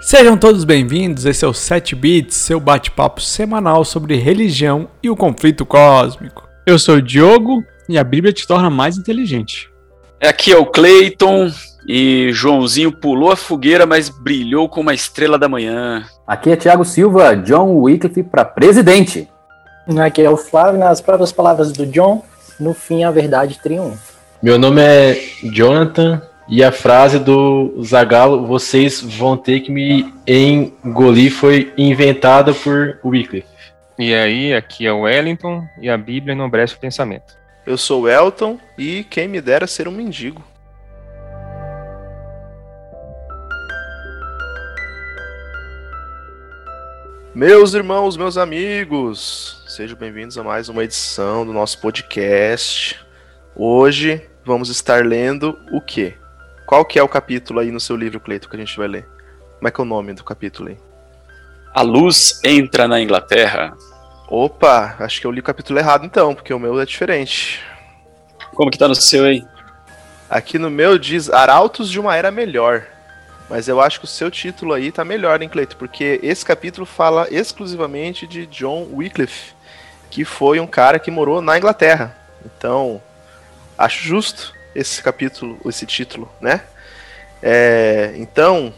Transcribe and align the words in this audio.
Sejam 0.00 0.36
todos 0.36 0.62
bem-vindos, 0.62 1.26
esse 1.26 1.44
é 1.44 1.48
o 1.48 1.52
7 1.52 1.96
Bits, 1.96 2.36
seu 2.36 2.60
bate-papo 2.60 3.20
semanal 3.20 3.84
sobre 3.84 4.14
religião 4.14 4.88
e 5.02 5.10
o 5.10 5.16
conflito 5.16 5.66
cósmico. 5.66 6.48
Eu 6.64 6.78
sou 6.78 6.96
o 6.96 7.02
Diogo 7.02 7.64
e 7.88 7.98
a 7.98 8.04
Bíblia 8.04 8.32
te 8.32 8.46
torna 8.46 8.70
mais 8.70 8.96
inteligente. 8.96 9.68
Aqui 10.22 10.52
é 10.52 10.56
o 10.56 10.66
Clayton 10.66 11.50
e 11.86 12.30
Joãozinho 12.32 12.92
pulou 12.92 13.32
a 13.32 13.36
fogueira, 13.36 13.86
mas 13.86 14.08
brilhou 14.08 14.68
com 14.68 14.82
uma 14.82 14.94
estrela 14.94 15.36
da 15.36 15.48
manhã. 15.48 16.04
Aqui 16.24 16.50
é 16.50 16.56
Thiago 16.56 16.84
Silva, 16.84 17.34
John 17.34 17.74
Wycliffe 17.80 18.22
para 18.22 18.44
presidente. 18.44 19.28
Aqui 20.04 20.22
é 20.22 20.30
o 20.30 20.36
Flávio, 20.36 20.78
nas 20.78 21.00
próprias 21.00 21.32
palavras 21.32 21.72
do 21.72 21.84
John, 21.84 22.24
no 22.60 22.72
fim 22.72 23.02
a 23.02 23.10
verdade 23.10 23.58
triunfa. 23.60 24.14
Meu 24.40 24.60
nome 24.60 24.80
é 24.80 25.20
Jonathan 25.52 26.22
e 26.48 26.64
a 26.64 26.72
frase 26.72 27.18
do 27.18 27.74
Zagalo, 27.84 28.46
vocês 28.46 29.02
vão 29.02 29.36
ter 29.36 29.60
que 29.60 29.70
me 29.70 30.10
engolir, 30.26 31.30
foi 31.30 31.74
inventada 31.76 32.54
por 32.54 32.98
Wycliffe. 33.04 33.46
E 33.98 34.14
aí, 34.14 34.54
aqui 34.54 34.86
é 34.86 34.92
o 34.92 35.00
Wellington 35.00 35.62
e 35.78 35.90
a 35.90 35.98
Bíblia 35.98 36.32
enobrece 36.32 36.74
o 36.74 36.78
pensamento. 36.78 37.36
Eu 37.66 37.76
sou 37.76 38.02
o 38.02 38.08
Elton 38.08 38.58
e 38.78 39.04
quem 39.04 39.28
me 39.28 39.42
dera 39.42 39.66
ser 39.66 39.86
um 39.88 39.92
mendigo. 39.92 40.42
Meus 47.34 47.74
irmãos, 47.74 48.16
meus 48.16 48.38
amigos, 48.38 49.62
sejam 49.68 49.98
bem-vindos 49.98 50.38
a 50.38 50.42
mais 50.42 50.70
uma 50.70 50.82
edição 50.82 51.44
do 51.44 51.52
nosso 51.52 51.78
podcast. 51.78 52.98
Hoje 53.54 54.22
vamos 54.44 54.70
estar 54.70 55.04
lendo 55.04 55.58
o 55.70 55.80
quê? 55.80 56.14
Qual 56.68 56.84
que 56.84 56.98
é 56.98 57.02
o 57.02 57.08
capítulo 57.08 57.60
aí 57.60 57.70
no 57.70 57.80
seu 57.80 57.96
livro, 57.96 58.20
Cleito, 58.20 58.46
que 58.46 58.54
a 58.54 58.58
gente 58.58 58.76
vai 58.76 58.86
ler? 58.86 59.08
Como 59.56 59.66
é 59.66 59.70
que 59.70 59.80
é 59.80 59.82
o 59.82 59.86
nome 59.86 60.12
do 60.12 60.22
capítulo 60.22 60.68
aí? 60.68 60.76
A 61.72 61.80
luz 61.80 62.42
entra 62.44 62.86
na 62.86 63.00
Inglaterra. 63.00 63.74
Opa, 64.28 64.94
acho 64.98 65.18
que 65.18 65.26
eu 65.26 65.30
li 65.30 65.40
o 65.40 65.42
capítulo 65.42 65.78
errado 65.78 66.04
então, 66.04 66.34
porque 66.34 66.52
o 66.52 66.58
meu 66.58 66.78
é 66.78 66.84
diferente. 66.84 67.64
Como 68.54 68.70
que 68.70 68.76
tá 68.76 68.86
no 68.86 68.94
seu 68.94 69.24
aí? 69.24 69.42
Aqui 70.28 70.58
no 70.58 70.68
meu 70.68 70.98
diz 70.98 71.30
Arautos 71.30 71.90
de 71.90 71.98
uma 71.98 72.14
Era 72.14 72.30
Melhor. 72.30 72.86
Mas 73.48 73.66
eu 73.66 73.80
acho 73.80 73.98
que 73.98 74.04
o 74.04 74.06
seu 74.08 74.30
título 74.30 74.74
aí 74.74 74.92
tá 74.92 75.06
melhor, 75.06 75.40
hein, 75.40 75.48
Cleito? 75.48 75.74
Porque 75.74 76.20
esse 76.22 76.44
capítulo 76.44 76.84
fala 76.84 77.26
exclusivamente 77.30 78.26
de 78.26 78.44
John 78.44 78.88
Wycliffe, 78.92 79.54
que 80.10 80.22
foi 80.22 80.60
um 80.60 80.66
cara 80.66 80.98
que 80.98 81.10
morou 81.10 81.40
na 81.40 81.56
Inglaterra. 81.56 82.14
Então, 82.44 83.00
acho 83.78 84.04
justo 84.04 84.57
esse 84.78 85.02
capítulo, 85.02 85.58
esse 85.66 85.84
título, 85.84 86.30
né? 86.40 86.62
É, 87.42 88.14
então, 88.16 88.72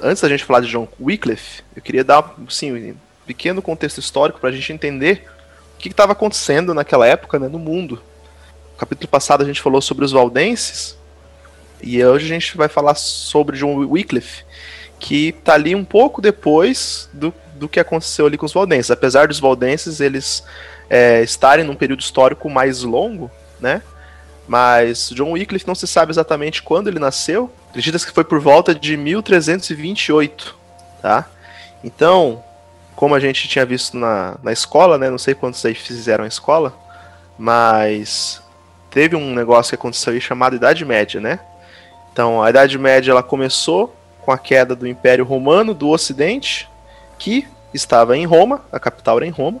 antes 0.00 0.20
da 0.20 0.28
gente 0.28 0.44
falar 0.44 0.60
de 0.60 0.68
John 0.68 0.88
Wycliffe, 1.00 1.62
eu 1.74 1.80
queria 1.80 2.02
dar 2.02 2.34
assim, 2.48 2.72
um 2.72 2.96
pequeno 3.24 3.62
contexto 3.62 3.98
histórico 3.98 4.40
para 4.40 4.50
a 4.50 4.52
gente 4.52 4.72
entender 4.72 5.24
o 5.76 5.78
que 5.78 5.88
estava 5.88 6.12
acontecendo 6.12 6.74
naquela 6.74 7.06
época 7.06 7.38
né, 7.38 7.46
no 7.46 7.60
mundo. 7.60 8.02
No 8.72 8.78
capítulo 8.78 9.08
passado 9.08 9.42
a 9.42 9.46
gente 9.46 9.60
falou 9.60 9.80
sobre 9.80 10.04
os 10.04 10.10
valdenses, 10.10 10.98
e 11.80 12.04
hoje 12.04 12.26
a 12.26 12.28
gente 12.28 12.56
vai 12.56 12.68
falar 12.68 12.96
sobre 12.96 13.56
John 13.56 13.76
Wycliffe, 13.86 14.44
que 14.98 15.28
está 15.28 15.54
ali 15.54 15.76
um 15.76 15.84
pouco 15.84 16.20
depois 16.20 17.08
do, 17.12 17.32
do 17.54 17.68
que 17.68 17.78
aconteceu 17.78 18.26
ali 18.26 18.36
com 18.36 18.46
os 18.46 18.52
valdenses. 18.52 18.90
Apesar 18.90 19.28
dos 19.28 19.38
valdenses 19.38 20.00
eles 20.00 20.42
é, 20.90 21.22
estarem 21.22 21.64
num 21.64 21.76
período 21.76 22.00
histórico 22.00 22.50
mais 22.50 22.82
longo, 22.82 23.30
né? 23.60 23.80
Mas 24.50 25.10
John 25.10 25.30
Wycliffe 25.30 25.64
não 25.64 25.76
se 25.76 25.86
sabe 25.86 26.10
exatamente 26.10 26.60
quando 26.60 26.88
ele 26.88 26.98
nasceu. 26.98 27.48
Acredita 27.68 28.00
que 28.00 28.10
foi 28.10 28.24
por 28.24 28.40
volta 28.40 28.74
de 28.74 28.96
1328, 28.96 30.56
tá? 31.00 31.30
Então, 31.84 32.42
como 32.96 33.14
a 33.14 33.20
gente 33.20 33.46
tinha 33.46 33.64
visto 33.64 33.96
na, 33.96 34.36
na 34.42 34.50
escola, 34.50 34.98
né? 34.98 35.08
Não 35.08 35.18
sei 35.18 35.34
quantos 35.34 35.64
aí 35.64 35.72
fizeram 35.72 36.24
a 36.24 36.26
escola, 36.26 36.74
mas 37.38 38.42
teve 38.90 39.14
um 39.14 39.32
negócio 39.32 39.70
que 39.70 39.76
aconteceu 39.76 40.14
aí 40.14 40.20
chamado 40.20 40.56
Idade 40.56 40.84
Média, 40.84 41.20
né? 41.20 41.38
Então, 42.12 42.42
a 42.42 42.50
Idade 42.50 42.76
Média 42.76 43.12
ela 43.12 43.22
começou 43.22 43.94
com 44.20 44.32
a 44.32 44.38
queda 44.38 44.74
do 44.74 44.84
Império 44.84 45.24
Romano 45.24 45.72
do 45.72 45.88
Ocidente, 45.90 46.68
que 47.20 47.46
estava 47.72 48.16
em 48.16 48.26
Roma, 48.26 48.64
a 48.72 48.80
capital 48.80 49.18
era 49.18 49.26
em 49.26 49.30
Roma, 49.30 49.60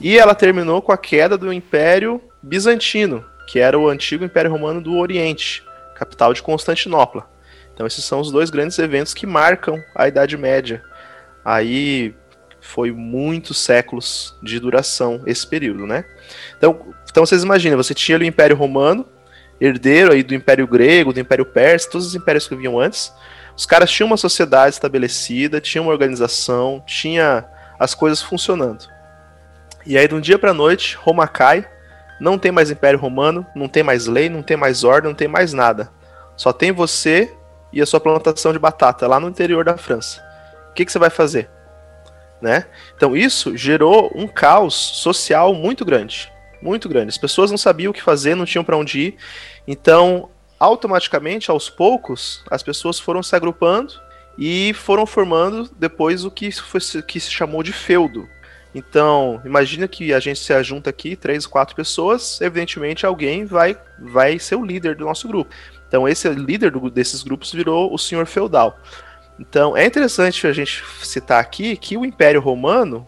e 0.00 0.16
ela 0.16 0.36
terminou 0.36 0.80
com 0.80 0.92
a 0.92 0.96
queda 0.96 1.36
do 1.36 1.52
Império 1.52 2.20
Bizantino, 2.40 3.24
que 3.48 3.58
era 3.58 3.78
o 3.78 3.88
antigo 3.88 4.26
Império 4.26 4.50
Romano 4.50 4.78
do 4.78 4.94
Oriente, 4.98 5.64
capital 5.94 6.34
de 6.34 6.42
Constantinopla. 6.42 7.26
Então, 7.72 7.86
esses 7.86 8.04
são 8.04 8.20
os 8.20 8.30
dois 8.30 8.50
grandes 8.50 8.78
eventos 8.78 9.14
que 9.14 9.26
marcam 9.26 9.82
a 9.94 10.06
Idade 10.06 10.36
Média. 10.36 10.82
Aí 11.42 12.14
foi 12.60 12.92
muitos 12.92 13.56
séculos 13.56 14.36
de 14.42 14.60
duração 14.60 15.22
esse 15.24 15.46
período, 15.46 15.86
né? 15.86 16.04
Então, 16.58 16.94
então 17.10 17.24
vocês 17.24 17.42
imaginem, 17.42 17.74
você 17.74 17.94
tinha 17.94 18.18
o 18.18 18.22
Império 18.22 18.54
Romano, 18.54 19.08
herdeiro 19.58 20.12
aí 20.12 20.22
do 20.22 20.34
Império 20.34 20.66
Grego, 20.66 21.14
do 21.14 21.20
Império 21.20 21.46
Persa, 21.46 21.88
todos 21.88 22.08
os 22.08 22.14
impérios 22.14 22.46
que 22.46 22.54
vinham 22.54 22.78
antes. 22.78 23.10
Os 23.56 23.64
caras 23.64 23.90
tinham 23.90 24.08
uma 24.08 24.18
sociedade 24.18 24.74
estabelecida, 24.74 25.58
tinham 25.58 25.86
uma 25.86 25.92
organização, 25.92 26.84
tinha 26.86 27.46
as 27.78 27.94
coisas 27.94 28.20
funcionando. 28.20 28.86
E 29.86 29.96
aí, 29.96 30.06
de 30.06 30.14
um 30.14 30.20
dia 30.20 30.38
para 30.38 30.52
noite, 30.52 30.96
Roma 30.96 31.26
cai, 31.26 31.66
não 32.20 32.38
tem 32.38 32.50
mais 32.50 32.70
Império 32.70 32.98
Romano, 32.98 33.46
não 33.54 33.68
tem 33.68 33.82
mais 33.82 34.06
lei, 34.06 34.28
não 34.28 34.42
tem 34.42 34.56
mais 34.56 34.84
ordem, 34.84 35.10
não 35.10 35.16
tem 35.16 35.28
mais 35.28 35.52
nada. 35.52 35.90
Só 36.36 36.52
tem 36.52 36.72
você 36.72 37.34
e 37.72 37.80
a 37.80 37.86
sua 37.86 38.00
plantação 38.00 38.52
de 38.52 38.58
batata 38.58 39.06
lá 39.06 39.18
no 39.20 39.28
interior 39.28 39.64
da 39.64 39.76
França. 39.76 40.22
O 40.70 40.74
que, 40.74 40.84
que 40.84 40.92
você 40.92 40.98
vai 40.98 41.10
fazer? 41.10 41.50
Né? 42.40 42.66
Então, 42.96 43.16
isso 43.16 43.56
gerou 43.56 44.12
um 44.14 44.26
caos 44.28 44.74
social 44.74 45.52
muito 45.54 45.84
grande 45.84 46.30
muito 46.60 46.88
grande. 46.88 47.08
As 47.08 47.18
pessoas 47.18 47.50
não 47.50 47.58
sabiam 47.58 47.90
o 47.90 47.94
que 47.94 48.02
fazer, 48.02 48.34
não 48.34 48.44
tinham 48.44 48.64
para 48.64 48.76
onde 48.76 49.00
ir. 49.00 49.16
Então, 49.66 50.28
automaticamente, 50.58 51.50
aos 51.50 51.70
poucos, 51.70 52.42
as 52.50 52.62
pessoas 52.62 52.98
foram 52.98 53.22
se 53.22 53.34
agrupando 53.34 53.94
e 54.36 54.72
foram 54.74 55.06
formando 55.06 55.70
depois 55.78 56.24
o 56.24 56.30
que, 56.30 56.50
foi, 56.52 56.80
que 57.02 57.20
se 57.20 57.30
chamou 57.30 57.62
de 57.62 57.72
feudo. 57.72 58.28
Então, 58.74 59.40
imagina 59.44 59.88
que 59.88 60.12
a 60.12 60.20
gente 60.20 60.40
se 60.40 60.52
ajunta 60.52 60.90
aqui, 60.90 61.16
três, 61.16 61.46
quatro 61.46 61.74
pessoas, 61.74 62.40
evidentemente 62.40 63.06
alguém 63.06 63.44
vai, 63.44 63.76
vai 63.98 64.38
ser 64.38 64.56
o 64.56 64.64
líder 64.64 64.94
do 64.94 65.04
nosso 65.04 65.26
grupo. 65.26 65.50
Então, 65.86 66.06
esse 66.06 66.28
líder 66.28 66.70
do, 66.70 66.90
desses 66.90 67.22
grupos 67.22 67.52
virou 67.52 67.92
o 67.92 67.98
senhor 67.98 68.26
feudal. 68.26 68.78
Então, 69.40 69.76
é 69.76 69.86
interessante 69.86 70.46
a 70.46 70.52
gente 70.52 70.84
citar 71.02 71.40
aqui 71.40 71.76
que 71.76 71.96
o 71.96 72.04
Império 72.04 72.40
Romano 72.40 73.06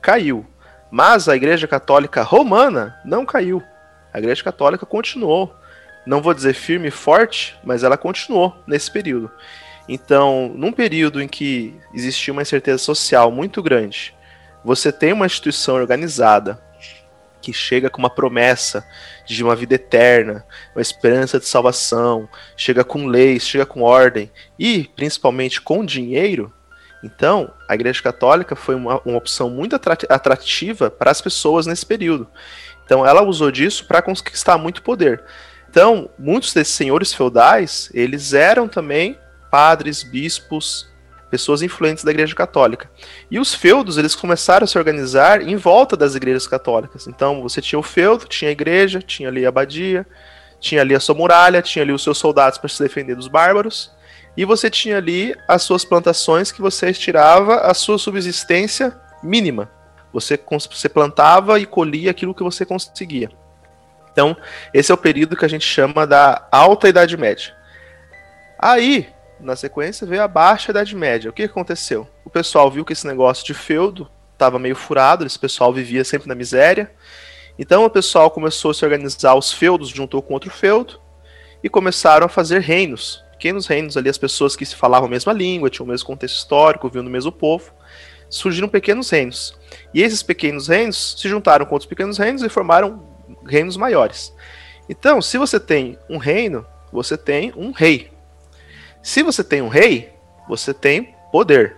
caiu. 0.00 0.46
Mas 0.90 1.28
a 1.28 1.36
Igreja 1.36 1.66
Católica 1.66 2.22
Romana 2.22 2.96
não 3.04 3.24
caiu. 3.24 3.62
A 4.12 4.18
Igreja 4.18 4.42
Católica 4.42 4.84
continuou. 4.84 5.54
Não 6.06 6.20
vou 6.20 6.34
dizer 6.34 6.54
firme 6.54 6.88
e 6.88 6.90
forte, 6.90 7.56
mas 7.62 7.82
ela 7.82 7.96
continuou 7.96 8.56
nesse 8.66 8.90
período. 8.90 9.30
Então, 9.88 10.52
num 10.54 10.72
período 10.72 11.20
em 11.20 11.28
que 11.28 11.74
existia 11.94 12.32
uma 12.32 12.42
incerteza 12.42 12.78
social 12.78 13.30
muito 13.30 13.62
grande, 13.62 14.14
você 14.64 14.92
tem 14.92 15.12
uma 15.12 15.26
instituição 15.26 15.74
organizada 15.76 16.60
que 17.40 17.52
chega 17.52 17.88
com 17.88 17.98
uma 17.98 18.10
promessa 18.10 18.86
de 19.26 19.42
uma 19.42 19.56
vida 19.56 19.74
eterna, 19.74 20.44
uma 20.74 20.82
esperança 20.82 21.38
de 21.38 21.46
salvação, 21.46 22.28
chega 22.56 22.84
com 22.84 23.06
leis, 23.06 23.46
chega 23.46 23.64
com 23.64 23.80
ordem 23.80 24.30
e 24.58 24.90
principalmente 24.94 25.60
com 25.60 25.84
dinheiro, 25.84 26.52
então, 27.02 27.50
a 27.68 27.74
Igreja 27.74 28.02
Católica 28.02 28.54
foi 28.54 28.74
uma, 28.74 29.00
uma 29.04 29.16
opção 29.16 29.48
muito 29.48 29.74
atrativa 29.74 30.90
para 30.90 31.10
as 31.10 31.20
pessoas 31.20 31.66
nesse 31.66 31.84
período. 31.84 32.28
Então, 32.84 33.06
ela 33.06 33.22
usou 33.22 33.50
disso 33.50 33.86
para 33.86 34.02
conquistar 34.02 34.58
muito 34.58 34.82
poder. 34.82 35.22
Então, 35.68 36.10
muitos 36.18 36.52
desses 36.52 36.74
senhores 36.74 37.14
feudais, 37.14 37.90
eles 37.94 38.34
eram 38.34 38.68
também 38.68 39.18
padres, 39.50 40.02
bispos, 40.02 40.89
pessoas 41.30 41.62
influentes 41.62 42.02
da 42.02 42.10
Igreja 42.10 42.34
Católica. 42.34 42.90
E 43.30 43.38
os 43.38 43.54
feudos, 43.54 43.96
eles 43.96 44.14
começaram 44.14 44.64
a 44.64 44.66
se 44.66 44.76
organizar 44.76 45.40
em 45.40 45.56
volta 45.56 45.96
das 45.96 46.14
igrejas 46.14 46.46
católicas. 46.46 47.06
Então, 47.06 47.42
você 47.42 47.60
tinha 47.60 47.78
o 47.78 47.82
feudo, 47.82 48.26
tinha 48.26 48.48
a 48.48 48.52
igreja, 48.52 49.00
tinha 49.00 49.28
ali 49.28 49.46
a 49.46 49.48
abadia, 49.48 50.06
tinha 50.58 50.80
ali 50.80 50.94
a 50.94 51.00
sua 51.00 51.14
muralha, 51.14 51.62
tinha 51.62 51.82
ali 51.82 51.92
os 51.92 52.02
seus 52.02 52.18
soldados 52.18 52.58
para 52.58 52.68
se 52.68 52.82
defender 52.82 53.14
dos 53.14 53.28
bárbaros 53.28 53.92
e 54.36 54.44
você 54.44 54.70
tinha 54.70 54.96
ali 54.96 55.34
as 55.48 55.62
suas 55.62 55.84
plantações 55.84 56.52
que 56.52 56.62
você 56.62 56.92
tirava 56.92 57.56
a 57.56 57.74
sua 57.74 57.98
subsistência 57.98 58.98
mínima. 59.22 59.70
Você, 60.12 60.38
você 60.70 60.88
plantava 60.88 61.58
e 61.58 61.66
colhia 61.66 62.10
aquilo 62.10 62.34
que 62.34 62.42
você 62.42 62.64
conseguia. 62.64 63.30
Então, 64.12 64.36
esse 64.74 64.90
é 64.90 64.94
o 64.94 64.98
período 64.98 65.36
que 65.36 65.44
a 65.44 65.48
gente 65.48 65.64
chama 65.64 66.06
da 66.06 66.48
Alta 66.50 66.88
Idade 66.88 67.16
Média. 67.16 67.54
Aí, 68.58 69.08
na 69.42 69.56
sequência, 69.56 70.06
veio 70.06 70.22
a 70.22 70.28
Baixa 70.28 70.70
Idade 70.70 70.94
Média. 70.94 71.30
O 71.30 71.32
que 71.32 71.42
aconteceu? 71.42 72.06
O 72.24 72.30
pessoal 72.30 72.70
viu 72.70 72.84
que 72.84 72.92
esse 72.92 73.06
negócio 73.06 73.44
de 73.44 73.54
feudo 73.54 74.08
estava 74.32 74.58
meio 74.58 74.76
furado, 74.76 75.26
esse 75.26 75.38
pessoal 75.38 75.72
vivia 75.72 76.04
sempre 76.04 76.28
na 76.28 76.34
miséria. 76.34 76.90
Então, 77.58 77.84
o 77.84 77.90
pessoal 77.90 78.30
começou 78.30 78.70
a 78.70 78.74
se 78.74 78.84
organizar, 78.84 79.34
os 79.34 79.52
feudos 79.52 79.88
juntou 79.88 80.22
com 80.22 80.34
outro 80.34 80.50
feudo 80.50 81.00
e 81.62 81.68
começaram 81.68 82.26
a 82.26 82.28
fazer 82.28 82.60
reinos 82.60 83.22
pequenos 83.40 83.66
reinos 83.66 83.96
ali, 83.96 84.10
as 84.10 84.18
pessoas 84.18 84.54
que 84.54 84.66
se 84.66 84.76
falavam 84.76 85.06
a 85.06 85.10
mesma 85.10 85.32
língua, 85.32 85.70
tinham 85.70 85.86
o 85.86 85.88
mesmo 85.88 86.06
contexto 86.06 86.36
histórico, 86.36 86.86
viviam 86.88 87.04
no 87.04 87.08
mesmo 87.08 87.32
povo, 87.32 87.72
surgiram 88.28 88.68
pequenos 88.68 89.08
reinos. 89.08 89.58
E 89.94 90.02
esses 90.02 90.22
pequenos 90.22 90.68
reinos 90.68 91.16
se 91.18 91.26
juntaram 91.26 91.64
com 91.64 91.74
outros 91.74 91.88
pequenos 91.88 92.18
reinos 92.18 92.42
e 92.42 92.50
formaram 92.50 93.02
reinos 93.46 93.78
maiores. 93.78 94.30
Então, 94.90 95.22
se 95.22 95.38
você 95.38 95.58
tem 95.58 95.98
um 96.10 96.18
reino, 96.18 96.66
você 96.92 97.16
tem 97.16 97.50
um 97.56 97.70
rei. 97.70 98.10
Se 99.02 99.22
você 99.22 99.42
tem 99.42 99.62
um 99.62 99.68
rei, 99.68 100.14
você 100.48 100.74
tem 100.74 101.14
poder. 101.32 101.76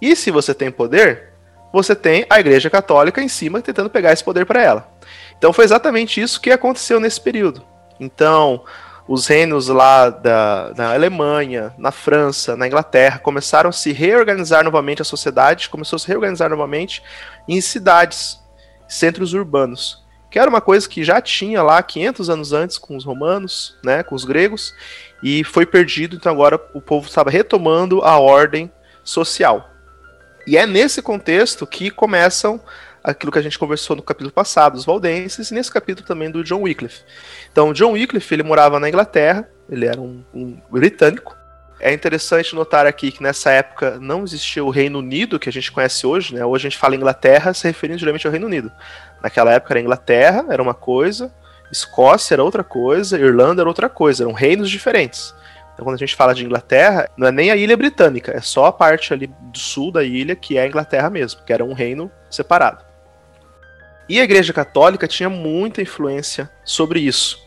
E 0.00 0.14
se 0.14 0.30
você 0.30 0.52
tem 0.52 0.70
poder, 0.70 1.32
você 1.72 1.94
tem 1.94 2.26
a 2.28 2.38
Igreja 2.38 2.70
Católica 2.70 3.22
em 3.22 3.28
cima 3.28 3.60
tentando 3.60 3.90
pegar 3.90 4.12
esse 4.12 4.22
poder 4.22 4.46
para 4.46 4.62
ela. 4.62 4.88
Então 5.36 5.52
foi 5.52 5.64
exatamente 5.64 6.20
isso 6.20 6.40
que 6.40 6.50
aconteceu 6.50 7.00
nesse 7.00 7.20
período. 7.20 7.64
Então, 7.98 8.64
os 9.08 9.26
reinos 9.26 9.68
lá 9.68 10.10
da, 10.10 10.70
da 10.70 10.94
Alemanha, 10.94 11.74
na 11.76 11.90
França, 11.90 12.56
na 12.56 12.66
Inglaterra, 12.66 13.18
começaram 13.18 13.70
a 13.70 13.72
se 13.72 13.92
reorganizar 13.92 14.64
novamente, 14.64 15.02
a 15.02 15.04
sociedade 15.04 15.68
começou 15.68 15.96
a 15.96 16.00
se 16.00 16.08
reorganizar 16.08 16.50
novamente 16.50 17.02
em 17.48 17.60
cidades, 17.60 18.40
centros 18.88 19.34
urbanos, 19.34 20.03
que 20.34 20.38
era 20.40 20.50
uma 20.50 20.60
coisa 20.60 20.88
que 20.88 21.04
já 21.04 21.20
tinha 21.20 21.62
lá 21.62 21.80
500 21.80 22.28
anos 22.28 22.52
antes 22.52 22.76
com 22.76 22.96
os 22.96 23.04
romanos, 23.04 23.76
né, 23.84 24.02
com 24.02 24.16
os 24.16 24.24
gregos, 24.24 24.74
e 25.22 25.44
foi 25.44 25.64
perdido, 25.64 26.16
então 26.16 26.32
agora 26.32 26.60
o 26.74 26.80
povo 26.80 27.06
estava 27.06 27.30
retomando 27.30 28.02
a 28.02 28.18
ordem 28.18 28.68
social. 29.04 29.70
E 30.44 30.56
é 30.56 30.66
nesse 30.66 31.00
contexto 31.00 31.64
que 31.64 31.88
começam 31.88 32.60
aquilo 33.04 33.30
que 33.30 33.38
a 33.38 33.42
gente 33.42 33.56
conversou 33.56 33.94
no 33.94 34.02
capítulo 34.02 34.32
passado, 34.32 34.74
os 34.74 34.84
valdenses, 34.84 35.52
e 35.52 35.54
nesse 35.54 35.70
capítulo 35.70 36.04
também 36.04 36.28
do 36.28 36.42
John 36.42 36.62
Wycliffe. 36.62 37.04
Então, 37.52 37.72
John 37.72 37.92
Wycliffe, 37.92 38.34
ele 38.34 38.42
morava 38.42 38.80
na 38.80 38.88
Inglaterra, 38.88 39.48
ele 39.70 39.86
era 39.86 40.00
um, 40.00 40.24
um 40.34 40.60
britânico. 40.68 41.36
É 41.78 41.92
interessante 41.92 42.56
notar 42.56 42.88
aqui 42.88 43.12
que 43.12 43.22
nessa 43.22 43.52
época 43.52 44.00
não 44.00 44.24
existia 44.24 44.64
o 44.64 44.70
Reino 44.70 44.98
Unido, 44.98 45.38
que 45.38 45.48
a 45.48 45.52
gente 45.52 45.70
conhece 45.70 46.04
hoje, 46.04 46.34
né? 46.34 46.44
Hoje 46.44 46.66
a 46.66 46.70
gente 46.70 46.78
fala 46.78 46.96
Inglaterra 46.96 47.54
se 47.54 47.68
referindo 47.68 48.00
geralmente 48.00 48.26
ao 48.26 48.32
Reino 48.32 48.46
Unido. 48.46 48.72
Naquela 49.24 49.54
época 49.54 49.72
era 49.72 49.80
Inglaterra, 49.80 50.44
era 50.50 50.62
uma 50.62 50.74
coisa, 50.74 51.32
Escócia 51.72 52.34
era 52.34 52.44
outra 52.44 52.62
coisa, 52.62 53.18
Irlanda 53.18 53.62
era 53.62 53.68
outra 53.70 53.88
coisa, 53.88 54.22
eram 54.22 54.34
reinos 54.34 54.68
diferentes. 54.68 55.34
Então, 55.72 55.82
quando 55.82 55.94
a 55.94 55.98
gente 55.98 56.14
fala 56.14 56.34
de 56.34 56.44
Inglaterra, 56.44 57.08
não 57.16 57.26
é 57.26 57.32
nem 57.32 57.50
a 57.50 57.56
ilha 57.56 57.74
britânica, 57.74 58.32
é 58.32 58.42
só 58.42 58.66
a 58.66 58.72
parte 58.72 59.14
ali 59.14 59.26
do 59.26 59.58
sul 59.58 59.90
da 59.90 60.04
ilha 60.04 60.36
que 60.36 60.58
é 60.58 60.62
a 60.64 60.66
Inglaterra 60.66 61.08
mesmo, 61.08 61.42
que 61.42 61.54
era 61.54 61.64
um 61.64 61.72
reino 61.72 62.10
separado. 62.30 62.84
E 64.06 64.20
a 64.20 64.24
Igreja 64.24 64.52
Católica 64.52 65.08
tinha 65.08 65.30
muita 65.30 65.80
influência 65.80 66.50
sobre 66.62 67.00
isso. 67.00 67.42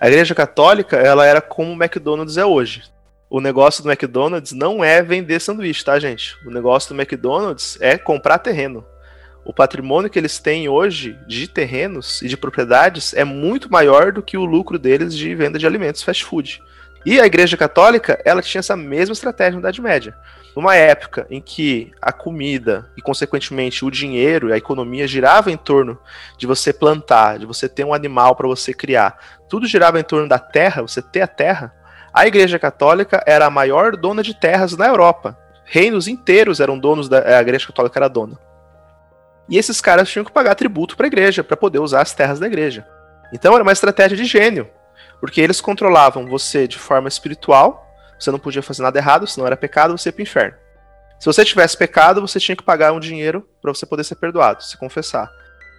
A 0.00 0.06
Igreja 0.06 0.32
Católica, 0.32 0.96
ela 0.96 1.26
era 1.26 1.40
como 1.40 1.72
o 1.72 1.74
McDonald's 1.82 2.36
é 2.36 2.44
hoje. 2.44 2.84
O 3.28 3.40
negócio 3.40 3.82
do 3.82 3.90
McDonald's 3.90 4.52
não 4.52 4.84
é 4.84 5.02
vender 5.02 5.40
sanduíche, 5.40 5.84
tá, 5.84 5.98
gente? 5.98 6.36
O 6.46 6.52
negócio 6.52 6.94
do 6.94 7.00
McDonald's 7.00 7.76
é 7.80 7.98
comprar 7.98 8.38
terreno. 8.38 8.86
O 9.46 9.52
patrimônio 9.52 10.10
que 10.10 10.18
eles 10.18 10.40
têm 10.40 10.68
hoje 10.68 11.16
de 11.24 11.46
terrenos 11.46 12.20
e 12.20 12.26
de 12.26 12.36
propriedades 12.36 13.14
é 13.14 13.22
muito 13.22 13.70
maior 13.70 14.10
do 14.10 14.20
que 14.20 14.36
o 14.36 14.44
lucro 14.44 14.76
deles 14.76 15.14
de 15.14 15.32
venda 15.36 15.56
de 15.56 15.64
alimentos 15.64 16.02
fast 16.02 16.24
food. 16.24 16.60
E 17.06 17.20
a 17.20 17.26
Igreja 17.26 17.56
Católica, 17.56 18.20
ela 18.24 18.42
tinha 18.42 18.58
essa 18.58 18.76
mesma 18.76 19.12
estratégia 19.12 19.52
na 19.52 19.60
Idade 19.60 19.80
Média. 19.80 20.16
Numa 20.56 20.74
época 20.74 21.28
em 21.30 21.40
que 21.40 21.92
a 22.02 22.12
comida 22.12 22.90
e, 22.96 23.00
consequentemente, 23.00 23.84
o 23.84 23.90
dinheiro 23.90 24.48
e 24.48 24.52
a 24.52 24.56
economia 24.56 25.06
girava 25.06 25.48
em 25.48 25.56
torno 25.56 25.96
de 26.36 26.44
você 26.44 26.72
plantar, 26.72 27.38
de 27.38 27.46
você 27.46 27.68
ter 27.68 27.84
um 27.84 27.94
animal 27.94 28.34
para 28.34 28.48
você 28.48 28.74
criar, 28.74 29.16
tudo 29.48 29.68
girava 29.68 30.00
em 30.00 30.02
torno 30.02 30.28
da 30.28 30.40
terra, 30.40 30.82
você 30.82 31.00
ter 31.00 31.20
a 31.20 31.28
terra, 31.28 31.72
a 32.12 32.26
Igreja 32.26 32.58
Católica 32.58 33.22
era 33.24 33.46
a 33.46 33.50
maior 33.50 33.96
dona 33.96 34.24
de 34.24 34.34
terras 34.34 34.76
na 34.76 34.88
Europa. 34.88 35.38
Reinos 35.64 36.08
inteiros 36.08 36.58
eram 36.58 36.76
donos 36.76 37.08
da 37.08 37.38
a 37.38 37.40
Igreja 37.40 37.68
Católica 37.68 37.96
era 37.96 38.08
dona. 38.08 38.36
E 39.48 39.56
esses 39.56 39.80
caras 39.80 40.08
tinham 40.08 40.24
que 40.24 40.32
pagar 40.32 40.54
tributo 40.54 40.96
para 40.96 41.06
a 41.06 41.08
igreja 41.08 41.44
para 41.44 41.56
poder 41.56 41.78
usar 41.78 42.02
as 42.02 42.12
terras 42.12 42.40
da 42.40 42.46
igreja. 42.46 42.86
Então 43.32 43.54
era 43.54 43.62
uma 43.62 43.72
estratégia 43.72 44.16
de 44.16 44.24
gênio. 44.24 44.68
Porque 45.20 45.40
eles 45.40 45.60
controlavam 45.60 46.26
você 46.26 46.66
de 46.68 46.78
forma 46.78 47.08
espiritual, 47.08 47.86
você 48.18 48.30
não 48.30 48.38
podia 48.38 48.62
fazer 48.62 48.82
nada 48.82 48.98
errado, 48.98 49.26
senão 49.26 49.46
era 49.46 49.56
pecado, 49.56 49.96
você 49.96 50.08
ia 50.08 50.12
pro 50.12 50.22
inferno. 50.22 50.56
Se 51.18 51.26
você 51.26 51.44
tivesse 51.44 51.76
pecado, 51.76 52.20
você 52.20 52.38
tinha 52.38 52.56
que 52.56 52.62
pagar 52.62 52.92
um 52.92 53.00
dinheiro 53.00 53.48
para 53.62 53.72
você 53.72 53.86
poder 53.86 54.04
ser 54.04 54.16
perdoado, 54.16 54.62
se 54.62 54.76
confessar. 54.76 55.30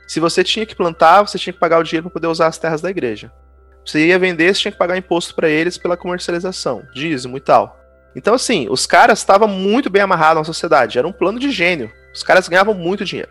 Se 0.08 0.20
você 0.20 0.44
tinha 0.44 0.66
que 0.66 0.76
plantar, 0.76 1.22
você 1.22 1.38
tinha 1.38 1.54
que 1.54 1.60
pagar 1.60 1.80
o 1.80 1.84
dinheiro 1.84 2.04
para 2.04 2.14
poder 2.14 2.28
usar 2.28 2.48
as 2.48 2.58
terras 2.58 2.82
da 2.82 2.90
igreja. 2.90 3.32
Você 3.86 4.08
ia 4.08 4.18
vender, 4.20 4.54
você 4.54 4.62
tinha 4.62 4.72
que 4.72 4.78
pagar 4.78 4.98
imposto 4.98 5.36
para 5.36 5.50
eles 5.50 5.78
pela 5.78 5.96
comercialização, 5.96 6.84
dízimo 6.94 7.38
e 7.38 7.42
tal. 7.42 7.80
Então, 8.16 8.34
assim, 8.34 8.68
os 8.70 8.88
caras 8.88 9.20
estavam 9.20 9.48
muito 9.48 9.90
bem 9.90 10.02
amarrados 10.02 10.42
na 10.42 10.44
sociedade. 10.44 10.98
Era 10.98 11.08
um 11.08 11.12
plano 11.12 11.40
de 11.40 11.52
gênio. 11.52 11.92
Os 12.14 12.24
caras 12.24 12.48
ganhavam 12.48 12.74
muito 12.74 13.06
dinheiro. 13.06 13.30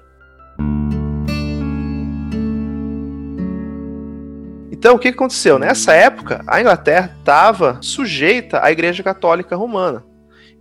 Então, 4.71 4.95
o 4.95 4.99
que 4.99 5.09
aconteceu? 5.09 5.59
Nessa 5.59 5.95
época, 5.95 6.45
a 6.47 6.61
Inglaterra 6.61 7.17
estava 7.19 7.79
sujeita 7.81 8.63
à 8.63 8.71
Igreja 8.71 9.03
Católica 9.03 9.57
Romana. 9.57 10.05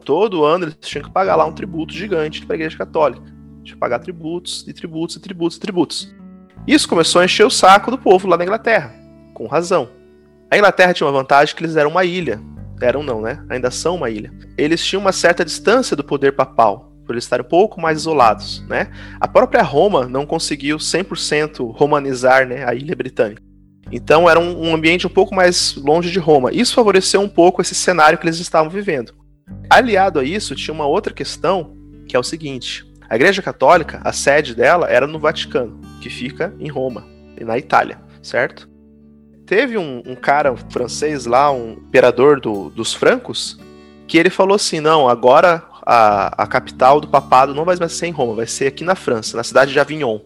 Todo 0.04 0.46
ano 0.46 0.66
eles 0.66 0.78
tinham 0.82 1.04
que 1.04 1.12
pagar 1.12 1.36
lá 1.36 1.46
um 1.46 1.52
tributo 1.52 1.94
gigante 1.94 2.46
para 2.46 2.56
a 2.56 2.58
Igreja 2.58 2.78
Católica. 2.78 3.22
Tinha 3.64 3.76
que 3.76 3.80
pagar 3.80 4.00
tributos, 4.00 4.66
e 4.68 4.74
tributos, 4.74 5.16
e 5.16 5.20
tributos, 5.20 5.58
e 5.58 5.60
tributos. 5.60 6.16
Isso 6.66 6.88
começou 6.88 7.22
a 7.22 7.26
encher 7.26 7.46
o 7.46 7.52
saco 7.52 7.92
do 7.92 7.98
povo 7.98 8.28
lá 8.28 8.38
na 8.38 8.44
Inglaterra, 8.44 8.94
com 9.34 9.48
razão. 9.48 9.90
A 10.50 10.58
Inglaterra 10.58 10.94
tinha 10.94 11.06
uma 11.06 11.14
vantagem 11.14 11.56
que 11.56 11.64
eles 11.64 11.76
eram 11.76 11.92
uma 11.92 12.06
ilha. 12.06 12.42
Eram 12.82 13.04
não, 13.04 13.22
né? 13.22 13.46
Ainda 13.50 13.70
são 13.70 13.96
uma 13.96 14.10
ilha. 14.10 14.34
Eles 14.58 14.84
tinham 14.84 15.02
uma 15.02 15.12
certa 15.12 15.46
distância 15.46 15.96
do 15.96 16.04
poder 16.04 16.32
papal, 16.34 16.95
por 17.06 17.14
eles 17.14 17.24
estarem 17.24 17.46
um 17.46 17.50
pouco 17.50 17.80
mais 17.80 18.00
isolados, 18.00 18.64
né? 18.68 18.90
A 19.20 19.28
própria 19.28 19.62
Roma 19.62 20.08
não 20.08 20.26
conseguiu 20.26 20.78
100% 20.78 21.72
romanizar 21.76 22.48
né, 22.48 22.68
a 22.68 22.74
ilha 22.74 22.96
britânica. 22.96 23.42
Então 23.92 24.30
era 24.30 24.40
um, 24.40 24.70
um 24.70 24.76
ambiente 24.76 25.06
um 25.06 25.10
pouco 25.10 25.36
mais 25.36 25.76
longe 25.76 26.12
de 26.12 26.20
Roma. 26.20 26.52
Isso 26.52 26.74
favoreceu 26.74 27.22
um 27.22 27.30
pouco 27.30 27.62
esse 27.62 27.76
cenário 27.76 28.18
que 28.18 28.26
eles 28.26 28.40
estavam 28.40 28.70
vivendo. 28.70 29.14
Aliado 29.70 30.20
a 30.20 30.24
isso, 30.24 30.56
tinha 30.56 30.74
uma 30.74 30.88
outra 30.88 31.14
questão, 31.14 31.76
que 32.08 32.16
é 32.16 32.20
o 32.20 32.24
seguinte: 32.24 32.86
a 33.10 33.16
Igreja 33.16 33.42
Católica, 33.42 34.02
a 34.04 34.12
sede 34.12 34.56
dela 34.56 34.90
era 34.90 35.06
no 35.06 35.20
Vaticano, 35.20 35.80
que 36.02 36.10
fica 36.10 36.54
em 36.60 36.68
Roma, 36.68 37.06
na 37.40 37.58
Itália, 37.58 38.00
certo? 38.22 38.68
Teve 39.46 39.78
um, 39.78 40.02
um 40.06 40.16
cara 40.16 40.56
francês 40.72 41.28
lá, 41.28 41.52
um 41.52 41.74
imperador 41.74 42.40
do, 42.40 42.70
dos 42.72 42.94
francos, 42.96 43.60
que 44.08 44.18
ele 44.18 44.32
falou 44.32 44.56
assim: 44.56 44.80
não, 44.80 45.08
agora 45.08 45.64
a, 45.86 46.44
a 46.44 46.48
capital 46.48 47.00
do 47.00 47.08
papado 47.08 47.54
não 47.54 47.64
vai 47.64 47.76
mais 47.78 47.94
ser 47.94 48.08
em 48.08 48.12
Roma, 48.12 48.34
vai 48.34 48.48
ser 48.48 48.68
aqui 48.68 48.84
na 48.84 48.96
França, 48.96 49.38
na 49.38 49.44
cidade 49.44 49.72
de 49.72 49.80
Avignon. 49.80 50.20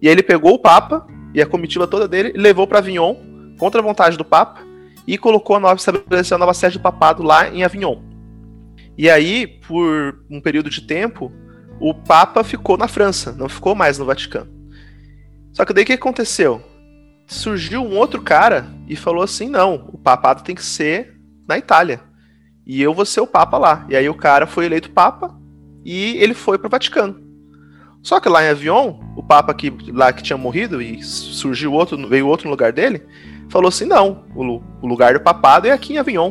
E 0.00 0.08
aí 0.08 0.14
ele 0.14 0.22
pegou 0.22 0.54
o 0.54 0.58
Papa 0.58 1.06
e 1.34 1.42
a 1.42 1.46
comitiva 1.46 1.86
toda 1.86 2.08
dele 2.08 2.32
levou 2.34 2.66
para 2.66 2.78
Avignon, 2.78 3.14
contra 3.58 3.80
a 3.80 3.84
vontade 3.84 4.16
do 4.16 4.24
Papa, 4.24 4.60
e 5.06 5.18
colocou 5.18 5.56
a 5.56 5.60
nova, 5.60 5.76
estabeleceu 5.76 6.36
a 6.36 6.38
nova 6.38 6.54
sede 6.54 6.78
do 6.78 6.82
papado 6.82 7.22
lá 7.22 7.48
em 7.48 7.64
Avignon. 7.64 8.00
E 8.96 9.08
aí, 9.08 9.46
por 9.46 10.24
um 10.30 10.40
período 10.40 10.70
de 10.70 10.80
tempo, 10.80 11.32
o 11.80 11.94
Papa 11.94 12.42
ficou 12.42 12.76
na 12.76 12.88
França, 12.88 13.32
não 13.32 13.48
ficou 13.48 13.74
mais 13.74 13.98
no 13.98 14.04
Vaticano. 14.04 14.50
Só 15.52 15.64
que 15.64 15.72
daí 15.72 15.84
o 15.84 15.86
que 15.86 15.92
aconteceu? 15.92 16.62
Surgiu 17.26 17.82
um 17.82 17.96
outro 17.96 18.22
cara 18.22 18.66
e 18.88 18.96
falou 18.96 19.22
assim: 19.22 19.48
não, 19.48 19.88
o 19.92 19.98
papado 19.98 20.42
tem 20.42 20.54
que 20.54 20.64
ser 20.64 21.16
na 21.46 21.58
Itália. 21.58 22.00
E 22.68 22.82
eu 22.82 22.92
vou 22.92 23.06
ser 23.06 23.22
o 23.22 23.26
Papa 23.26 23.56
lá. 23.56 23.86
E 23.88 23.96
aí 23.96 24.10
o 24.10 24.14
cara 24.14 24.46
foi 24.46 24.66
eleito 24.66 24.90
Papa 24.90 25.34
e 25.82 26.18
ele 26.18 26.34
foi 26.34 26.58
para 26.58 26.66
o 26.66 26.70
Vaticano. 26.70 27.18
Só 28.02 28.20
que 28.20 28.28
lá 28.28 28.44
em 28.44 28.50
Avion, 28.50 29.00
o 29.16 29.22
Papa 29.22 29.54
que, 29.54 29.72
lá 29.90 30.12
que 30.12 30.22
tinha 30.22 30.36
morrido 30.36 30.82
e 30.82 31.02
surgiu 31.02 31.72
outro, 31.72 32.06
veio 32.06 32.28
outro 32.28 32.44
no 32.44 32.50
lugar 32.50 32.70
dele, 32.70 33.02
falou 33.48 33.68
assim: 33.68 33.86
não, 33.86 34.24
o, 34.36 34.62
o 34.82 34.86
lugar 34.86 35.14
do 35.14 35.20
papado 35.20 35.66
é 35.66 35.72
aqui 35.72 35.94
em 35.94 35.98
Avignon. 35.98 36.30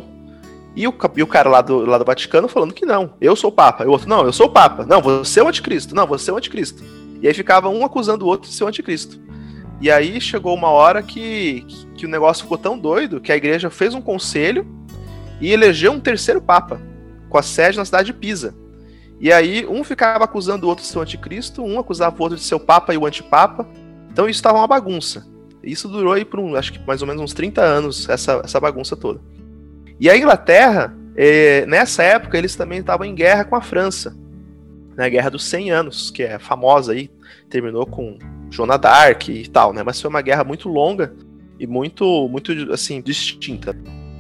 E 0.76 0.88
o, 0.88 0.94
e 1.16 1.24
o 1.24 1.28
cara 1.28 1.50
lá 1.50 1.62
do, 1.62 1.88
lá 1.88 1.98
do 1.98 2.06
Vaticano 2.06 2.48
falando 2.48 2.72
que 2.72 2.86
não, 2.86 3.16
eu 3.20 3.36
sou 3.36 3.50
o 3.50 3.54
Papa. 3.54 3.84
E 3.84 3.88
o 3.88 3.92
outro, 3.92 4.08
não, 4.08 4.24
eu 4.24 4.32
sou 4.32 4.46
o 4.46 4.52
Papa. 4.52 4.86
Não, 4.86 5.02
você 5.02 5.40
é 5.40 5.44
o 5.44 5.48
anticristo. 5.48 5.96
Não, 5.96 6.06
você 6.06 6.30
é 6.30 6.34
o 6.34 6.38
anticristo. 6.38 6.84
E 7.20 7.28
aí 7.28 7.34
ficava 7.34 7.68
um 7.68 7.84
acusando 7.84 8.26
o 8.26 8.28
outro 8.28 8.48
de 8.48 8.56
ser 8.56 8.64
o 8.64 8.68
anticristo. 8.68 9.20
E 9.82 9.90
aí 9.90 10.22
chegou 10.22 10.54
uma 10.54 10.70
hora 10.70 11.02
que, 11.02 11.66
que 11.96 12.06
o 12.06 12.10
negócio 12.10 12.44
ficou 12.44 12.60
tão 12.60 12.78
doido 12.78 13.20
que 13.20 13.32
a 13.32 13.36
igreja 13.36 13.72
fez 13.72 13.96
um 13.96 14.02
conselho 14.02 14.77
e 15.40 15.52
elegeu 15.52 15.92
um 15.92 16.00
terceiro 16.00 16.42
Papa, 16.42 16.82
com 17.30 17.38
a 17.38 17.44
sede 17.44 17.78
na 17.78 17.86
cidade 17.86 18.08
de 18.08 18.14
Pisa. 18.14 18.56
E 19.20 19.32
aí, 19.32 19.66
um 19.66 19.84
ficava 19.84 20.24
acusando 20.24 20.66
o 20.66 20.70
outro 20.70 20.84
de 20.84 20.90
ser 20.90 21.00
o 21.00 21.02
anticristo, 21.02 21.64
um 21.64 21.80
acusava 21.80 22.16
o 22.18 22.22
outro 22.22 22.38
de 22.38 22.44
ser 22.44 22.56
o 22.56 22.60
papa 22.60 22.94
e 22.94 22.98
o 22.98 23.06
antipapa. 23.06 23.68
Então 24.12 24.30
isso 24.30 24.38
estava 24.38 24.60
uma 24.60 24.68
bagunça. 24.68 25.28
Isso 25.64 25.88
durou 25.88 26.14
aí 26.14 26.24
por, 26.24 26.40
um, 26.40 26.56
acho 26.56 26.72
que 26.72 26.80
mais 26.86 27.02
ou 27.02 27.08
menos 27.08 27.24
uns 27.24 27.34
30 27.34 27.62
anos, 27.62 28.08
essa, 28.08 28.42
essa 28.44 28.60
bagunça 28.60 28.96
toda. 28.96 29.20
E 30.00 30.10
a 30.10 30.16
Inglaterra, 30.16 30.96
eh, 31.16 31.66
nessa 31.66 32.04
época, 32.04 32.38
eles 32.38 32.56
também 32.56 32.80
estavam 32.80 33.06
em 33.06 33.16
guerra 33.16 33.44
com 33.44 33.56
a 33.56 33.62
França. 33.62 34.16
Na 34.96 35.04
né, 35.04 35.10
Guerra 35.10 35.30
dos 35.30 35.44
100 35.46 35.72
Anos, 35.72 36.12
que 36.12 36.24
é 36.24 36.40
famosa 36.40 36.92
aí, 36.92 37.10
terminou 37.50 37.86
com 37.86 38.18
Joana 38.50 38.78
d'Arc 38.78 39.30
e 39.30 39.48
tal, 39.48 39.74
né? 39.74 39.84
Mas 39.84 40.00
foi 40.02 40.10
uma 40.10 40.22
guerra 40.22 40.44
muito 40.44 40.70
longa 40.70 41.14
e 41.60 41.68
muito, 41.68 42.28
muito 42.30 42.52
assim, 42.72 43.02
distinta. 43.02 43.76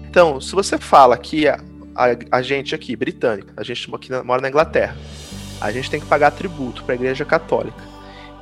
Então, 0.10 0.40
se 0.42 0.54
você 0.54 0.78
fala 0.78 1.18
que 1.18 1.48
a, 1.48 1.60
a, 1.96 2.38
a 2.38 2.42
gente 2.42 2.74
aqui, 2.74 2.96
britânica, 2.96 3.54
a 3.58 3.64
gente 3.64 3.94
aqui 3.94 4.10
na- 4.12 4.24
mora 4.24 4.42
na 4.42 4.50
Inglaterra, 4.50 4.96
a 5.60 5.72
gente 5.72 5.90
tem 5.90 6.00
que 6.00 6.06
pagar 6.06 6.32
tributo 6.32 6.84
para 6.84 6.94
a 6.94 6.96
Igreja 6.96 7.26
Católica. 7.26 7.84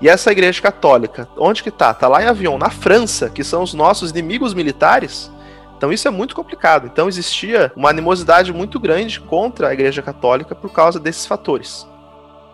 E 0.01 0.09
essa 0.09 0.31
Igreja 0.31 0.61
Católica, 0.61 1.27
onde 1.37 1.63
que 1.63 1.71
tá? 1.71 1.93
Tá 1.93 2.07
lá 2.07 2.21
em 2.21 2.27
Avion, 2.27 2.57
na 2.57 2.69
França, 2.69 3.29
que 3.29 3.43
são 3.43 3.63
os 3.63 3.73
nossos 3.73 4.11
inimigos 4.11 4.53
militares. 4.53 5.31
Então 5.77 5.91
isso 5.91 6.07
é 6.07 6.11
muito 6.11 6.35
complicado. 6.35 6.87
Então 6.87 7.07
existia 7.07 7.71
uma 7.75 7.89
animosidade 7.89 8.51
muito 8.51 8.79
grande 8.79 9.19
contra 9.21 9.69
a 9.69 9.73
Igreja 9.73 10.01
Católica 10.01 10.53
por 10.53 10.71
causa 10.71 10.99
desses 10.99 11.25
fatores. 11.25 11.87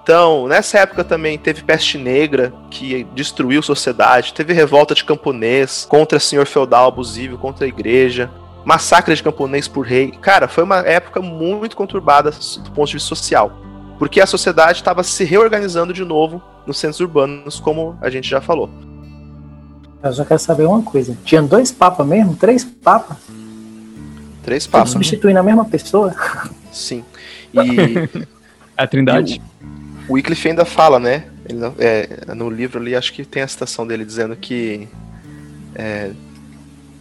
Então, 0.04 0.48
nessa 0.48 0.80
época 0.80 1.04
também 1.04 1.38
teve 1.38 1.64
peste 1.64 1.98
negra, 1.98 2.52
que 2.72 3.04
destruiu 3.14 3.62
sociedade, 3.62 4.34
teve 4.34 4.52
revolta 4.52 4.96
de 4.96 5.06
camponês 5.06 5.86
contra 5.88 6.20
senhor 6.20 6.48
feudal 6.48 6.88
abusivo, 6.88 7.38
contra 7.38 7.66
a 7.66 7.68
igreja, 7.68 8.30
massacre 8.66 9.14
de 9.16 9.24
camponês 9.24 9.68
por 9.68 9.86
rei. 9.86 10.12
Cara, 10.22 10.48
foi 10.48 10.64
uma 10.64 10.80
época 10.80 11.22
muito 11.22 11.76
conturbada 11.76 12.32
do 12.32 12.72
ponto 12.72 12.88
de 12.88 12.94
vista 12.94 13.10
social, 13.10 13.52
porque 13.98 14.22
a 14.22 14.26
sociedade 14.26 14.80
estava 14.80 15.04
se 15.04 15.24
reorganizando 15.24 15.94
de 15.94 16.04
novo 16.06 16.42
nos 16.66 16.78
centros 16.78 17.00
urbanos, 17.00 17.60
como 17.60 17.98
a 18.02 18.10
gente 18.10 18.30
já 18.30 18.40
falou. 18.42 18.70
Eu 20.04 20.14
só 20.14 20.26
quero 20.26 20.40
saber 20.40 20.66
uma 20.66 20.82
coisa. 20.82 21.16
Tinha 21.24 21.42
dois 21.42 21.72
papas 21.72 22.06
mesmo? 22.08 22.36
Três 22.36 22.64
papas? 22.64 23.18
Três 24.44 24.66
papas. 24.66 24.90
substituir 24.90 25.34
na 25.34 25.44
mesma 25.44 25.66
pessoa? 25.66 26.16
Sim. 26.72 27.04
E 27.54 28.26
A 28.76 28.88
Trindade. 28.88 29.40
o 30.10 30.14
Wycliffe 30.14 30.48
ainda 30.50 30.66
fala, 30.66 31.00
né? 31.00 31.26
Ele 31.48 31.60
não- 31.60 31.76
é, 31.78 32.34
no 32.34 32.50
livro 32.50 32.80
ali, 32.80 32.96
acho 32.96 33.14
que 33.14 33.24
tem 33.24 33.44
a 33.44 33.48
citação 33.48 33.86
dele 33.86 34.04
dizendo 34.04 34.36
que 34.36 34.88
Na 35.76 36.14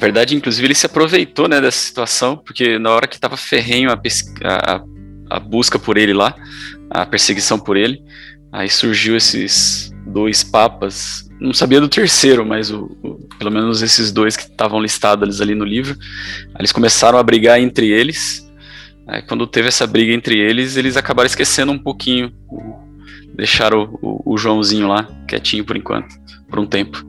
verdade, 0.01 0.35
inclusive, 0.35 0.67
ele 0.67 0.75
se 0.75 0.87
aproveitou 0.87 1.47
né, 1.49 1.61
dessa 1.61 1.79
situação, 1.79 2.37
porque 2.37 2.79
na 2.79 2.91
hora 2.91 3.07
que 3.07 3.19
tava 3.21 3.37
ferrenho 3.37 3.91
a, 3.91 3.97
pes- 3.97 4.33
a- 4.43 4.83
a- 5.31 5.41
busca 5.41 5.79
por 5.79 5.97
ele 5.97 6.13
lá, 6.13 6.35
a 6.91 7.05
perseguição 7.07 7.59
por 7.59 7.77
ele, 7.77 8.03
aí 8.53 8.69
surgiu 8.69 9.17
esses 9.17 9.93
dois 10.07 10.43
papas. 10.43 11.29
Não 11.41 11.53
sabia 11.55 11.81
do 11.81 11.89
terceiro, 11.89 12.45
mas 12.45 12.71
o, 12.71 12.85
o- 13.03 13.29
pelo 13.39 13.51
menos 13.51 13.83
esses 13.83 14.11
dois 14.11 14.37
que 14.37 14.45
estavam 14.45 14.81
listados 14.81 15.41
ali 15.41 15.55
no 15.55 15.65
livro. 15.65 15.97
Eles 16.59 16.73
começaram 16.73 17.19
a 17.19 17.23
brigar 17.23 17.61
entre 17.61 17.89
eles. 17.91 18.47
Aí, 19.07 19.23
quando 19.23 19.47
teve 19.47 19.69
essa 19.69 19.87
briga 19.87 20.13
entre 20.13 20.39
eles, 20.39 20.77
eles 20.77 20.97
acabaram 20.97 21.27
esquecendo 21.27 21.73
um 21.73 21.79
pouquinho. 21.79 22.33
deixaram 23.35 23.99
o, 24.03 24.23
o- 24.27 24.35
o 24.35 24.39
Joãozinho 24.39 24.89
lá, 24.89 25.05
quietinho 25.29 25.65
por 25.65 25.77
enquanto, 25.77 26.15
por 26.49 26.59
um 26.59 26.67
tempo. 26.67 27.03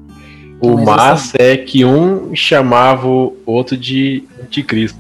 O 0.61 0.75
Mas 0.75 0.85
massa 0.85 1.37
é 1.39 1.57
que 1.57 1.83
um 1.83 2.35
chamava 2.35 3.07
o 3.07 3.35
outro 3.45 3.75
de 3.75 4.23
anticristo. 4.41 4.99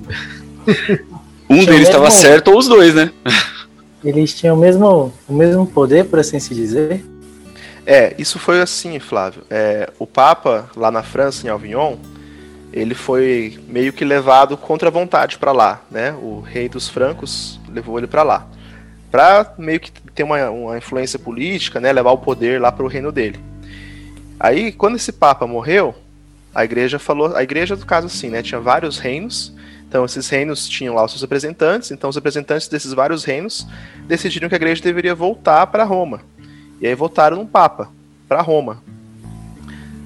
Um 1.47 1.63
deles 1.63 1.87
estava 1.87 2.05
mesmo- 2.05 2.19
certo 2.19 2.51
ou 2.51 2.57
os 2.57 2.67
dois, 2.67 2.95
né? 2.95 3.11
Eles 4.03 4.33
tinham 4.33 4.55
o 4.55 4.59
mesmo, 4.59 5.13
o 5.29 5.33
mesmo 5.33 5.67
poder, 5.67 6.05
por 6.05 6.17
assim 6.17 6.39
se 6.39 6.55
dizer. 6.55 7.05
É, 7.85 8.15
isso 8.17 8.39
foi 8.39 8.59
assim, 8.59 8.97
Flávio. 8.99 9.43
É, 9.49 9.89
o 9.99 10.07
Papa, 10.07 10.69
lá 10.75 10.89
na 10.89 11.03
França, 11.03 11.45
em 11.45 11.49
Avignon, 11.51 11.97
ele 12.73 12.95
foi 12.95 13.59
meio 13.67 13.93
que 13.93 14.03
levado 14.03 14.57
contra 14.57 14.87
a 14.87 14.91
vontade 14.91 15.37
para 15.37 15.51
lá, 15.51 15.81
né? 15.91 16.15
O 16.21 16.39
rei 16.41 16.67
dos 16.67 16.89
francos 16.89 17.59
levou 17.69 17.99
ele 17.99 18.07
para 18.07 18.23
lá. 18.23 18.47
Pra 19.11 19.53
meio 19.57 19.79
que 19.79 19.91
ter 20.15 20.23
uma, 20.23 20.49
uma 20.49 20.77
influência 20.77 21.19
política, 21.19 21.79
né? 21.79 21.91
Levar 21.91 22.11
o 22.11 22.17
poder 22.17 22.59
lá 22.59 22.71
para 22.71 22.85
o 22.85 22.87
reino 22.87 23.11
dele. 23.11 23.39
Aí, 24.43 24.71
quando 24.71 24.95
esse 24.95 25.11
Papa 25.11 25.45
morreu, 25.45 25.93
a 26.53 26.63
igreja 26.63 26.97
falou... 26.97 27.35
A 27.35 27.43
igreja, 27.43 27.75
do 27.75 27.85
caso, 27.85 28.07
assim, 28.07 28.29
né? 28.29 28.41
Tinha 28.41 28.59
vários 28.59 28.97
reinos. 28.97 29.53
Então, 29.87 30.03
esses 30.03 30.27
reinos 30.27 30.67
tinham 30.67 30.95
lá 30.95 31.05
os 31.05 31.11
seus 31.11 31.21
representantes. 31.21 31.91
Então, 31.91 32.09
os 32.09 32.15
representantes 32.15 32.67
desses 32.67 32.91
vários 32.91 33.23
reinos 33.23 33.67
decidiram 34.07 34.49
que 34.49 34.55
a 34.55 34.57
igreja 34.57 34.81
deveria 34.81 35.13
voltar 35.13 35.67
para 35.67 35.83
Roma. 35.83 36.21
E 36.81 36.87
aí 36.87 36.95
votaram 36.95 37.37
num 37.37 37.45
papa 37.45 37.89
para 38.27 38.41
Roma. 38.41 38.81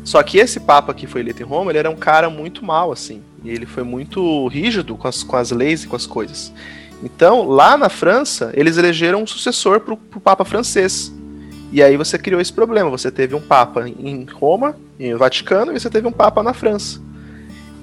Só 0.04 0.22
que 0.22 0.38
esse 0.38 0.60
papa 0.60 0.94
que 0.94 1.08
foi 1.08 1.22
eleito 1.22 1.42
em 1.42 1.46
Roma, 1.46 1.72
ele 1.72 1.80
era 1.80 1.90
um 1.90 1.96
cara 1.96 2.30
muito 2.30 2.64
mal 2.64 2.92
assim, 2.92 3.24
e 3.44 3.50
ele 3.50 3.66
foi 3.66 3.84
muito 3.84 4.48
rígido 4.50 4.98
com 4.98 5.08
as, 5.08 5.24
com 5.24 5.38
as 5.38 5.50
leis 5.50 5.84
e 5.84 5.88
com 5.88 5.96
as 5.96 6.06
coisas. 6.06 6.54
Então, 7.02 7.48
lá 7.48 7.78
na 7.78 7.90
França, 7.90 8.52
eles 8.54 8.78
elegeram 8.78 9.24
um 9.24 9.28
sucessor 9.28 9.80
pro, 9.80 9.96
pro 9.96 10.20
papa 10.20 10.44
francês. 10.44 11.12
E 11.72 11.82
aí 11.84 11.98
você 11.98 12.18
criou 12.18 12.40
esse 12.40 12.54
problema, 12.54 12.90
você 12.90 13.12
teve 13.12 13.36
um 13.36 13.42
papa 13.42 13.88
em 13.88 14.26
Roma, 14.26 14.76
em 15.00 15.14
Vaticano, 15.16 15.72
e 15.72 15.80
você 15.80 15.90
teve 15.90 16.08
um 16.08 16.12
papa 16.12 16.42
na 16.42 16.54
França. 16.54 17.02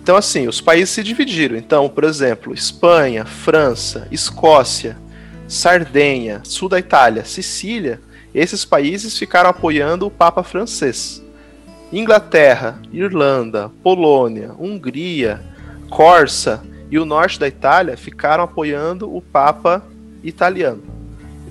Então, 0.03 0.17
assim, 0.17 0.49
os 0.49 0.61
países 0.61 0.91
se 0.91 1.03
dividiram. 1.03 1.57
Então, 1.57 1.89
por 1.89 2.05
exemplo, 2.05 2.53
Espanha, 2.53 3.25
França, 3.25 4.09
Escócia, 4.11 4.97
Sardenha, 5.47 6.41
sul 6.45 6.69
da 6.69 6.79
Itália, 6.79 7.25
Sicília, 7.25 8.01
esses 8.35 8.65
países 8.65 9.17
ficaram 9.19 9.51
apoiando 9.51 10.07
o 10.07 10.11
Papa 10.11 10.43
francês. 10.43 11.23
Inglaterra, 11.93 12.81
Irlanda, 12.91 13.71
Polônia, 13.83 14.53
Hungria, 14.59 15.41
Corsa 15.91 16.65
e 16.91 16.99
o 16.99 17.05
norte 17.05 17.39
da 17.39 17.47
Itália 17.47 17.97
ficaram 17.97 18.43
apoiando 18.43 19.15
o 19.15 19.21
Papa 19.21 19.85
italiano. 20.25 20.83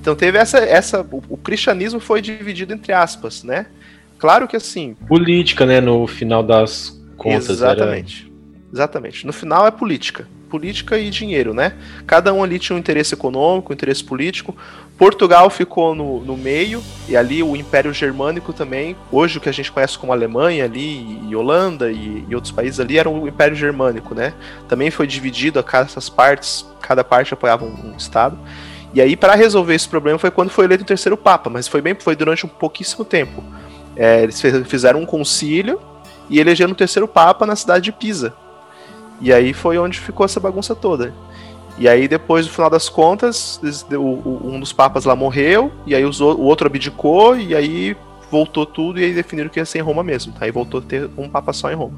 Então 0.01 0.15
teve 0.15 0.37
essa, 0.39 0.57
essa 0.57 1.01
o, 1.01 1.23
o 1.29 1.37
cristianismo 1.37 1.99
foi 1.99 2.21
dividido 2.21 2.73
entre 2.73 2.91
aspas, 2.91 3.43
né? 3.43 3.67
Claro 4.17 4.47
que 4.47 4.55
assim, 4.55 4.95
Política, 5.07 5.65
né? 5.65 5.79
No 5.79 6.05
final 6.07 6.43
das 6.43 6.99
contas. 7.15 7.61
era- 7.61 7.73
Exatamente. 7.73 8.31
Exatamente. 8.73 9.25
No 9.27 9.33
final 9.33 9.67
é 9.67 9.71
política. 9.71 10.27
Política 10.49 10.97
e 10.97 11.09
dinheiro, 11.09 11.53
né? 11.53 11.73
Cada 12.05 12.33
um 12.33 12.43
ali 12.43 12.57
tinha 12.59 12.75
um 12.75 12.79
interesse 12.79 13.13
econômico, 13.13 13.71
um 13.71 13.75
interesse 13.75 14.03
político. 14.03 14.55
Portugal 14.97 15.49
ficou 15.49 15.95
no, 15.95 16.21
no 16.23 16.37
meio, 16.37 16.83
e 17.09 17.15
ali 17.17 17.41
o 17.41 17.55
Império 17.55 17.93
Germânico 17.93 18.53
também, 18.53 18.95
hoje 19.11 19.37
o 19.37 19.41
que 19.41 19.49
a 19.49 19.51
gente 19.51 19.71
conhece 19.71 19.97
como 19.97 20.11
Alemanha 20.13 20.65
ali, 20.65 21.19
e 21.27 21.35
Holanda 21.35 21.91
e, 21.91 22.25
e 22.27 22.35
outros 22.35 22.51
países 22.51 22.79
ali, 22.79 22.97
era 22.97 23.09
o 23.09 23.27
Império 23.27 23.55
Germânico, 23.55 24.13
né? 24.13 24.33
Também 24.67 24.91
foi 24.91 25.07
dividido 25.07 25.57
a 25.57 25.63
cada 25.63 25.85
essas 25.85 26.09
partes, 26.09 26.65
cada 26.81 27.03
parte 27.03 27.33
apoiava 27.33 27.65
um, 27.65 27.93
um 27.93 27.97
estado. 27.97 28.37
E 28.93 29.01
aí, 29.01 29.15
para 29.15 29.35
resolver 29.35 29.73
esse 29.73 29.87
problema, 29.87 30.19
foi 30.19 30.31
quando 30.31 30.49
foi 30.49 30.65
eleito 30.65 30.83
o 30.83 30.87
terceiro 30.87 31.15
Papa, 31.15 31.49
mas 31.49 31.67
foi 31.67 31.81
bem, 31.81 31.95
foi 31.97 32.15
durante 32.15 32.45
um 32.45 32.49
pouquíssimo 32.49 33.05
tempo. 33.05 33.43
É, 33.95 34.23
eles 34.23 34.41
fizeram 34.65 35.01
um 35.01 35.05
concílio 35.05 35.79
e 36.29 36.39
elegeram 36.39 36.71
o 36.71 36.75
terceiro 36.75 37.07
Papa 37.07 37.45
na 37.45 37.55
cidade 37.55 37.85
de 37.85 37.91
Pisa. 37.91 38.33
E 39.21 39.31
aí 39.31 39.53
foi 39.53 39.77
onde 39.77 39.99
ficou 39.99 40.25
essa 40.25 40.39
bagunça 40.39 40.75
toda. 40.75 41.13
E 41.77 41.87
aí 41.87 42.07
depois, 42.07 42.45
no 42.45 42.51
final 42.51 42.69
das 42.69 42.89
contas, 42.89 43.59
um 43.91 44.59
dos 44.59 44.73
papas 44.73 45.05
lá 45.05 45.15
morreu, 45.15 45.71
e 45.85 45.95
aí 45.95 46.03
o 46.03 46.41
outro 46.41 46.67
abdicou, 46.67 47.37
e 47.37 47.55
aí 47.55 47.95
voltou 48.29 48.65
tudo, 48.65 48.99
e 48.99 49.05
aí 49.05 49.13
definiram 49.13 49.49
que 49.49 49.59
ia 49.59 49.65
ser 49.65 49.79
em 49.79 49.81
Roma 49.81 50.03
mesmo. 50.03 50.33
Aí 50.39 50.51
voltou 50.51 50.79
a 50.79 50.83
ter 50.83 51.09
um 51.17 51.29
papa 51.29 51.53
só 51.53 51.71
em 51.71 51.75
Roma. 51.75 51.97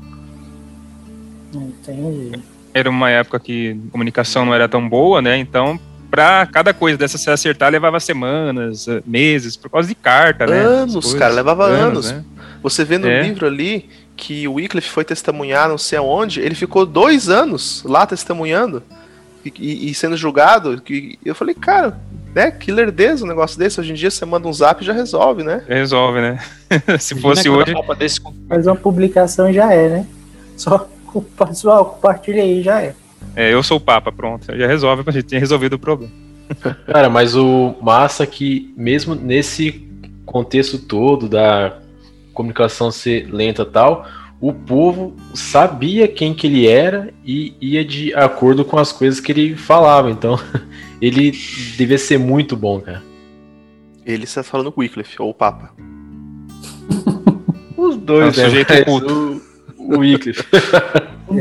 Entendi. 1.53 2.39
Era 2.73 2.89
uma 2.89 3.09
época 3.09 3.39
que 3.39 3.79
a 3.88 3.91
comunicação 3.91 4.45
não 4.45 4.53
era 4.53 4.67
tão 4.67 4.88
boa, 4.88 5.21
né? 5.21 5.38
Então, 5.38 5.79
pra 6.13 6.46
cada 6.46 6.75
coisa 6.75 6.96
dessa 6.96 7.17
se 7.17 7.27
acertar, 7.27 7.72
levava 7.72 8.00
semanas, 8.00 8.88
eh, 8.88 9.01
meses, 9.03 9.58
por 9.58 9.67
causa 9.67 9.88
de 9.88 9.96
carta, 9.96 10.46
né? 10.46 10.60
Anos, 10.60 11.12
cara, 11.15 11.34
levava 11.34 11.65
anos. 11.65 12.12
né? 12.12 12.24
Você 12.62 12.84
vê 12.86 13.00
no 13.00 13.08
É. 13.10 13.24
livro 13.24 13.48
ali 13.48 13.89
que 14.15 14.48
o 14.48 14.53
Wycliffe 14.53 14.91
foi 14.91 15.03
testemunhar 15.03 15.67
não 15.67 15.77
sei 15.79 15.98
aonde, 15.98 16.39
ele 16.39 16.53
ficou 16.53 16.86
dois 16.86 17.29
anos 17.29 17.82
lá 17.84 18.05
testemunhando 18.05 18.84
e, 19.43 19.51
e- 19.58 19.89
e 19.89 19.93
sendo 19.96 20.15
julgado. 20.15 20.79
Que, 20.79 21.17
eu 21.25 21.34
falei, 21.34 21.55
cara, 21.55 21.98
né, 22.36 22.51
que 22.51 22.72
lerdeza 22.72 23.25
um 23.25 23.27
negócio 23.27 23.58
desse. 23.58 23.79
Hoje 23.79 23.89
em 23.91 23.96
dia 23.96 24.12
você 24.12 24.24
manda 24.24 24.48
um 24.48 24.53
zap 24.53 24.84
e 24.84 24.86
já 24.86 24.93
resolve, 24.93 25.41
né? 25.41 25.63
Resolve, 25.67 26.22
né? 26.22 26.38
se 27.00 27.20
fosse 27.20 27.50
hoje. 27.50 27.74
Desse 27.98 28.22
Faz 28.48 28.67
uma 28.67 28.75
publicação 28.75 29.50
e 29.50 29.53
já 29.53 29.74
é, 29.74 29.89
né? 29.89 30.08
Só 30.55 30.88
o 31.12 31.24
pessoal 31.24 31.86
compartilha 31.86 32.43
aí 32.43 32.62
já 32.62 32.79
é. 32.84 32.93
É, 33.36 33.54
eu 33.54 33.63
sou 33.63 33.78
o 33.78 33.82
Papa, 33.82 34.12
pronto. 34.12 34.46
Já 34.56 34.68
resolve, 34.68 35.04
a 35.06 35.12
gente 35.12 35.25
tinha 35.25 35.40
resolvido 35.40 35.74
o 35.74 35.80
problema. 35.80 36.12
Cara, 36.86 37.10
mas 37.10 37.36
o 37.36 37.75
massa 37.82 38.24
é 38.24 38.28
que 38.28 38.74
mesmo 38.78 39.16
nesse 39.16 39.88
contexto 40.25 40.78
todo 40.78 41.28
da 41.28 41.80
comunicação 42.34 42.92
ser 42.92 43.28
lenta 43.32 43.63
e 43.63 43.66
tal, 43.66 44.08
o 44.40 44.54
povo 44.54 45.16
sabia 45.34 46.08
quem 46.08 46.34
que 46.34 46.48
ele 46.48 46.68
era 46.68 47.13
e 47.24 47.56
ia 47.62 47.84
de 47.84 48.13
acordo 48.13 48.66
com 48.66 48.78
as 48.78 48.92
coisas 48.92 49.20
que 49.20 49.32
ele 49.32 49.56
falava. 49.56 50.12
Então, 50.12 50.40
ele 51.02 51.32
devia 51.78 51.98
ser 51.98 52.20
muito 52.20 52.56
bom, 52.56 52.82
cara. 52.82 53.02
Ele 54.06 54.25
está 54.25 54.44
falando 54.44 54.74
Wycliffe, 54.75 55.22
ou 55.22 55.30
o 55.30 55.34
Papa. 55.34 55.72
Os 57.78 57.96
dois, 57.98 58.38
É 58.38 58.42
um 58.42 58.44
né? 58.44 58.50
sujeito. 58.50 58.92
O, 58.92 59.42
o 59.78 60.00
Wycliffe. 60.00 60.44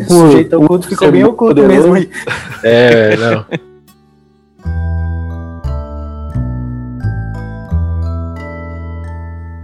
O 0.00 0.04
sujeito 0.04 0.56
oculto 0.56 0.88
ficou 0.88 1.12
bem 1.12 1.24
oculto 1.24 1.62
mesmo 1.62 1.94
aí. 1.94 2.10
É, 2.64 3.16
não. 3.16 3.44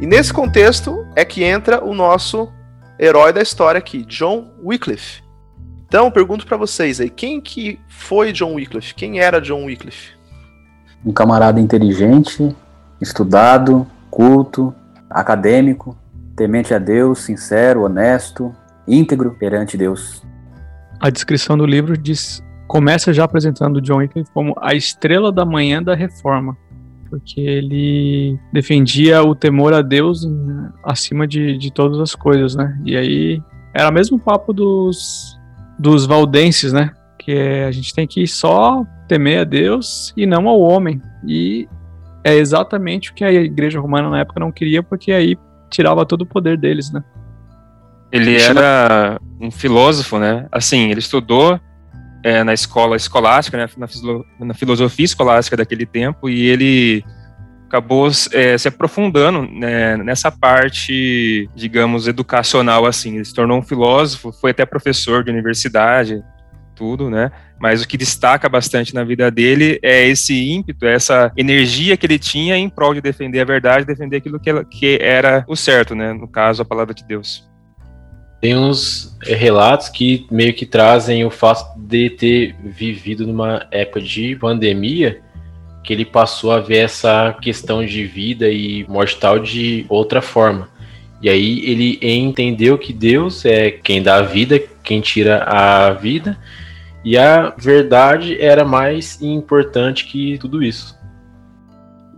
E 0.01 0.07
nesse 0.07 0.33
contexto 0.33 1.07
é 1.17 1.25
que 1.25 1.43
entra 1.43 1.85
o 1.85 1.95
nosso 1.95 2.49
herói 2.99 3.33
da 3.33 3.41
história 3.41 3.79
aqui, 3.79 4.05
John 4.05 4.51
Wycliffe. 4.65 5.23
Então, 5.87 6.05
eu 6.05 6.13
pergunto 6.13 6.47
pra 6.47 6.57
vocês 6.57 7.01
aí, 7.01 7.09
quem 7.09 7.41
que 7.41 7.81
foi 7.89 8.33
John 8.33 8.55
Wycliffe? 8.55 8.95
Quem 8.95 9.21
era 9.21 9.41
John 9.41 9.65
Wycliffe? 9.65 10.13
Um 11.05 11.13
camarada 11.13 11.61
inteligente, 11.61 12.55
estudado, 13.01 13.87
culto, 14.11 14.75
acadêmico, 15.09 15.97
temente 16.37 16.75
a 16.75 16.79
Deus, 16.79 17.21
sincero, 17.21 17.83
honesto, 17.83 18.55
íntegro 18.89 19.37
perante 19.39 19.77
Deus. 19.77 20.23
A 21.01 21.11
descrição 21.11 21.57
do 21.57 21.65
livro 21.65 21.97
diz, 21.97 22.43
começa 22.67 23.13
já 23.13 23.25
apresentando 23.25 23.81
John 23.81 23.99
Wycliffe 23.99 24.31
como 24.33 24.55
a 24.61 24.75
estrela 24.75 25.31
da 25.31 25.45
manhã 25.45 25.83
da 25.83 25.95
reforma, 25.95 26.57
porque 27.09 27.41
ele 27.41 28.39
defendia 28.53 29.23
o 29.23 29.35
temor 29.35 29.73
a 29.73 29.83
Deus 29.83 30.29
acima 30.83 31.27
de, 31.27 31.57
de 31.57 31.73
todas 31.73 31.99
as 32.01 32.15
coisas, 32.15 32.55
né? 32.55 32.79
E 32.85 32.97
aí 32.97 33.43
era 33.73 33.89
o 33.89 33.93
mesmo 33.93 34.19
papo 34.19 34.53
dos, 34.53 35.39
dos 35.79 36.05
valdenses, 36.05 36.73
né? 36.73 36.93
Que 37.19 37.33
é, 37.33 37.65
a 37.65 37.71
gente 37.71 37.95
tem 37.95 38.07
que 38.07 38.27
só 38.27 38.85
temer 39.07 39.41
a 39.41 39.45
Deus 39.45 40.13
e 40.17 40.27
não 40.27 40.49
ao 40.49 40.61
homem. 40.61 41.01
E 41.27 41.69
é 42.25 42.35
exatamente 42.35 43.11
o 43.11 43.15
que 43.15 43.25
a 43.25 43.33
igreja 43.33 43.81
romana 43.81 44.11
na 44.11 44.21
época 44.21 44.41
não 44.41 44.53
queria, 44.53 44.83
porque 44.83 45.13
aí 45.13 45.37
tirava 45.71 46.05
todo 46.05 46.23
o 46.23 46.27
poder 46.27 46.59
deles, 46.59 46.93
né? 46.93 47.03
Ele 48.11 48.41
era 48.41 49.21
um 49.41 49.51
filósofo, 49.51 50.19
né? 50.19 50.47
Assim, 50.51 50.91
ele 50.91 51.01
estudou 51.01 51.61
é, 52.23 52.43
na 52.43 52.55
escola 52.55 52.97
escolástica, 52.97 53.57
né? 53.57 53.69
na, 53.77 54.47
na 54.47 54.55
filosofia 54.55 55.05
escolástica 55.05 55.57
daquele 55.57 55.87
tempo, 55.87 56.29
e 56.29 56.47
ele 56.47 57.05
acabou 57.67 58.11
é, 58.33 58.57
se 58.57 58.67
aprofundando 58.67 59.43
né, 59.43 59.97
nessa 59.99 60.31
parte, 60.31 61.49
digamos, 61.55 62.09
educacional, 62.09 62.87
assim. 62.87 63.17
Ele 63.17 63.25
se 63.25 63.35
tornou 63.35 63.59
um 63.59 63.63
filósofo, 63.63 64.33
foi 64.33 64.53
até 64.53 64.65
professor 64.65 65.23
de 65.23 65.31
universidade, 65.31 66.23
tudo, 66.75 67.11
né? 67.11 67.31
Mas 67.61 67.83
o 67.83 67.89
que 67.89 67.97
destaca 67.97 68.49
bastante 68.49 68.95
na 68.95 69.03
vida 69.03 69.31
dele 69.31 69.79
é 69.83 70.07
esse 70.07 70.49
ímpeto, 70.49 70.87
essa 70.87 71.33
energia 71.37 71.97
que 71.97 72.07
ele 72.07 72.19
tinha 72.19 72.57
em 72.57 72.71
prol 72.71 72.95
de 72.95 73.01
defender 73.01 73.41
a 73.41 73.45
verdade, 73.45 73.85
defender 73.85 74.19
aquilo 74.19 74.39
que, 74.39 74.49
ela- 74.49 74.65
que 74.65 74.99
era 75.03 75.45
o 75.49 75.57
certo, 75.57 75.95
né? 75.95 76.13
No 76.13 76.29
caso, 76.29 76.63
a 76.63 76.65
palavra 76.65 76.95
de 76.95 77.05
Deus. 77.05 77.48
Tem 78.41 78.57
uns 78.57 79.17
relatos 79.21 79.89
que 79.89 80.27
meio 80.31 80.55
que 80.55 80.65
trazem 80.65 81.25
o 81.25 81.31
fato 81.31 81.79
de 81.79 82.11
ter 82.11 82.57
vivido 82.63 83.27
numa 83.27 83.67
época 83.71 84.01
de 84.01 84.37
pandemia, 84.37 85.21
que 85.83 85.93
ele 85.93 86.05
passou 86.05 86.53
a 86.53 86.61
ver 86.61 86.79
essa 86.79 87.37
questão 87.41 87.85
de 87.85 88.07
vida 88.07 88.49
e 88.49 88.85
mortal 88.89 89.39
de 89.39 89.87
outra 89.89 90.21
forma. 90.23 90.69
E 91.21 91.29
aí 91.29 91.65
ele 91.65 91.99
entendeu 92.01 92.79
que 92.79 92.93
Deus 92.93 93.45
é 93.45 93.71
quem 93.71 94.03
dá 94.03 94.17
a 94.17 94.23
vida, 94.23 94.61
quem 94.85 95.01
tira 95.01 95.43
a 95.43 95.91
vida, 95.91 96.39
e 97.05 97.17
a 97.17 97.55
verdade 97.57 98.41
era 98.41 98.65
mais 98.65 99.21
importante 99.21 100.05
que 100.05 100.39
tudo 100.39 100.63
isso. 100.63 100.97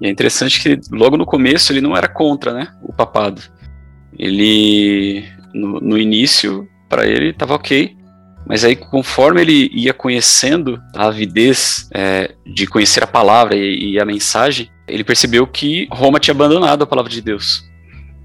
E 0.01 0.07
é 0.07 0.11
interessante 0.11 0.61
que 0.61 0.81
logo 0.91 1.17
no 1.17 1.25
começo 1.25 1.73
ele 1.73 1.81
não 1.81 1.97
era 1.97 2.09
contra, 2.09 2.53
né, 2.53 2.69
o 2.83 2.93
papado. 2.93 3.43
Ele, 4.19 5.25
no, 5.55 5.81
no 5.81 5.99
início, 5.99 6.69
para 6.89 7.07
ele 7.07 7.31
estava 7.31 7.55
ok, 7.55 7.97
mas 8.47 8.65
aí 8.65 8.75
conforme 8.75 9.41
ele 9.41 9.71
ia 9.73 9.93
conhecendo 9.93 10.81
a 10.97 11.07
avidez 11.07 11.89
é, 11.95 12.35
de 12.47 12.67
conhecer 12.67 13.03
a 13.03 13.07
palavra 13.07 13.55
e, 13.55 13.93
e 13.93 14.01
a 14.01 14.05
mensagem, 14.05 14.69
ele 14.89 15.05
percebeu 15.05 15.47
que 15.47 15.87
Roma 15.91 16.19
tinha 16.19 16.35
abandonado 16.35 16.83
a 16.83 16.87
palavra 16.87 17.11
de 17.11 17.21
Deus. 17.21 17.63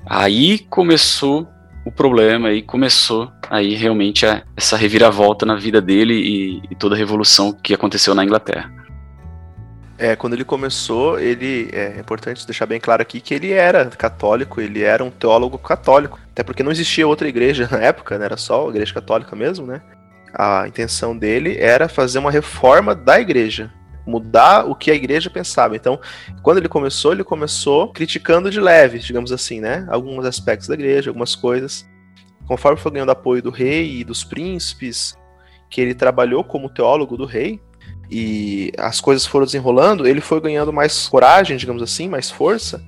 Aí 0.05 0.60
começou 0.70 1.48
o 1.86 1.91
problema, 1.91 2.48
aí 2.50 2.62
começou 2.62 3.32
aí 3.50 3.75
realmente 3.75 4.25
a- 4.25 4.41
essa 4.58 4.75
reviravolta 4.75 5.46
na 5.46 5.55
vida 5.55 5.79
dele 5.82 6.13
e, 6.15 6.62
e 6.72 6.75
toda 6.75 6.96
a 6.96 6.98
revolução 6.98 7.53
que 7.53 7.74
aconteceu 7.74 8.15
na 8.15 8.24
Inglaterra. 8.24 8.72
É, 9.97 10.15
quando 10.15 10.34
ele 10.34 10.43
começou, 10.43 11.17
ele 11.17 11.69
é 11.71 11.97
importante 11.99 12.45
deixar 12.45 12.65
bem 12.65 12.79
claro 12.79 13.01
aqui 13.01 13.21
que 13.21 13.34
ele 13.34 13.51
era 13.53 13.86
católico, 13.86 14.60
ele 14.60 14.84
era 14.84 15.03
um 15.03 15.10
teólogo 15.10 15.58
católico, 15.58 16.19
até 16.31 16.43
porque 16.43 16.63
não 16.63 16.71
existia 16.71 17.08
outra 17.08 17.29
igreja 17.29 17.67
na 17.71 17.79
época, 17.79 18.17
né? 18.17 18.25
Era 18.25 18.36
só 18.36 18.65
a 18.65 18.69
igreja 18.69 18.93
católica 18.93 19.36
mesmo, 19.36 19.65
né? 19.65 19.81
A 20.34 20.67
intenção 20.67 21.17
dele 21.17 21.58
era 21.58 21.88
fazer 21.88 22.19
uma 22.19 22.29
reforma 22.29 22.93
da 22.93 23.21
igreja, 23.21 23.71
mudar 24.05 24.65
o 24.69 24.75
que 24.75 24.91
a 24.91 24.95
igreja 24.95 25.29
pensava. 25.29 25.77
Então, 25.77 25.97
quando 26.43 26.58
ele 26.58 26.67
começou, 26.67 27.13
ele 27.13 27.23
começou 27.23 27.93
criticando 27.93 28.51
de 28.51 28.60
leve, 28.60 28.99
digamos 28.99 29.31
assim, 29.31 29.62
né? 29.62 29.88
Alguns 29.89 30.25
aspectos 30.25 30.67
da 30.67 30.73
igreja, 30.73 31.10
algumas 31.10 31.36
coisas. 31.36 31.88
Conforme 32.45 32.77
foi 32.77 32.91
ganhando 32.91 33.12
apoio 33.12 33.41
do 33.41 33.49
rei 33.49 33.99
e 34.01 34.03
dos 34.03 34.25
príncipes, 34.25 35.17
que 35.69 35.79
ele 35.79 35.93
trabalhou 35.93 36.43
como 36.43 36.69
teólogo 36.69 37.15
do 37.15 37.25
rei, 37.25 37.62
e 38.10 38.72
as 38.78 39.02
coisas 39.02 39.26
foram 39.26 39.46
desenrolando, 39.46 40.08
ele 40.08 40.22
foi 40.22 40.39
ganhando 40.39 40.72
mais 40.72 41.08
coragem, 41.08 41.58
digamos 41.58 41.82
assim, 41.82 42.08
mais 42.08 42.30
força, 42.30 42.84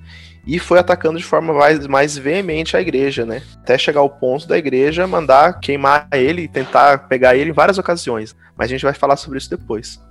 e 0.47 0.59
foi 0.59 0.79
atacando 0.79 1.17
de 1.17 1.25
forma 1.25 1.53
mais, 1.53 1.85
mais 1.87 2.17
veemente 2.17 2.77
a 2.77 2.81
igreja, 2.81 3.25
né? 3.25 3.41
Até 3.61 3.77
chegar 3.77 3.99
ao 3.99 4.09
ponto 4.09 4.47
da 4.47 4.57
igreja 4.57 5.05
mandar 5.05 5.59
queimar 5.59 6.07
ele 6.13 6.47
tentar 6.47 7.09
pegar 7.09 7.35
ele 7.35 7.49
em 7.49 7.53
várias 7.53 7.77
ocasiões. 7.77 8.33
Mas 8.57 8.67
a 8.67 8.69
gente 8.69 8.83
vai 8.83 8.93
falar 8.93 9.17
sobre 9.17 9.37
isso 9.37 9.49
depois. 9.49 10.01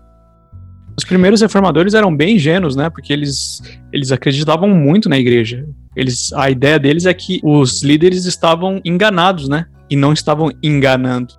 Os 0.97 1.05
primeiros 1.05 1.41
reformadores 1.41 1.95
eram 1.95 2.15
bem 2.15 2.37
ingênuos, 2.37 2.77
né? 2.77 2.91
Porque 2.91 3.13
eles, 3.13 3.63
eles 3.91 4.13
acreditavam 4.13 4.69
muito 4.69 5.09
na 5.09 5.19
igreja. 5.19 5.67
Eles, 5.95 6.33
a 6.35 6.51
ideia 6.51 6.79
deles 6.79 7.07
é 7.07 7.15
que 7.15 7.41
os 7.43 7.83
líderes 7.83 8.27
estavam 8.27 8.81
enganados, 8.85 9.49
né? 9.49 9.67
E 9.89 9.97
não 9.97 10.13
estavam 10.13 10.51
enganando. 10.63 11.35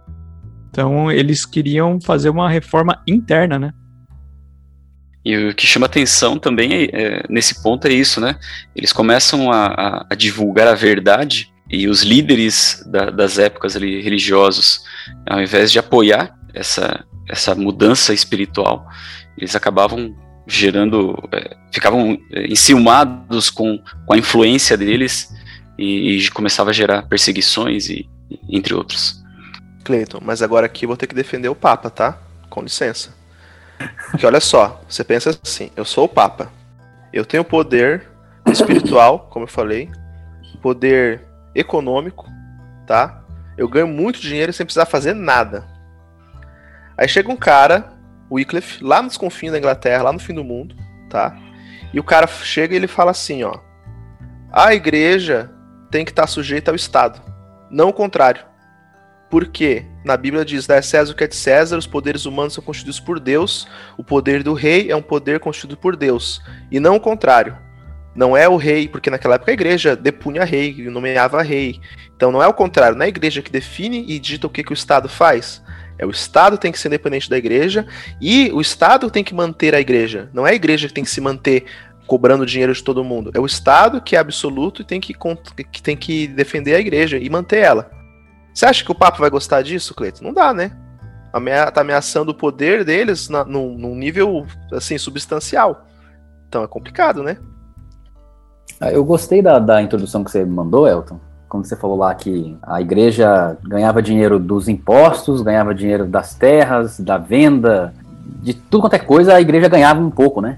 Então 0.78 1.12
eles 1.12 1.44
queriam 1.44 2.00
fazer 2.00 2.30
uma 2.30 2.48
reforma 2.48 3.02
interna, 3.08 3.58
né? 3.58 3.74
E 5.26 5.36
o 5.50 5.56
que 5.56 5.66
chama 5.66 5.88
atenção 5.88 6.38
também 6.38 6.72
é, 6.72 6.84
é, 6.94 7.24
nesse 7.28 7.64
ponto 7.64 7.88
é 7.88 7.92
isso, 7.94 8.22
né? 8.22 8.36
Eles 8.76 8.94
começam 8.94 9.52
a, 9.52 9.66
a- 9.66 10.06
a 10.12 10.14
divulgar 10.16 10.68
a 10.68 10.76
verdade 10.76 11.52
e 11.68 11.88
os 11.88 12.04
líderes 12.04 12.84
da- 12.92 13.10
das 13.10 13.40
épocas 13.40 13.76
ali 13.76 14.00
religiosos, 14.04 14.82
ao 15.28 15.42
invés 15.42 15.72
de 15.72 15.80
apoiar 15.80 16.38
essa, 16.54 17.04
essa 17.28 17.56
mudança 17.56 18.14
espiritual, 18.14 18.88
eles 19.36 19.56
acabavam 19.56 20.16
gerando, 20.46 21.18
é, 21.34 21.58
ficavam 21.74 22.20
é, 22.32 22.46
enciumados 22.46 23.50
com, 23.50 23.80
com 24.06 24.14
a 24.14 24.18
influência 24.18 24.78
deles 24.78 25.34
e, 25.76 26.18
e 26.20 26.30
começava 26.30 26.70
a 26.70 26.74
gerar 26.74 27.02
perseguições 27.08 27.90
e 27.90 28.08
entre 28.48 28.76
outros. 28.76 29.26
Cleiton, 29.88 30.20
mas 30.22 30.42
agora 30.42 30.66
aqui 30.66 30.84
eu 30.84 30.90
vou 30.90 30.98
ter 30.98 31.08
que 31.08 31.16
defender 31.16 31.48
o 31.48 31.56
Papa, 31.56 31.90
tá? 31.90 32.18
Com 32.50 32.62
licença. 32.62 33.16
Porque 34.12 34.26
olha 34.26 34.42
só, 34.42 34.82
você 34.88 35.02
pensa 35.02 35.40
assim, 35.42 35.72
eu 35.78 35.86
sou 35.86 36.06
o 36.06 36.10
Papa. 36.10 36.52
Eu 37.14 37.26
tenho 37.26 37.46
poder 37.46 38.06
espiritual, 38.52 39.30
como 39.32 39.46
eu 39.46 39.50
falei, 39.50 39.90
poder 40.62 41.22
econômico, 41.56 42.28
tá? 42.86 43.24
Eu 43.58 43.70
ganho 43.70 43.88
muito 43.88 44.20
dinheiro 44.20 44.52
sem 44.52 44.66
precisar 44.66 44.86
fazer 44.86 45.14
nada. 45.14 45.66
Aí 46.98 47.08
chega 47.08 47.32
um 47.32 47.38
cara, 47.38 47.94
Wycliffe, 48.30 48.84
lá 48.84 49.02
nos 49.02 49.16
confins 49.16 49.54
da 49.54 49.58
Inglaterra, 49.58 50.04
lá 50.04 50.12
no 50.12 50.20
fim 50.20 50.34
do 50.34 50.44
mundo, 50.44 50.76
tá? 51.10 51.34
E 51.94 52.00
o 52.00 52.04
cara 52.04 52.28
chega 52.28 52.74
e 52.74 52.78
ele 52.78 52.88
fala 52.88 53.12
assim, 53.12 53.42
ó: 53.44 53.58
"A 54.52 54.74
igreja 54.74 55.50
tem 55.90 56.04
que 56.04 56.12
estar 56.12 56.28
sujeita 56.28 56.72
ao 56.72 56.76
Estado, 56.76 57.22
não 57.72 57.88
o 57.88 57.94
contrário. 57.94 58.44
Porque 59.30 59.86
na 60.04 60.16
Bíblia 60.16 60.46
diz: 60.46 60.66
dá 60.66 60.82
César 60.82 61.12
o 61.12 61.16
que 61.16 61.24
é 61.24 61.28
de 61.28 61.36
César, 61.36 61.78
os 61.78 61.88
poderes 61.88 62.26
humanos 62.26 62.54
são 62.54 62.64
constituídos 62.64 63.00
por 63.00 63.20
Deus, 63.20 63.68
o 63.98 64.04
poder 64.04 64.44
do 64.44 64.54
rei 64.54 64.90
é 64.90 64.96
um 64.96 65.02
poder 65.02 65.40
constituído 65.40 65.78
por 65.78 65.96
Deus, 65.96 66.42
e 66.72 66.80
não 66.80 66.96
o 66.96 67.00
contrário. 67.00 67.58
Não 68.16 68.36
é 68.36 68.50
o 68.50 68.56
rei, 68.56 68.88
porque 68.88 69.12
naquela 69.12 69.36
época 69.36 69.52
a 69.52 69.54
igreja 69.54 69.96
depunha 69.96 70.44
rei, 70.44 70.90
nomeava 70.90 71.44
rei. 71.44 71.80
Então 72.16 72.32
não 72.32 72.42
é 72.42 72.48
o 72.48 72.54
contrário, 72.54 72.98
não 72.98 73.04
é 73.04 73.06
a 73.06 73.10
igreja 73.10 73.44
que 73.44 73.52
define 73.52 74.06
e 74.08 74.18
dita 74.18 74.48
o 74.48 74.50
que, 74.50 74.64
que 74.64 74.72
o 74.72 74.74
Estado 74.74 75.08
faz. 75.08 75.62
É 76.00 76.06
o 76.06 76.10
Estado 76.10 76.58
tem 76.58 76.72
que 76.72 76.80
ser 76.80 76.88
independente 76.88 77.30
da 77.30 77.38
igreja 77.38 77.86
e 78.20 78.50
o 78.52 78.60
Estado 78.60 79.12
tem 79.12 79.24
que 79.24 79.36
manter 79.36 79.76
a 79.76 79.80
igreja. 79.80 80.32
Não 80.34 80.48
é 80.48 80.52
a 80.52 80.56
igreja 80.56 80.88
que 80.88 80.96
tem 80.96 81.04
que 81.04 81.12
se 81.12 81.22
manter 81.22 81.66
cobrando 82.08 82.46
dinheiro 82.46 82.74
de 82.74 82.84
todo 82.84 83.04
mundo. 83.04 83.32
É 83.36 83.40
o 83.40 83.46
Estado 83.46 84.02
que 84.02 84.16
é 84.16 84.20
absoluto 84.20 84.82
e 84.82 84.86
tem 84.86 85.00
que, 85.00 85.14
que 85.72 85.82
tem 85.84 85.96
que 85.96 86.28
defender 86.28 86.74
a 86.74 86.80
igreja 86.80 87.18
e 87.18 87.30
manter 87.30 87.58
ela. 87.58 87.92
Você 88.58 88.66
acha 88.66 88.84
que 88.84 88.92
o 88.92 88.96
Papa 88.96 89.20
vai 89.20 89.30
gostar 89.30 89.62
disso, 89.62 89.94
Cleiton? 89.94 90.26
Não 90.26 90.34
dá, 90.34 90.52
né? 90.52 90.72
Amea 91.32 91.70
tá 91.70 91.82
ameaçando 91.82 92.32
o 92.32 92.34
poder 92.34 92.84
deles 92.84 93.30
na, 93.30 93.46
num, 93.46 93.78
num 93.78 93.94
nível, 93.94 94.48
assim, 94.74 94.98
substancial. 94.98 95.86
Então 96.50 96.64
é 96.64 96.68
complicado, 96.68 97.22
né? 97.22 97.38
Ah, 98.82 98.92
Eu 98.92 99.06
gostei 99.06 99.44
da, 99.44 99.60
da 99.60 99.80
introdução 99.80 100.24
que 100.24 100.32
você 100.32 100.44
mandou, 100.44 100.88
Elton. 100.88 101.20
Quando 101.48 101.68
você 101.68 101.76
falou 101.76 101.98
lá 101.98 102.16
que 102.16 102.58
a 102.64 102.82
igreja 102.82 103.56
ganhava 103.62 104.02
dinheiro 104.02 104.40
dos 104.40 104.68
impostos, 104.68 105.44
ganhava 105.44 105.76
dinheiro 105.76 106.08
das 106.08 106.34
terras, 106.34 107.00
da 107.00 107.20
venda, 107.20 107.94
de 108.42 108.56
tudo 108.56 108.82
quanto 108.82 108.96
é 108.96 109.00
coisa, 109.00 109.36
a 109.36 109.40
igreja 109.40 109.70
ganhava 109.70 110.02
um 110.02 110.10
pouco, 110.10 110.42
né? 110.42 110.58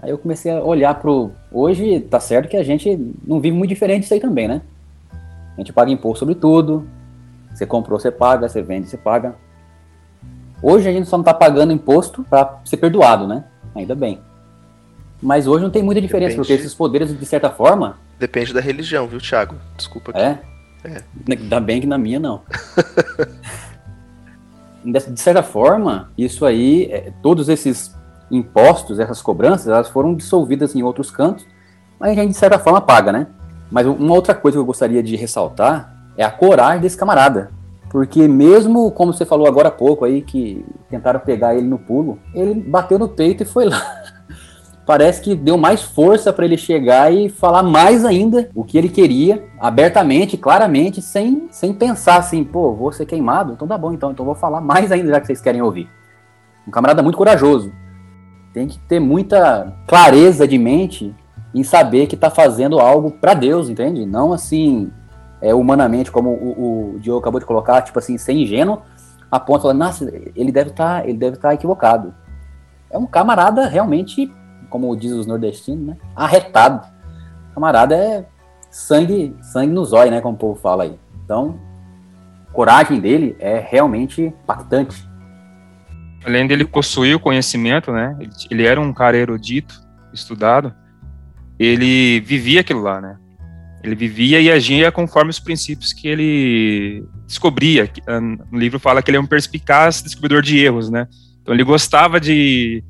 Aí 0.00 0.08
eu 0.08 0.16
comecei 0.16 0.50
a 0.50 0.62
olhar 0.62 0.94
pro. 0.94 1.30
Hoje 1.52 2.00
tá 2.00 2.18
certo 2.18 2.48
que 2.48 2.56
a 2.56 2.64
gente 2.64 2.98
não 3.22 3.38
vive 3.38 3.54
muito 3.54 3.68
diferente 3.68 4.00
disso 4.00 4.14
aí 4.14 4.20
também, 4.20 4.48
né? 4.48 4.62
A 5.58 5.60
gente 5.60 5.74
paga 5.74 5.90
imposto 5.90 6.20
sobre 6.20 6.36
tudo. 6.36 6.86
Você 7.54 7.64
comprou, 7.64 7.98
você 7.98 8.10
paga, 8.10 8.48
você 8.48 8.60
vende, 8.60 8.88
você 8.88 8.96
paga. 8.96 9.36
Hoje 10.60 10.88
a 10.88 10.92
gente 10.92 11.08
só 11.08 11.16
não 11.16 11.24
tá 11.24 11.32
pagando 11.32 11.72
imposto 11.72 12.24
para 12.28 12.60
ser 12.64 12.76
perdoado, 12.76 13.26
né? 13.26 13.44
Ainda 13.74 13.94
bem. 13.94 14.20
Mas 15.22 15.46
hoje 15.46 15.62
não 15.62 15.70
tem 15.70 15.82
muita 15.82 16.00
diferença, 16.00 16.30
Depende. 16.32 16.48
porque 16.48 16.52
esses 16.52 16.74
poderes, 16.74 17.18
de 17.18 17.26
certa 17.26 17.50
forma, 17.50 17.96
Depende 18.18 18.52
da 18.52 18.60
religião, 18.60 19.06
viu, 19.06 19.20
Thiago? 19.20 19.56
Desculpa 19.76 20.10
aqui. 20.10 20.20
é. 20.20 20.38
É. 20.84 21.02
Ainda 21.30 21.60
bem 21.60 21.80
que 21.80 21.86
na 21.86 21.96
minha 21.96 22.20
não. 22.20 22.42
de, 24.84 24.92
de 24.92 25.20
certa 25.20 25.42
forma, 25.42 26.10
isso 26.16 26.44
aí, 26.44 26.90
é, 26.92 27.10
todos 27.22 27.48
esses 27.48 27.94
impostos, 28.30 28.98
essas 29.00 29.22
cobranças, 29.22 29.66
elas 29.68 29.88
foram 29.88 30.14
dissolvidas 30.14 30.74
em 30.74 30.82
outros 30.82 31.10
cantos, 31.10 31.46
mas 31.98 32.10
a 32.10 32.14
gente 32.14 32.32
de 32.32 32.36
certa 32.36 32.58
forma 32.58 32.82
paga, 32.82 33.12
né? 33.12 33.26
Mas 33.70 33.86
uma 33.86 34.14
outra 34.14 34.34
coisa 34.34 34.56
que 34.56 34.60
eu 34.60 34.64
gostaria 34.64 35.02
de 35.02 35.16
ressaltar 35.16 35.93
é 36.16 36.24
a 36.24 36.30
coragem 36.30 36.80
desse 36.80 36.96
camarada. 36.96 37.50
Porque 37.90 38.26
mesmo, 38.26 38.90
como 38.90 39.12
você 39.12 39.24
falou 39.24 39.46
agora 39.46 39.68
há 39.68 39.70
pouco 39.70 40.04
aí, 40.04 40.20
que 40.20 40.64
tentaram 40.90 41.20
pegar 41.20 41.54
ele 41.54 41.68
no 41.68 41.78
pulo, 41.78 42.18
ele 42.34 42.54
bateu 42.54 42.98
no 42.98 43.08
peito 43.08 43.44
e 43.44 43.46
foi 43.46 43.66
lá. 43.66 43.80
Parece 44.84 45.22
que 45.22 45.34
deu 45.34 45.56
mais 45.56 45.82
força 45.82 46.32
para 46.32 46.44
ele 46.44 46.56
chegar 46.56 47.12
e 47.12 47.28
falar 47.28 47.62
mais 47.62 48.04
ainda 48.04 48.50
o 48.54 48.64
que 48.64 48.76
ele 48.76 48.88
queria, 48.88 49.44
abertamente, 49.60 50.36
claramente, 50.36 51.00
sem, 51.00 51.46
sem 51.50 51.72
pensar 51.72 52.16
assim, 52.16 52.42
pô, 52.42 52.74
vou 52.74 52.92
ser 52.92 53.06
queimado, 53.06 53.52
então 53.52 53.66
tá 53.66 53.78
bom, 53.78 53.92
então, 53.92 54.10
então 54.10 54.26
vou 54.26 54.34
falar 54.34 54.60
mais 54.60 54.90
ainda 54.90 55.10
já 55.10 55.20
que 55.20 55.26
vocês 55.28 55.40
querem 55.40 55.62
ouvir. 55.62 55.88
Um 56.66 56.72
camarada 56.72 57.02
muito 57.02 57.16
corajoso. 57.16 57.72
Tem 58.52 58.66
que 58.66 58.78
ter 58.80 58.98
muita 58.98 59.72
clareza 59.86 60.48
de 60.48 60.58
mente 60.58 61.14
em 61.54 61.62
saber 61.62 62.08
que 62.08 62.16
tá 62.16 62.28
fazendo 62.28 62.80
algo 62.80 63.12
para 63.12 63.34
Deus, 63.34 63.68
entende? 63.68 64.04
Não 64.04 64.32
assim, 64.32 64.90
é, 65.44 65.54
humanamente, 65.54 66.10
como 66.10 66.30
o, 66.30 66.94
o 66.94 66.98
Diogo 67.00 67.20
acabou 67.20 67.38
de 67.38 67.44
colocar, 67.44 67.82
tipo 67.82 67.98
assim, 67.98 68.16
ser 68.16 68.32
ingênuo, 68.32 68.80
a 69.30 69.38
ponto 69.38 69.70
de 69.70 69.78
falar, 69.78 69.94
ele 70.34 70.50
deve 70.50 70.70
deve 71.12 71.36
estar 71.36 71.52
equivocado. 71.52 72.14
É 72.90 72.96
um 72.96 73.04
camarada 73.04 73.68
realmente, 73.68 74.32
como 74.70 74.96
diz 74.96 75.12
os 75.12 75.26
nordestinos, 75.26 75.88
né? 75.88 75.96
Arretado. 76.16 76.88
Camarada 77.52 77.94
é 77.94 78.24
sangue, 78.70 79.36
sangue 79.42 79.74
no 79.74 79.84
zóio, 79.84 80.10
né? 80.10 80.22
Como 80.22 80.34
o 80.34 80.38
povo 80.38 80.58
fala 80.58 80.84
aí. 80.84 80.98
Então, 81.22 81.60
a 82.48 82.52
coragem 82.52 82.98
dele 82.98 83.36
é 83.38 83.58
realmente 83.58 84.22
impactante. 84.22 85.06
Além 86.24 86.46
dele 86.46 86.64
possuir 86.64 87.16
o 87.16 87.20
conhecimento, 87.20 87.92
né? 87.92 88.16
Ele, 88.18 88.32
ele 88.50 88.66
era 88.66 88.80
um 88.80 88.94
cara 88.94 89.18
erudito, 89.18 89.78
estudado. 90.10 90.72
Ele 91.58 92.20
vivia 92.20 92.62
aquilo 92.62 92.80
lá, 92.80 92.98
né? 92.98 93.18
Ele 93.84 93.94
vivia 93.94 94.40
e 94.40 94.50
agia 94.50 94.90
conforme 94.90 95.30
os 95.30 95.38
princípios 95.38 95.92
que 95.92 96.08
ele 96.08 97.04
descobria. 97.26 97.88
Ah, 98.06 98.20
No 98.20 98.58
livro 98.58 98.80
fala 98.80 99.02
que 99.02 99.10
ele 99.10 99.18
é 99.18 99.20
um 99.20 99.26
perspicaz 99.26 100.00
descobridor 100.02 100.40
de 100.40 100.58
erros, 100.58 100.88
né? 100.88 101.06
Então 101.42 101.54
ele 101.54 101.62
gostava 101.62 102.18
de, 102.18 102.82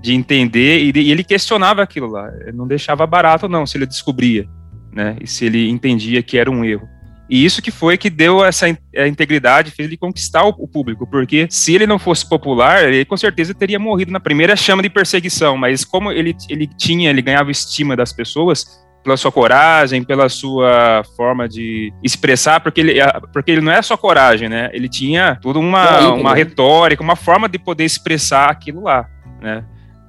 de 0.00 0.14
entender 0.14 0.78
e, 0.80 0.98
e 0.98 1.12
ele 1.12 1.22
questionava 1.22 1.82
aquilo 1.82 2.06
lá. 2.06 2.32
Ele 2.40 2.56
não 2.56 2.66
deixava 2.66 3.06
barato, 3.06 3.48
não, 3.48 3.66
se 3.66 3.76
ele 3.76 3.84
descobria, 3.84 4.48
né? 4.90 5.16
E 5.20 5.26
se 5.26 5.44
ele 5.44 5.68
entendia 5.68 6.22
que 6.22 6.38
era 6.38 6.50
um 6.50 6.64
erro. 6.64 6.88
E 7.28 7.44
isso 7.44 7.60
que 7.60 7.70
foi 7.70 7.98
que 7.98 8.08
deu 8.08 8.42
essa 8.42 8.66
integridade, 9.06 9.70
fez 9.70 9.86
ele 9.86 9.98
conquistar 9.98 10.44
o 10.44 10.66
público, 10.66 11.06
porque 11.06 11.46
se 11.50 11.74
ele 11.74 11.86
não 11.86 11.98
fosse 11.98 12.26
popular, 12.26 12.88
ele 12.88 13.04
com 13.04 13.18
certeza 13.18 13.52
teria 13.52 13.78
morrido 13.78 14.10
na 14.10 14.18
primeira 14.18 14.56
chama 14.56 14.82
de 14.82 14.88
perseguição, 14.88 15.54
mas 15.54 15.84
como 15.84 16.10
ele, 16.10 16.34
ele 16.48 16.66
tinha, 16.66 17.10
ele 17.10 17.20
ganhava 17.20 17.50
estima 17.50 17.94
das 17.94 18.14
pessoas, 18.14 18.66
pela 19.02 19.16
sua 19.16 19.32
coragem, 19.32 20.02
pela 20.02 20.28
sua 20.28 21.02
forma 21.16 21.48
de 21.48 21.92
expressar, 22.02 22.60
porque 22.60 22.80
ele, 22.80 22.94
porque 23.32 23.50
ele 23.50 23.60
não 23.60 23.72
é 23.72 23.80
só 23.80 23.96
coragem, 23.96 24.48
né? 24.48 24.70
Ele 24.72 24.88
tinha 24.88 25.38
toda 25.40 25.58
É, 25.58 25.62
uma, 25.62 25.84
entendeu? 25.84 26.14
uma 26.14 26.34
retórica, 26.34 27.02
uma 27.02 27.16
forma 27.16 27.48
de 27.48 27.58
poder 27.58 27.84
expressar 27.84 28.50
aquilo 28.50 28.82
lá, 28.82 29.06
né? 29.40 29.64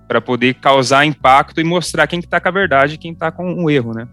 Para 0.08 0.20
poder 0.20 0.56
causar 0.56 1.06
impacto 1.06 1.62
e 1.62 1.64
mostrar 1.64 2.08
quem 2.08 2.20
que 2.20 2.28
tá 2.28 2.40
com 2.40 2.50
a 2.50 2.52
verdade 2.52 2.96
e 2.96 2.98
quem 2.98 3.14
tá 3.14 3.32
com 3.32 3.64
o 3.64 3.70
erro, 3.70 3.94
né? 3.94 4.08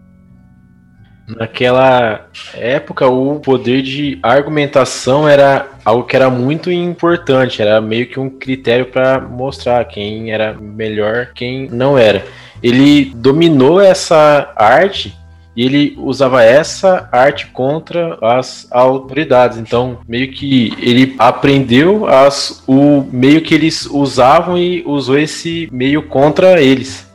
Naquela 1.27 2.27
época, 2.53 3.05
o 3.07 3.41
poder 3.41 3.81
de 3.81 4.17
argumentação 4.23 5.27
era 5.27 5.67
algo 5.83 6.05
que 6.05 6.15
era 6.15 6.29
muito 6.29 6.71
importante, 6.71 7.61
era 7.61 7.81
meio 7.81 8.07
que 8.07 8.17
um 8.17 8.29
critério 8.29 8.85
para 8.85 9.19
mostrar 9.19 9.83
quem 9.85 10.31
era 10.31 10.53
melhor, 10.53 11.33
quem 11.35 11.67
não 11.69 11.97
era. 11.97 12.23
Ele 12.61 13.13
dominou 13.15 13.79
essa 13.79 14.53
arte 14.55 15.15
e 15.57 15.65
ele 15.65 15.97
usava 15.97 16.43
essa 16.43 17.09
arte 17.11 17.47
contra 17.47 18.19
as 18.21 18.67
autoridades. 18.69 19.57
Então, 19.57 19.99
meio 20.07 20.31
que 20.31 20.71
ele 20.79 21.15
aprendeu 21.17 22.05
as, 22.05 22.63
o 22.67 23.01
meio 23.11 23.41
que 23.41 23.55
eles 23.55 23.87
usavam 23.87 24.55
e 24.55 24.83
usou 24.85 25.17
esse 25.17 25.67
meio 25.71 26.03
contra 26.03 26.61
eles. 26.61 27.07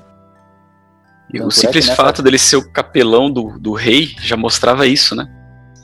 E 1.32 1.40
o 1.40 1.52
simples 1.52 1.88
fato 1.88 2.20
dele 2.20 2.36
ser 2.36 2.56
o 2.56 2.68
capelão 2.68 3.30
do, 3.30 3.56
do 3.58 3.72
rei 3.72 4.14
já 4.20 4.36
mostrava 4.36 4.88
isso, 4.88 5.14
né? 5.14 5.28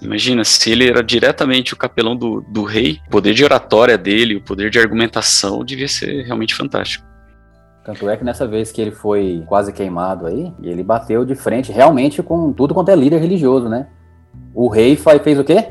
Imagina, 0.03 0.45
se 0.45 0.71
ele 0.71 0.89
era 0.89 1.03
diretamente 1.03 1.75
o 1.75 1.77
capelão 1.77 2.17
do, 2.17 2.41
do 2.41 2.65
rei, 2.65 3.01
o 3.07 3.11
poder 3.11 3.35
de 3.35 3.45
oratória 3.45 3.97
dele, 3.97 4.37
o 4.37 4.41
poder 4.41 4.69
de 4.69 4.79
argumentação 4.79 5.65
devia 5.65 5.89
ser 5.89 6.25
realmente 6.25 6.55
fantástico. 6.55 7.08
Tanto 7.89 8.07
é 8.07 8.19
que 8.19 8.23
nessa 8.23 8.47
vez 8.47 8.71
que 8.71 8.83
ele 8.83 8.91
foi 8.91 9.43
quase 9.47 9.73
queimado 9.73 10.27
aí, 10.27 10.53
ele 10.63 10.83
bateu 10.83 11.25
de 11.25 11.35
frente 11.35 11.73
realmente 11.73 12.23
com 12.23 12.53
tudo 12.53 12.75
quanto 12.75 12.91
é 12.91 12.95
líder 12.95 13.19
religioso, 13.19 13.67
né? 13.67 13.87
O 14.55 14.69
rei 14.69 14.95
fez 14.95 15.39
o 15.39 15.43
quê? 15.43 15.71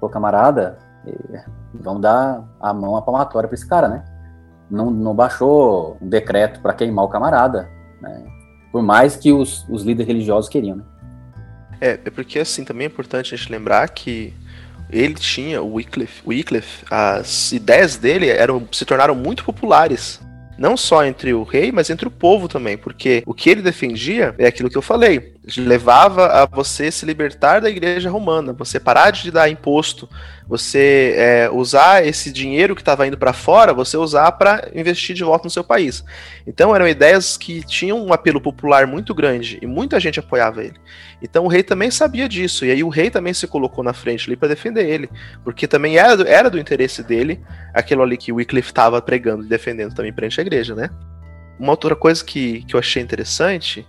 Pô, 0.00 0.08
camarada, 0.08 0.78
eh, 1.06 1.44
vamos 1.74 2.00
dar 2.00 2.42
a 2.58 2.72
mão 2.72 2.96
à 2.96 3.02
palmatória 3.02 3.46
pra 3.46 3.54
esse 3.54 3.68
cara, 3.68 3.88
né? 3.88 4.02
Não, 4.70 4.90
não 4.90 5.14
baixou 5.14 5.98
um 6.00 6.08
decreto 6.08 6.60
para 6.60 6.72
queimar 6.72 7.04
o 7.04 7.08
camarada, 7.08 7.68
né? 8.00 8.24
Por 8.72 8.82
mais 8.82 9.16
que 9.16 9.30
os, 9.30 9.68
os 9.68 9.82
líderes 9.82 10.08
religiosos 10.08 10.48
queriam, 10.48 10.76
né? 10.76 10.84
É, 11.78 11.90
é 12.02 12.10
porque 12.10 12.38
assim 12.38 12.64
também 12.64 12.86
é 12.86 12.90
importante 12.90 13.34
a 13.34 13.36
gente 13.36 13.52
lembrar 13.52 13.86
que 13.90 14.32
ele 14.88 15.12
tinha 15.12 15.60
o 15.60 15.74
Wycliffe, 15.74 16.22
o 16.24 16.30
Wycliffe 16.30 16.86
as 16.90 17.52
ideias 17.52 17.98
dele 17.98 18.30
eram 18.30 18.66
se 18.72 18.86
tornaram 18.86 19.14
muito 19.14 19.44
populares. 19.44 20.22
Não 20.60 20.76
só 20.76 21.02
entre 21.06 21.32
o 21.32 21.42
rei, 21.42 21.72
mas 21.72 21.88
entre 21.88 22.06
o 22.06 22.10
povo 22.10 22.46
também, 22.46 22.76
porque 22.76 23.22
o 23.24 23.32
que 23.32 23.48
ele 23.48 23.62
defendia 23.62 24.34
é 24.36 24.46
aquilo 24.46 24.68
que 24.68 24.76
eu 24.76 24.82
falei, 24.82 25.32
levava 25.56 26.26
a 26.26 26.46
você 26.46 26.90
se 26.90 27.06
libertar 27.06 27.60
da 27.60 27.70
igreja 27.70 28.10
romana, 28.10 28.52
você 28.52 28.78
parar 28.78 29.10
de 29.10 29.30
dar 29.30 29.48
imposto, 29.48 30.08
você 30.46 31.14
é, 31.16 31.50
usar 31.50 32.06
esse 32.06 32.30
dinheiro 32.30 32.74
que 32.74 32.82
estava 32.82 33.06
indo 33.06 33.16
para 33.16 33.32
fora, 33.32 33.72
você 33.72 33.96
usar 33.96 34.32
para 34.32 34.68
investir 34.74 35.16
de 35.16 35.24
volta 35.24 35.44
no 35.44 35.50
seu 35.50 35.64
país. 35.64 36.04
Então 36.46 36.74
eram 36.74 36.86
ideias 36.86 37.38
que 37.38 37.64
tinham 37.64 38.04
um 38.04 38.12
apelo 38.12 38.40
popular 38.40 38.86
muito 38.86 39.14
grande 39.14 39.58
e 39.62 39.66
muita 39.66 39.98
gente 39.98 40.20
apoiava 40.20 40.62
ele. 40.62 40.76
Então 41.22 41.44
o 41.44 41.48
rei 41.48 41.62
também 41.62 41.90
sabia 41.90 42.28
disso, 42.28 42.66
e 42.66 42.70
aí 42.70 42.84
o 42.84 42.88
rei 42.88 43.08
também 43.08 43.32
se 43.32 43.46
colocou 43.46 43.82
na 43.82 43.94
frente 43.94 44.28
ali 44.28 44.36
para 44.36 44.48
defender 44.48 44.86
ele, 44.86 45.08
porque 45.42 45.66
também 45.66 45.96
era 45.96 46.16
do, 46.16 46.26
era 46.26 46.50
do 46.50 46.58
interesse 46.58 47.02
dele 47.02 47.40
aquilo 47.72 48.02
ali 48.02 48.18
que 48.18 48.30
o 48.30 48.36
Wycliffe 48.36 48.70
estava 48.70 49.00
pregando 49.00 49.44
e 49.44 49.48
defendendo 49.48 49.94
também 49.94 50.12
perante 50.12 50.38
a 50.38 50.42
igreja, 50.42 50.74
né? 50.74 50.90
Uma 51.58 51.72
outra 51.72 51.94
coisa 51.94 52.24
que, 52.24 52.62
que 52.64 52.74
eu 52.74 52.80
achei 52.80 53.02
interessante, 53.02 53.86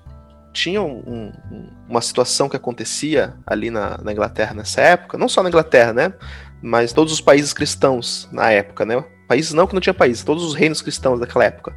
tinha 0.53 0.81
um- 0.81 1.31
um- 1.51 1.69
uma 1.89 2.01
situação 2.01 2.49
que 2.49 2.55
acontecia 2.55 3.35
ali 3.45 3.69
na, 3.69 3.97
na 4.01 4.11
Inglaterra 4.11 4.53
nessa 4.53 4.81
época, 4.81 5.17
não 5.17 5.29
só 5.29 5.41
na 5.43 5.49
Inglaterra, 5.49 5.93
né? 5.93 6.13
Mas 6.61 6.93
todos 6.93 7.11
os 7.13 7.21
países 7.21 7.53
cristãos 7.53 8.27
na 8.31 8.51
época, 8.51 8.85
né? 8.85 9.03
Países 9.27 9.53
não 9.53 9.65
que 9.65 9.73
não 9.73 9.81
tinha 9.81 9.93
países, 9.93 10.23
todos 10.23 10.43
os 10.43 10.53
reinos 10.53 10.81
cristãos 10.81 11.19
daquela 11.19 11.45
época 11.45 11.73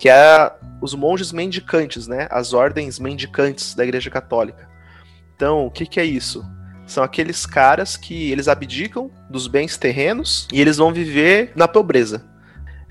que 0.00 0.08
é 0.08 0.50
os 0.80 0.94
monges 0.94 1.30
mendicantes, 1.30 2.08
né? 2.08 2.26
As 2.30 2.54
ordens 2.54 2.98
mendicantes 2.98 3.74
da 3.74 3.84
Igreja 3.84 4.08
Católica. 4.08 4.66
Então, 5.36 5.66
o 5.66 5.70
que, 5.70 5.84
que 5.84 6.00
é 6.00 6.04
isso? 6.04 6.42
São 6.86 7.04
aqueles 7.04 7.44
caras 7.44 7.98
que 7.98 8.32
eles 8.32 8.48
abdicam 8.48 9.10
dos 9.28 9.46
bens 9.46 9.76
terrenos 9.76 10.48
e 10.50 10.58
eles 10.58 10.78
vão 10.78 10.90
viver 10.90 11.52
na 11.54 11.68
pobreza. 11.68 12.24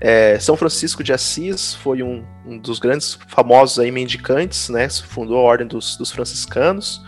É, 0.00 0.38
São 0.38 0.56
Francisco 0.56 1.04
de 1.04 1.12
Assis 1.12 1.74
foi 1.74 2.02
um, 2.02 2.24
um 2.46 2.58
dos 2.58 2.78
grandes 2.78 3.18
famosos 3.28 3.78
aí 3.78 3.90
mendicantes, 3.90 4.70
né? 4.70 4.88
Fundou 4.88 5.36
a 5.36 5.42
ordem 5.42 5.66
dos, 5.66 5.96
dos 5.96 6.10
franciscanos. 6.10 7.02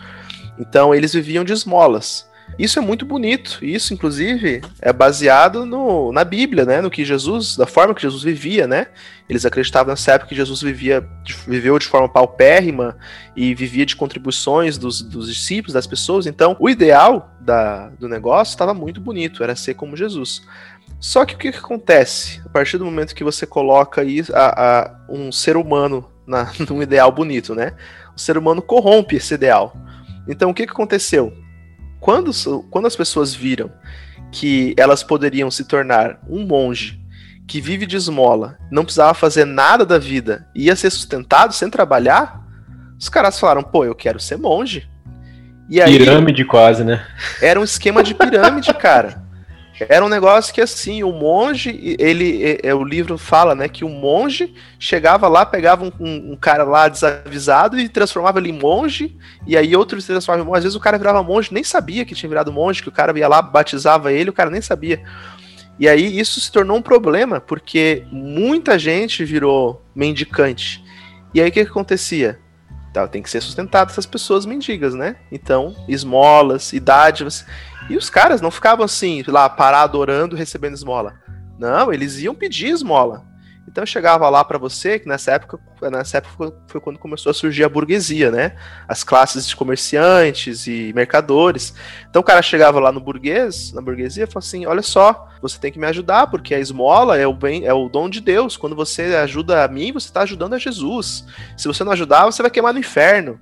Então, 0.59 0.93
eles 0.93 1.13
viviam 1.13 1.43
de 1.43 1.51
esmolas. 1.51 2.31
Isso 2.57 2.77
é 2.77 2.81
muito 2.81 3.05
bonito. 3.05 3.59
Isso, 3.63 3.93
inclusive, 3.93 4.61
é 4.79 4.93
baseado 4.93 5.65
no, 5.65 6.11
na 6.11 6.23
Bíblia, 6.23 6.65
né? 6.65 6.81
No 6.81 6.91
que 6.91 7.03
Jesus, 7.03 7.57
da 7.57 7.65
forma 7.65 7.95
que 7.95 8.01
Jesus 8.01 8.21
vivia, 8.21 8.67
né? 8.67 8.87
Eles 9.27 9.45
acreditavam 9.45 9.91
nessa 9.91 10.11
época 10.11 10.29
que 10.29 10.35
Jesus 10.35 10.61
vivia, 10.61 11.03
viveu 11.47 11.79
de 11.79 11.87
forma 11.87 12.07
paupérrima 12.07 12.95
e 13.35 13.55
vivia 13.55 13.85
de 13.85 13.95
contribuições 13.95 14.77
dos, 14.77 15.01
dos 15.01 15.33
discípulos, 15.33 15.73
das 15.73 15.87
pessoas. 15.87 16.27
Então, 16.27 16.55
o 16.59 16.69
ideal 16.69 17.33
da, 17.39 17.89
do 17.89 18.07
negócio 18.07 18.51
estava 18.51 18.73
muito 18.73 19.01
bonito, 19.01 19.43
era 19.43 19.55
ser 19.55 19.73
como 19.73 19.97
Jesus. 19.97 20.43
Só 21.03 21.25
que 21.25 21.35
o 21.35 21.37
que, 21.37 21.51
que 21.51 21.57
acontece? 21.57 22.41
A 22.45 22.49
partir 22.49 22.77
do 22.77 22.85
momento 22.85 23.13
que 23.13 23.25
você 23.25 23.45
coloca 23.45 23.99
aí 23.99 24.23
a, 24.33 24.63
a- 24.63 24.95
um 25.09 25.33
ser 25.33 25.57
humano 25.57 26.09
na, 26.25 26.49
num 26.69 26.81
ideal 26.81 27.11
bonito, 27.11 27.53
né? 27.53 27.73
O 28.15 28.19
ser 28.19 28.37
humano 28.37 28.61
corrompe 28.61 29.17
esse 29.17 29.33
ideal. 29.33 29.75
Então, 30.29 30.49
o 30.49 30.53
que, 30.53 30.65
que 30.65 30.71
aconteceu? 30.71 31.33
Quando, 31.99 32.31
quando 32.71 32.85
as 32.87 32.95
pessoas 32.95 33.35
viram 33.35 33.69
que 34.31 34.73
elas 34.77 35.03
poderiam 35.03 35.51
se 35.51 35.65
tornar 35.65 36.19
um 36.25 36.45
monge 36.47 36.97
que 37.49 37.59
vive 37.59 37.85
de 37.85 37.97
esmola, 37.97 38.57
não 38.71 38.85
precisava 38.85 39.13
fazer 39.13 39.43
nada 39.43 39.85
da 39.85 39.97
vida, 39.97 40.47
ia 40.55 40.73
ser 40.73 40.89
sustentado 40.89 41.53
sem 41.53 41.69
trabalhar, 41.69 42.41
os 42.97 43.09
caras 43.09 43.37
falaram, 43.37 43.61
pô, 43.61 43.83
eu 43.83 43.93
quero 43.93 44.21
ser 44.21 44.37
monge. 44.37 44.89
E 45.69 45.81
aí, 45.81 45.97
pirâmide 45.97 46.45
quase, 46.45 46.85
né? 46.85 47.05
Era 47.41 47.59
um 47.59 47.63
esquema 47.65 48.01
de 48.01 48.15
pirâmide, 48.15 48.73
cara. 48.73 49.21
Era 49.79 50.05
um 50.05 50.09
negócio 50.09 50.53
que 50.53 50.61
assim, 50.61 51.03
o 51.03 51.11
monge, 51.11 51.97
ele, 51.99 52.59
é, 52.61 52.73
o 52.75 52.83
livro 52.83 53.17
fala, 53.17 53.55
né, 53.55 53.67
que 53.67 53.83
o 53.83 53.89
monge 53.89 54.53
chegava 54.77 55.27
lá, 55.27 55.45
pegava 55.45 55.83
um, 55.83 55.91
um, 55.99 56.33
um, 56.33 56.35
cara 56.35 56.63
lá 56.63 56.87
desavisado 56.87 57.79
e 57.79 57.89
transformava 57.89 58.39
ele 58.39 58.49
em 58.49 58.59
monge, 58.59 59.17
e 59.47 59.57
aí 59.57 59.75
outro 59.75 59.99
se 59.99 60.11
em 60.11 60.15
monge. 60.43 60.57
Às 60.57 60.63
vezes 60.63 60.75
o 60.75 60.79
cara 60.79 60.97
virava 60.97 61.23
monge, 61.23 61.53
nem 61.53 61.63
sabia 61.63 62.05
que 62.05 62.13
tinha 62.13 62.29
virado 62.29 62.53
monge, 62.53 62.83
que 62.83 62.89
o 62.89 62.91
cara 62.91 63.17
ia 63.17 63.27
lá, 63.27 63.41
batizava 63.41 64.13
ele, 64.13 64.29
o 64.29 64.33
cara 64.33 64.49
nem 64.49 64.61
sabia. 64.61 65.03
E 65.79 65.89
aí 65.89 66.19
isso 66.19 66.39
se 66.39 66.51
tornou 66.51 66.77
um 66.77 66.81
problema, 66.81 67.41
porque 67.41 68.05
muita 68.11 68.77
gente 68.77 69.25
virou 69.25 69.83
mendicante. 69.95 70.83
E 71.33 71.41
aí 71.41 71.49
o 71.49 71.51
que, 71.51 71.65
que 71.65 71.71
acontecia? 71.71 72.39
Então, 72.93 73.07
tem 73.07 73.23
que 73.23 73.29
ser 73.31 73.41
sustentado 73.41 73.89
essas 73.89 74.05
pessoas 74.05 74.45
mendigas, 74.45 74.93
né? 74.93 75.15
Então, 75.31 75.75
esmolas, 75.87 76.73
idádivas. 76.73 77.43
E 77.89 77.97
os 77.97 78.07
caras 78.07 78.39
não 78.39 78.51
ficavam 78.51 78.85
assim, 78.85 79.23
lá, 79.25 79.49
parado 79.49 79.97
orando, 79.97 80.35
recebendo 80.35 80.75
esmola. 80.75 81.15
Não, 81.57 81.91
eles 81.91 82.19
iam 82.19 82.35
pedir 82.35 82.67
esmola. 82.67 83.25
Então 83.67 83.85
chegava 83.85 84.29
lá 84.29 84.43
para 84.43 84.57
você, 84.57 84.99
que 84.99 85.07
nessa 85.07 85.31
época, 85.31 85.57
nessa 85.89 86.17
época 86.17 86.53
foi 86.67 86.81
quando 86.81 86.99
começou 86.99 87.29
a 87.29 87.33
surgir 87.33 87.63
a 87.63 87.69
burguesia, 87.69 88.29
né? 88.29 88.55
As 88.87 89.03
classes 89.03 89.47
de 89.47 89.55
comerciantes 89.55 90.67
e 90.67 90.91
mercadores. 90.93 91.73
Então 92.09 92.21
o 92.21 92.25
cara 92.25 92.41
chegava 92.41 92.79
lá 92.79 92.91
no 92.91 92.99
burguês, 92.99 93.71
na 93.71 93.81
burguesia, 93.81 94.25
e 94.25 94.27
falava 94.27 94.45
assim: 94.45 94.65
olha 94.65 94.81
só, 94.81 95.29
você 95.41 95.57
tem 95.57 95.71
que 95.71 95.79
me 95.79 95.87
ajudar, 95.87 96.27
porque 96.27 96.53
a 96.53 96.59
esmola 96.59 97.17
é 97.17 97.25
o 97.25 97.33
bem, 97.33 97.65
é 97.65 97.73
o 97.73 97.87
dom 97.87 98.09
de 98.09 98.19
Deus. 98.19 98.57
Quando 98.57 98.75
você 98.75 99.15
ajuda 99.15 99.63
a 99.63 99.67
mim, 99.67 99.93
você 99.93 100.07
está 100.07 100.21
ajudando 100.21 100.53
a 100.53 100.59
Jesus. 100.59 101.25
Se 101.57 101.67
você 101.67 101.83
não 101.83 101.93
ajudar, 101.93 102.25
você 102.25 102.41
vai 102.41 102.51
queimar 102.51 102.73
no 102.73 102.79
inferno. 102.79 103.39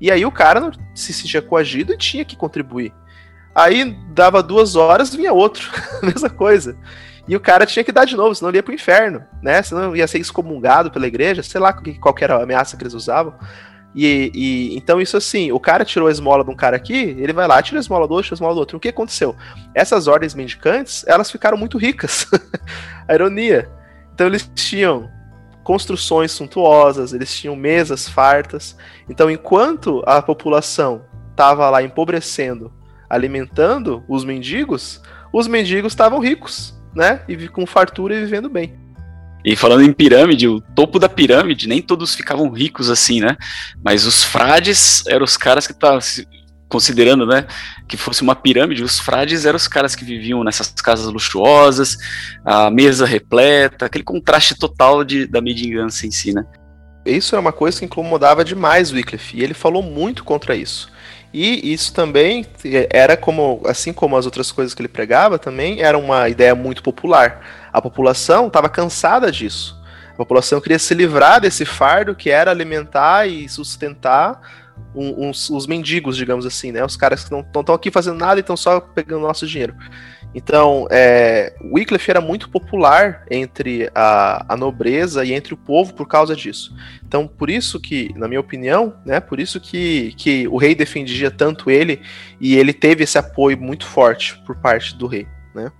E 0.00 0.10
aí 0.10 0.26
o 0.26 0.32
cara 0.32 0.70
se 0.94 1.12
sentia 1.12 1.40
coagido 1.40 1.94
e 1.94 1.98
tinha 1.98 2.24
que 2.24 2.36
contribuir. 2.36 2.92
Aí 3.54 3.96
dava 4.12 4.42
duas 4.42 4.76
horas, 4.76 5.14
vinha 5.14 5.32
outro, 5.32 5.70
mesma 6.02 6.28
coisa. 6.28 6.76
E 7.26 7.34
o 7.34 7.40
cara 7.40 7.64
tinha 7.64 7.82
que 7.82 7.92
dar 7.92 8.04
de 8.04 8.16
novo, 8.16 8.34
senão 8.34 8.50
ele 8.50 8.58
ia 8.58 8.62
pro 8.62 8.74
inferno, 8.74 9.24
né? 9.42 9.62
Senão 9.62 9.96
ia 9.96 10.06
ser 10.06 10.18
excomungado 10.18 10.90
pela 10.90 11.06
igreja, 11.06 11.42
sei 11.42 11.60
lá 11.60 11.72
qual 11.72 12.14
era 12.20 12.36
a 12.36 12.42
ameaça 12.42 12.76
que 12.76 12.82
eles 12.82 12.94
usavam. 12.94 13.34
E, 13.94 14.30
e, 14.34 14.76
então 14.76 15.00
isso 15.00 15.16
assim, 15.16 15.52
o 15.52 15.60
cara 15.60 15.84
tirou 15.84 16.08
a 16.08 16.10
esmola 16.10 16.44
de 16.44 16.50
um 16.50 16.56
cara 16.56 16.76
aqui, 16.76 17.16
ele 17.18 17.32
vai 17.32 17.46
lá, 17.46 17.62
tira 17.62 17.78
a 17.78 17.80
esmola 17.80 18.08
do 18.08 18.14
outro, 18.14 18.24
tira 18.24 18.34
a 18.34 18.38
esmola 18.38 18.54
do 18.54 18.60
outro. 18.60 18.76
O 18.76 18.80
que 18.80 18.88
aconteceu? 18.88 19.36
Essas 19.74 20.08
ordens 20.08 20.34
mendicantes, 20.34 21.04
elas 21.06 21.30
ficaram 21.30 21.56
muito 21.56 21.78
ricas. 21.78 22.26
a 23.06 23.14
ironia. 23.14 23.70
Então 24.12 24.26
eles 24.26 24.50
tinham 24.54 25.08
construções 25.62 26.32
suntuosas, 26.32 27.12
eles 27.12 27.34
tinham 27.34 27.56
mesas 27.56 28.08
fartas. 28.08 28.76
Então 29.08 29.30
enquanto 29.30 30.02
a 30.06 30.20
população 30.20 31.04
estava 31.30 31.70
lá 31.70 31.82
empobrecendo, 31.82 32.72
alimentando 33.08 34.04
os 34.08 34.24
mendigos, 34.24 35.00
os 35.32 35.46
mendigos 35.46 35.92
estavam 35.92 36.18
ricos, 36.18 36.74
né? 36.94 37.20
E 37.28 37.48
com 37.48 37.66
fartura 37.66 38.14
e 38.14 38.20
vivendo 38.20 38.48
bem. 38.48 38.74
E 39.44 39.54
falando 39.54 39.82
em 39.82 39.92
pirâmide, 39.92 40.48
o 40.48 40.60
topo 40.60 40.98
da 40.98 41.08
pirâmide, 41.08 41.68
nem 41.68 41.82
todos 41.82 42.14
ficavam 42.14 42.50
ricos 42.50 42.88
assim, 42.88 43.20
né? 43.20 43.36
Mas 43.84 44.06
os 44.06 44.24
frades 44.24 45.06
eram 45.06 45.24
os 45.24 45.36
caras 45.36 45.66
que 45.66 45.72
estavam 45.74 46.00
considerando, 46.66 47.24
né, 47.24 47.46
que 47.86 47.96
fosse 47.96 48.22
uma 48.22 48.34
pirâmide, 48.34 48.82
os 48.82 48.98
frades 48.98 49.44
eram 49.44 49.56
os 49.56 49.68
caras 49.68 49.94
que 49.94 50.04
viviam 50.04 50.42
nessas 50.42 50.68
casas 50.70 51.06
luxuosas, 51.06 51.96
a 52.44 52.68
mesa 52.68 53.06
repleta, 53.06 53.86
aquele 53.86 54.02
contraste 54.02 54.58
total 54.58 55.04
de, 55.04 55.24
da 55.24 55.40
mendigância 55.40 56.04
em 56.04 56.10
si, 56.10 56.32
né? 56.32 56.44
Isso 57.06 57.36
é 57.36 57.38
uma 57.38 57.52
coisa 57.52 57.78
que 57.78 57.84
incomodava 57.84 58.44
demais 58.44 58.90
o 58.90 58.94
Wycliffe, 58.94 59.36
e 59.36 59.44
ele 59.44 59.54
falou 59.54 59.82
muito 59.82 60.24
contra 60.24 60.56
isso. 60.56 60.90
E 61.36 61.72
isso 61.72 61.92
também 61.92 62.46
era 62.88 63.16
como, 63.16 63.60
assim 63.66 63.92
como 63.92 64.16
as 64.16 64.24
outras 64.24 64.52
coisas 64.52 64.72
que 64.72 64.80
ele 64.80 64.88
pregava, 64.88 65.36
também 65.36 65.82
era 65.82 65.98
uma 65.98 66.28
ideia 66.28 66.54
muito 66.54 66.80
popular. 66.80 67.68
A 67.72 67.82
população 67.82 68.46
estava 68.46 68.68
cansada 68.68 69.32
disso. 69.32 69.76
A 70.12 70.16
população 70.16 70.60
queria 70.60 70.78
se 70.78 70.94
livrar 70.94 71.40
desse 71.40 71.64
fardo 71.64 72.14
que 72.14 72.30
era 72.30 72.52
alimentar 72.52 73.26
e 73.26 73.48
sustentar 73.48 74.40
uns, 74.94 75.50
os 75.50 75.66
mendigos, 75.66 76.16
digamos 76.16 76.46
assim, 76.46 76.70
né? 76.70 76.84
Os 76.84 76.96
caras 76.96 77.24
que 77.24 77.32
não 77.32 77.40
estão 77.40 77.74
aqui 77.74 77.90
fazendo 77.90 78.16
nada 78.16 78.38
e 78.38 78.42
estão 78.42 78.56
só 78.56 78.78
pegando 78.78 79.22
nosso 79.22 79.44
dinheiro. 79.44 79.74
Então, 80.34 80.88
é, 80.90 81.54
Wycliffe 81.62 82.10
era 82.10 82.20
muito 82.20 82.48
popular 82.48 83.24
entre 83.30 83.88
a, 83.94 84.52
a, 84.52 84.56
nobreza 84.56 85.24
e 85.24 85.32
entre 85.32 85.54
o 85.54 85.56
povo 85.56 85.94
por 85.94 86.08
causa 86.08 86.34
disso. 86.34 86.74
Então, 87.06 87.26
por 87.28 87.48
isso 87.48 87.78
que, 87.78 88.12
na 88.16 88.26
minha 88.26 88.40
opinião, 88.40 88.96
né, 89.06 89.20
por 89.20 89.38
isso 89.38 89.60
que, 89.60 90.12
que 90.16 90.48
o 90.48 90.56
rei 90.56 90.74
defendia 90.74 91.30
tanto 91.30 91.70
ele 91.70 92.02
e 92.40 92.56
ele 92.56 92.72
teve 92.72 93.04
esse 93.04 93.16
apoio 93.16 93.56
muito 93.56 93.86
forte 93.86 94.36
por 94.44 94.56
parte 94.56 94.96
do 94.96 95.06
rei, 95.06 95.28
né? 95.54 95.70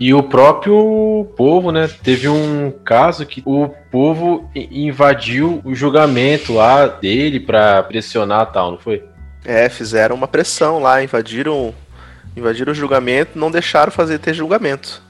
E 0.00 0.14
o 0.14 0.22
próprio 0.22 1.26
povo, 1.36 1.72
né? 1.72 1.88
Teve 2.02 2.28
um 2.28 2.72
caso 2.84 3.26
que 3.26 3.42
o 3.44 3.68
povo 3.90 4.48
invadiu 4.54 5.60
o 5.64 5.74
julgamento 5.74 6.54
lá 6.54 6.86
dele 6.86 7.40
para 7.40 7.82
pressionar 7.82 8.52
tal, 8.52 8.72
não 8.72 8.78
foi? 8.78 9.04
É, 9.44 9.68
fizeram 9.68 10.14
uma 10.14 10.28
pressão 10.28 10.78
lá, 10.78 11.02
invadiram 11.02 11.74
Invadiram 12.38 12.72
o 12.72 12.74
julgamento, 12.74 13.38
não 13.38 13.50
deixaram 13.50 13.90
fazer 13.90 14.18
ter 14.18 14.34
julgamento. 14.34 15.02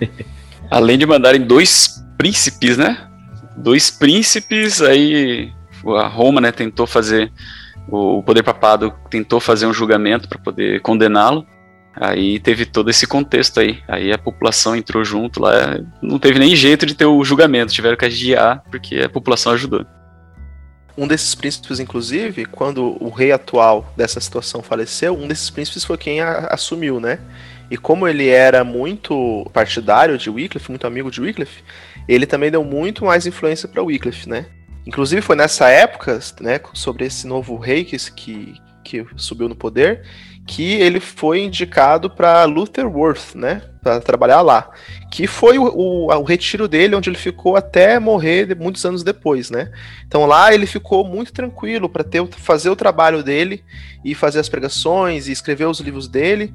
Além 0.70 0.96
de 0.96 1.04
mandarem 1.04 1.40
dois 1.40 2.04
príncipes, 2.16 2.76
né? 2.76 3.08
Dois 3.56 3.90
príncipes, 3.90 4.80
aí 4.80 5.52
a 5.98 6.06
Roma, 6.06 6.40
né, 6.40 6.52
tentou 6.52 6.86
fazer 6.86 7.32
o 7.88 8.22
poder 8.22 8.42
papado 8.42 8.94
tentou 9.10 9.40
fazer 9.40 9.66
um 9.66 9.72
julgamento 9.72 10.28
para 10.28 10.38
poder 10.38 10.80
condená-lo. 10.80 11.44
Aí 11.94 12.38
teve 12.38 12.64
todo 12.64 12.88
esse 12.88 13.06
contexto 13.06 13.58
aí. 13.58 13.82
Aí 13.88 14.12
a 14.12 14.18
população 14.18 14.76
entrou 14.76 15.04
junto 15.04 15.42
lá, 15.42 15.80
não 16.00 16.18
teve 16.18 16.38
nem 16.38 16.54
jeito 16.54 16.86
de 16.86 16.94
ter 16.94 17.06
o 17.06 17.24
julgamento, 17.24 17.72
tiveram 17.72 17.96
que 17.96 18.04
adiar 18.04 18.62
porque 18.70 19.00
a 19.00 19.08
população 19.08 19.52
ajudou. 19.52 19.84
Um 20.96 21.06
desses 21.06 21.34
príncipes, 21.34 21.80
inclusive, 21.80 22.44
quando 22.46 22.96
o 23.02 23.08
rei 23.08 23.32
atual 23.32 23.92
dessa 23.96 24.20
situação 24.20 24.62
faleceu, 24.62 25.14
um 25.14 25.28
desses 25.28 25.50
príncipes 25.50 25.84
foi 25.84 25.96
quem 25.96 26.20
a, 26.20 26.48
assumiu, 26.50 27.00
né? 27.00 27.18
E 27.70 27.76
como 27.76 28.08
ele 28.08 28.28
era 28.28 28.64
muito 28.64 29.48
partidário 29.52 30.18
de 30.18 30.28
Wycliffe, 30.28 30.70
muito 30.70 30.86
amigo 30.86 31.10
de 31.10 31.20
Wycliffe, 31.20 31.62
ele 32.08 32.26
também 32.26 32.50
deu 32.50 32.64
muito 32.64 33.04
mais 33.04 33.26
influência 33.26 33.68
para 33.68 33.82
Wycliffe, 33.82 34.28
né? 34.28 34.46
Inclusive 34.86 35.22
foi 35.22 35.36
nessa 35.36 35.68
época, 35.68 36.18
né, 36.40 36.58
sobre 36.72 37.04
esse 37.04 37.26
novo 37.26 37.56
rei 37.56 37.84
que, 37.84 37.96
que, 38.12 38.54
que 38.82 39.06
subiu 39.16 39.48
no 39.48 39.54
poder, 39.54 40.02
que 40.50 40.72
ele 40.72 40.98
foi 40.98 41.44
indicado 41.44 42.10
para 42.10 42.44
Lutherworth, 42.44 43.36
né, 43.36 43.62
para 43.80 44.00
trabalhar 44.00 44.40
lá, 44.40 44.68
que 45.08 45.24
foi 45.28 45.56
o, 45.60 45.62
o, 45.62 46.06
o, 46.12 46.22
retiro 46.24 46.66
dele, 46.66 46.96
onde 46.96 47.08
ele 47.08 47.16
ficou 47.16 47.54
até 47.54 48.00
morrer 48.00 48.56
muitos 48.56 48.84
anos 48.84 49.04
depois, 49.04 49.48
né. 49.48 49.70
Então 50.08 50.26
lá 50.26 50.52
ele 50.52 50.66
ficou 50.66 51.06
muito 51.06 51.32
tranquilo 51.32 51.88
para 51.88 52.04
fazer 52.36 52.68
o 52.68 52.74
trabalho 52.74 53.22
dele 53.22 53.62
e 54.04 54.12
fazer 54.12 54.40
as 54.40 54.48
pregações 54.48 55.28
e 55.28 55.32
escrever 55.32 55.66
os 55.66 55.78
livros 55.78 56.08
dele. 56.08 56.52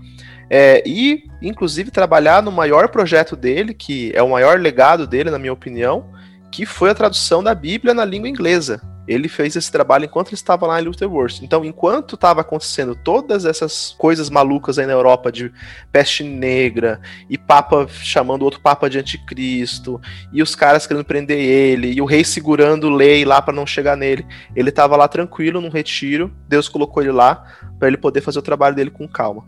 É, 0.49 0.84
e, 0.86 1.23
inclusive, 1.41 1.89
trabalhar 1.89 2.43
no 2.43 2.51
maior 2.51 2.89
projeto 2.89 3.34
dele, 3.34 3.73
que 3.73 4.12
é 4.13 4.21
o 4.21 4.29
maior 4.29 4.60
legado 4.60 5.08
dele, 5.08 5.31
na 5.31 5.39
minha 5.39 5.53
opinião, 5.53 6.12
que 6.51 6.65
foi 6.65 6.89
a 6.89 6.95
tradução 6.95 7.41
da 7.41 7.55
Bíblia 7.55 7.93
na 7.93 8.03
língua 8.03 8.27
inglesa. 8.27 8.81
Ele 9.07 9.27
fez 9.27 9.55
esse 9.55 9.71
trabalho 9.71 10.05
enquanto 10.05 10.29
ele 10.29 10.35
estava 10.35 10.65
lá 10.65 10.81
em 10.81 10.83
Lutherworth. 10.83 11.41
Então, 11.43 11.63
enquanto 11.63 12.15
estava 12.15 12.41
acontecendo 12.41 12.95
todas 12.95 13.45
essas 13.45 13.95
coisas 13.97 14.29
malucas 14.29 14.79
aí 14.79 14.85
na 14.85 14.93
Europa 14.93 15.31
de 15.31 15.51
peste 15.91 16.23
negra 16.23 16.99
e 17.29 17.37
papa 17.37 17.87
chamando 17.87 18.43
outro 18.43 18.59
papa 18.59 18.89
de 18.89 18.97
anticristo 18.97 20.01
e 20.33 20.41
os 20.41 20.55
caras 20.55 20.87
querendo 20.87 21.05
prender 21.05 21.39
ele 21.39 21.93
e 21.93 22.01
o 22.01 22.05
rei 22.05 22.23
segurando 22.23 22.89
lei 22.89 23.25
lá 23.25 23.41
para 23.41 23.53
não 23.53 23.65
chegar 23.65 23.95
nele, 23.95 24.25
ele 24.55 24.69
estava 24.69 24.95
lá 24.95 25.07
tranquilo 25.07 25.61
num 25.61 25.69
retiro. 25.69 26.33
Deus 26.47 26.67
colocou 26.67 27.03
ele 27.03 27.11
lá 27.11 27.43
para 27.77 27.87
ele 27.87 27.97
poder 27.97 28.21
fazer 28.21 28.39
o 28.39 28.43
trabalho 28.43 28.75
dele 28.75 28.89
com 28.89 29.07
calma. 29.07 29.45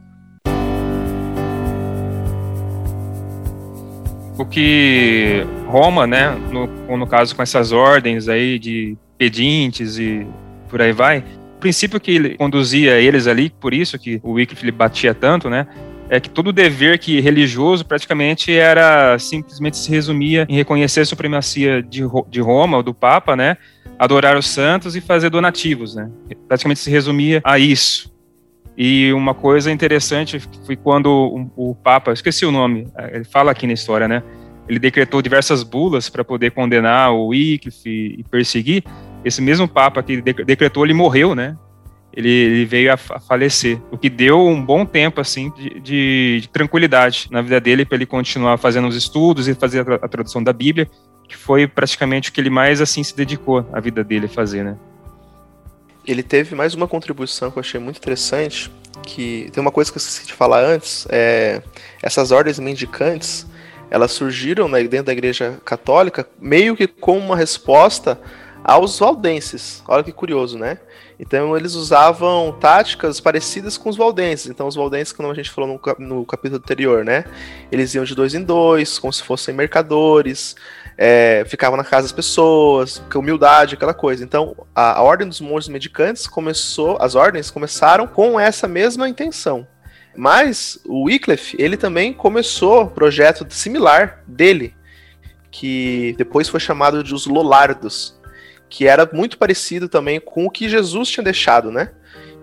O 4.38 4.46
que 4.46 5.44
Roma, 5.66 6.06
né, 6.06 6.30
no, 6.52 6.96
no 6.96 7.08
caso 7.08 7.36
com 7.36 7.42
essas 7.42 7.72
ordens 7.72 8.30
aí 8.30 8.60
de 8.60 8.96
pedintes 9.18 9.98
e 9.98 10.26
por 10.70 10.82
aí 10.82 10.92
vai. 10.92 11.24
O 11.58 11.60
princípio 11.60 12.00
que 12.00 12.12
ele 12.12 12.38
conduzia 12.38 13.00
eles 13.00 13.26
ali, 13.28 13.50
por 13.50 13.74
isso 13.74 13.98
que 13.98 14.20
o 14.24 14.34
Wycliffe 14.34 14.70
batia 14.72 15.14
tanto, 15.14 15.50
né? 15.50 15.68
É 16.10 16.20
que 16.20 16.30
todo 16.30 16.54
dever 16.54 17.00
que 17.00 17.20
religioso 17.20 17.86
praticamente 17.86 18.54
era 18.54 19.18
simplesmente 19.20 19.76
se 19.78 19.90
resumia 19.90 20.46
em 20.48 20.56
reconhecer 20.56 21.02
a 21.02 21.06
supremacia 21.06 21.82
de, 21.82 22.04
de 22.30 22.40
Roma, 22.40 22.78
ou 22.78 22.84
do 22.84 22.94
Papa, 22.94 23.36
né? 23.36 23.58
Adorar 24.00 24.38
os 24.38 24.48
santos 24.48 24.96
e 24.96 25.02
fazer 25.02 25.30
donativos, 25.30 25.96
né? 25.96 26.10
Praticamente 26.48 26.80
se 26.80 26.90
resumia 26.90 27.42
a 27.44 27.60
isso. 27.60 28.16
E 28.78 29.12
uma 29.12 29.34
coisa 29.34 29.72
interessante 29.72 30.40
foi 30.64 30.76
quando 30.76 31.08
o, 31.56 31.72
o 31.72 31.76
Papa, 31.76 32.14
esqueci 32.14 32.46
o 32.46 32.52
nome, 32.52 32.88
ele 33.12 33.26
fala 33.26 33.52
aqui 33.52 33.66
na 33.66 33.74
história, 33.74 34.08
né? 34.08 34.22
Ele 34.70 34.80
decretou 34.80 35.22
diversas 35.22 35.64
bulas 35.64 36.10
para 36.10 36.24
poder 36.24 36.52
condenar 36.52 37.12
o 37.12 37.28
Wycliffe 37.28 38.16
e 38.20 38.24
perseguir. 38.24 38.84
Esse 39.28 39.42
mesmo 39.42 39.68
Papa 39.68 40.02
que 40.02 40.22
decretou, 40.22 40.86
ele 40.86 40.94
morreu, 40.94 41.36
né? 41.36 41.58
Ele, 42.14 42.30
ele 42.30 42.66
veio 42.66 42.92
a, 42.92 42.96
a, 42.96 43.20
falecer, 43.20 43.80
o 43.92 43.98
que 43.98 44.10
deu 44.10 44.48
um 44.48 44.64
bom 44.64 44.86
tempo 44.86 45.22
assim 45.22 45.52
de, 45.52 45.80
de, 45.80 46.40
de 46.42 46.50
tranquilidade 46.50 47.28
na 47.30 47.42
vida 47.42 47.60
dele 47.60 47.86
para 47.86 47.96
ele 47.96 48.08
continuar 48.08 48.58
fazendo 48.58 48.88
os 48.88 48.96
estudos 48.96 49.48
e 49.48 49.54
fazer 49.54 49.88
a, 49.88 49.96
a 49.96 50.08
tradução 50.08 50.44
da 50.44 50.52
Bíblia, 50.52 50.90
que 51.28 51.38
foi 51.38 51.68
praticamente 51.68 52.30
o 52.30 52.34
que 52.34 52.42
ele 52.42 52.50
mais 52.50 52.82
assim 52.82 53.04
se 53.04 53.16
dedicou 53.16 53.68
à 53.72 53.80
vida 53.80 54.04
dele 54.04 54.26
a 54.26 54.30
fazer, 54.30 54.64
né? 54.64 54.78
ele 56.08 56.24
teve 56.24 56.56
mais 56.56 56.74
uma 56.74 56.88
contribuição 56.88 57.52
que 57.52 57.58
eu 57.58 57.60
achei 57.60 57.80
muito 57.80 57.98
interessante, 57.98 58.72
que 59.04 59.50
tem 59.52 59.62
uma 59.62 59.72
coisa 59.72 59.92
que 59.92 59.98
eu 59.98 60.00
esqueci 60.00 60.26
de 60.26 60.34
falar 60.34 60.64
antes, 60.64 61.06
é, 61.10 61.62
essas 62.02 62.32
ordens 62.32 62.58
mendicantes, 62.60 63.46
elas 63.90 64.12
surgiram 64.12 64.70
né, 64.70 64.82
dentro 64.84 65.08
da 65.08 65.12
igreja 65.12 65.60
católica 65.66 66.28
meio 66.40 66.76
que 66.76 66.88
como 66.88 67.20
uma 67.20 67.36
resposta 67.36 68.20
aos 68.68 69.00
valdenses. 69.00 69.82
Olha 69.88 70.04
que 70.04 70.12
curioso, 70.12 70.60
né? 70.60 70.78
Então 71.20 71.58
eles 71.58 71.74
usavam 71.74 72.56
táticas 72.60 73.20
parecidas 73.20 73.78
com 73.78 73.90
os 73.90 73.98
valdenses. 73.98 74.48
Então 74.48 74.68
os 74.68 74.76
valdenses, 74.76 75.14
como 75.14 75.32
a 75.32 75.34
gente 75.34 75.50
falou 75.50 75.82
no, 75.98 76.06
no 76.06 76.26
capítulo 76.26 76.62
anterior, 76.62 77.04
né? 77.04 77.26
Eles 77.72 77.96
iam 77.96 78.04
de 78.04 78.14
dois 78.14 78.36
em 78.36 78.44
dois, 78.44 79.00
como 79.00 79.12
se 79.12 79.24
fossem 79.24 79.56
mercadores 79.56 80.56
é, 80.98 81.46
ficavam 81.46 81.78
na 81.78 81.84
casa 81.84 82.04
das 82.04 82.12
pessoas, 82.12 83.02
com 83.12 83.20
humildade, 83.20 83.76
aquela 83.76 83.94
coisa. 83.94 84.24
Então, 84.24 84.56
a, 84.74 84.98
a 84.98 85.04
Ordem 85.04 85.28
dos 85.28 85.40
Monges 85.40 85.70
Medicantes 85.70 86.26
começou, 86.26 86.98
as 87.00 87.14
ordens 87.14 87.52
começaram 87.52 88.08
com 88.08 88.40
essa 88.40 88.68
mesma 88.68 89.08
intenção. 89.08 89.68
Mas 90.16 90.80
o 90.84 91.04
Wycliffe, 91.04 91.56
ele 91.60 91.78
também 91.78 92.12
começou 92.12 92.84
um 92.84 92.88
projeto 92.88 93.46
similar 93.54 94.24
dele, 94.26 94.74
que 95.52 96.16
depois 96.18 96.50
foi 96.50 96.60
chamado 96.60 97.04
de 97.04 97.14
os 97.14 97.28
Lolardos, 97.28 98.17
que 98.70 98.88
era 98.88 99.10
muito 99.12 99.38
parecido 99.38 99.88
também 99.88 100.20
com 100.20 100.46
o 100.46 100.50
que 100.50 100.68
Jesus 100.70 101.10
tinha 101.10 101.24
deixado, 101.24 101.72
né? 101.72 101.92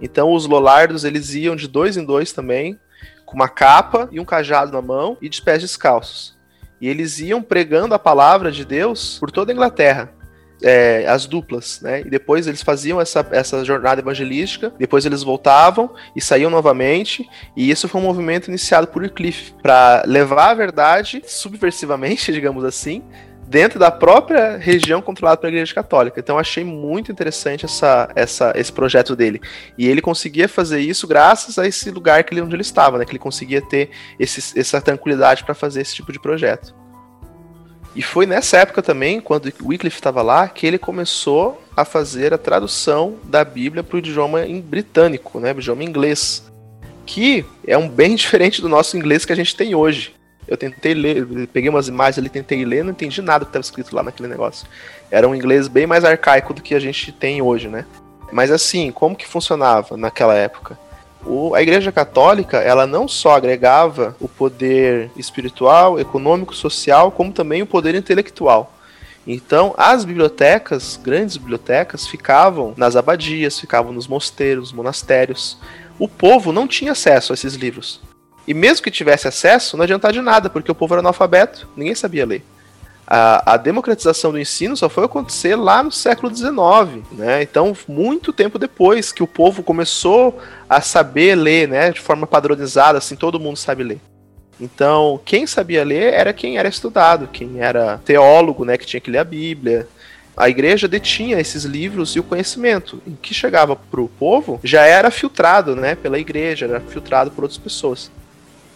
Então 0.00 0.32
os 0.32 0.46
Lolardos, 0.46 1.04
eles 1.04 1.34
iam 1.34 1.56
de 1.56 1.68
dois 1.68 1.96
em 1.96 2.04
dois 2.04 2.32
também, 2.32 2.78
com 3.24 3.34
uma 3.34 3.48
capa 3.48 4.08
e 4.12 4.20
um 4.20 4.24
cajado 4.24 4.72
na 4.72 4.82
mão 4.82 5.16
e 5.20 5.28
de 5.28 5.40
pés 5.42 5.62
descalços. 5.62 6.36
E 6.80 6.88
eles 6.88 7.18
iam 7.20 7.42
pregando 7.42 7.94
a 7.94 7.98
palavra 7.98 8.52
de 8.52 8.64
Deus 8.64 9.18
por 9.18 9.30
toda 9.30 9.52
a 9.52 9.54
Inglaterra. 9.54 10.12
É, 10.62 11.06
as 11.08 11.26
duplas, 11.26 11.80
né? 11.82 12.00
E 12.00 12.08
depois 12.08 12.46
eles 12.46 12.62
faziam 12.62 12.98
essa, 12.98 13.26
essa 13.32 13.62
jornada 13.64 14.00
evangelística, 14.00 14.72
depois 14.78 15.04
eles 15.04 15.22
voltavam 15.22 15.92
e 16.16 16.22
saíam 16.22 16.48
novamente, 16.48 17.28
e 17.56 17.70
isso 17.70 17.88
foi 17.88 18.00
um 18.00 18.04
movimento 18.04 18.48
iniciado 18.48 18.86
por 18.86 19.02
Wycliffe 19.02 19.52
para 19.60 20.04
levar 20.06 20.50
a 20.50 20.54
verdade 20.54 21.20
subversivamente, 21.26 22.32
digamos 22.32 22.64
assim, 22.64 23.02
dentro 23.46 23.78
da 23.78 23.90
própria 23.90 24.56
região 24.56 25.00
controlada 25.00 25.40
pela 25.40 25.52
Igreja 25.52 25.74
Católica. 25.74 26.18
Então 26.20 26.38
achei 26.38 26.64
muito 26.64 27.12
interessante 27.12 27.64
essa, 27.64 28.10
essa, 28.14 28.52
esse 28.56 28.72
projeto 28.72 29.14
dele. 29.14 29.40
E 29.76 29.86
ele 29.88 30.00
conseguia 30.00 30.48
fazer 30.48 30.80
isso 30.80 31.06
graças 31.06 31.58
a 31.58 31.66
esse 31.66 31.90
lugar 31.90 32.24
que 32.24 32.34
ele, 32.34 32.40
onde 32.40 32.54
ele 32.54 32.62
estava, 32.62 32.98
né? 32.98 33.04
Que 33.04 33.12
ele 33.12 33.18
conseguia 33.18 33.60
ter 33.60 33.90
esse, 34.18 34.58
essa 34.58 34.80
tranquilidade 34.80 35.44
para 35.44 35.54
fazer 35.54 35.82
esse 35.82 35.94
tipo 35.94 36.12
de 36.12 36.18
projeto. 36.18 36.74
E 37.94 38.02
foi 38.02 38.26
nessa 38.26 38.56
época 38.58 38.82
também, 38.82 39.20
quando 39.20 39.52
Wycliffe 39.62 39.96
estava 39.96 40.20
lá, 40.20 40.48
que 40.48 40.66
ele 40.66 40.78
começou 40.78 41.62
a 41.76 41.84
fazer 41.84 42.34
a 42.34 42.38
tradução 42.38 43.16
da 43.24 43.44
Bíblia 43.44 43.84
para 43.84 43.96
o 43.96 43.98
idioma 43.98 44.40
britânico, 44.64 45.38
né, 45.38 45.52
o 45.52 45.58
idioma 45.58 45.84
inglês, 45.84 46.44
que 47.06 47.44
é 47.64 47.78
um 47.78 47.88
bem 47.88 48.14
diferente 48.16 48.60
do 48.60 48.68
nosso 48.68 48.96
inglês 48.96 49.24
que 49.24 49.32
a 49.32 49.36
gente 49.36 49.54
tem 49.54 49.74
hoje. 49.74 50.13
Eu 50.46 50.56
tentei 50.56 50.94
ler, 50.94 51.26
peguei 51.52 51.70
umas 51.70 51.88
imagens 51.88 52.18
ali, 52.18 52.28
tentei 52.28 52.64
ler, 52.64 52.84
não 52.84 52.90
entendi 52.90 53.22
nada 53.22 53.44
que 53.44 53.48
estava 53.48 53.62
escrito 53.62 53.94
lá 53.94 54.02
naquele 54.02 54.28
negócio. 54.28 54.66
Era 55.10 55.28
um 55.28 55.34
inglês 55.34 55.68
bem 55.68 55.86
mais 55.86 56.04
arcaico 56.04 56.52
do 56.52 56.62
que 56.62 56.74
a 56.74 56.80
gente 56.80 57.12
tem 57.12 57.40
hoje, 57.40 57.68
né? 57.68 57.86
Mas 58.32 58.50
assim, 58.50 58.90
como 58.90 59.16
que 59.16 59.26
funcionava 59.26 59.96
naquela 59.96 60.34
época? 60.34 60.78
O, 61.24 61.54
a 61.54 61.62
Igreja 61.62 61.90
Católica, 61.90 62.58
ela 62.58 62.86
não 62.86 63.08
só 63.08 63.36
agregava 63.36 64.14
o 64.20 64.28
poder 64.28 65.10
espiritual, 65.16 65.98
econômico, 65.98 66.54
social, 66.54 67.10
como 67.10 67.32
também 67.32 67.62
o 67.62 67.66
poder 67.66 67.94
intelectual. 67.94 68.74
Então, 69.26 69.74
as 69.78 70.04
bibliotecas, 70.04 71.00
grandes 71.02 71.38
bibliotecas, 71.38 72.06
ficavam 72.06 72.74
nas 72.76 72.94
abadias, 72.94 73.58
ficavam 73.58 73.90
nos 73.90 74.06
mosteiros, 74.06 74.70
monastérios. 74.70 75.56
O 75.98 76.06
povo 76.06 76.52
não 76.52 76.68
tinha 76.68 76.92
acesso 76.92 77.32
a 77.32 77.34
esses 77.34 77.54
livros. 77.54 78.02
E 78.46 78.52
mesmo 78.52 78.82
que 78.84 78.90
tivesse 78.90 79.26
acesso, 79.26 79.76
não 79.76 79.84
adiantava 79.84 80.12
de 80.12 80.20
nada, 80.20 80.50
porque 80.50 80.70
o 80.70 80.74
povo 80.74 80.94
era 80.94 81.00
analfabeto, 81.00 81.68
ninguém 81.76 81.94
sabia 81.94 82.26
ler. 82.26 82.44
A, 83.06 83.54
a, 83.54 83.56
democratização 83.58 84.32
do 84.32 84.38
ensino 84.38 84.76
só 84.76 84.88
foi 84.88 85.04
acontecer 85.04 85.56
lá 85.56 85.82
no 85.82 85.92
século 85.92 86.34
XIX, 86.34 87.06
né? 87.12 87.42
Então, 87.42 87.76
muito 87.86 88.32
tempo 88.32 88.58
depois 88.58 89.12
que 89.12 89.22
o 89.22 89.26
povo 89.26 89.62
começou 89.62 90.40
a 90.68 90.80
saber 90.80 91.34
ler, 91.34 91.68
né? 91.68 91.90
De 91.90 92.00
forma 92.00 92.26
padronizada, 92.26 92.96
assim, 92.96 93.14
todo 93.14 93.38
mundo 93.38 93.58
sabe 93.58 93.84
ler. 93.84 94.00
Então, 94.58 95.20
quem 95.24 95.46
sabia 95.46 95.84
ler 95.84 96.14
era 96.14 96.32
quem 96.32 96.56
era 96.56 96.68
estudado, 96.68 97.28
quem 97.30 97.60
era 97.60 97.98
teólogo, 98.04 98.64
né? 98.64 98.78
Que 98.78 98.86
tinha 98.86 99.00
que 99.00 99.10
ler 99.10 99.18
a 99.18 99.24
Bíblia. 99.24 99.86
A 100.34 100.48
igreja 100.48 100.88
detinha 100.88 101.38
esses 101.38 101.64
livros 101.64 102.16
e 102.16 102.20
o 102.20 102.24
conhecimento. 102.24 103.02
Em 103.06 103.14
que 103.14 103.34
chegava 103.34 103.76
para 103.76 104.00
o 104.00 104.08
povo 104.08 104.58
já 104.64 104.82
era 104.82 105.10
filtrado, 105.10 105.76
né? 105.76 105.94
Pela 105.94 106.18
igreja, 106.18 106.64
era 106.64 106.80
filtrado 106.80 107.30
por 107.30 107.44
outras 107.44 107.58
pessoas. 107.58 108.10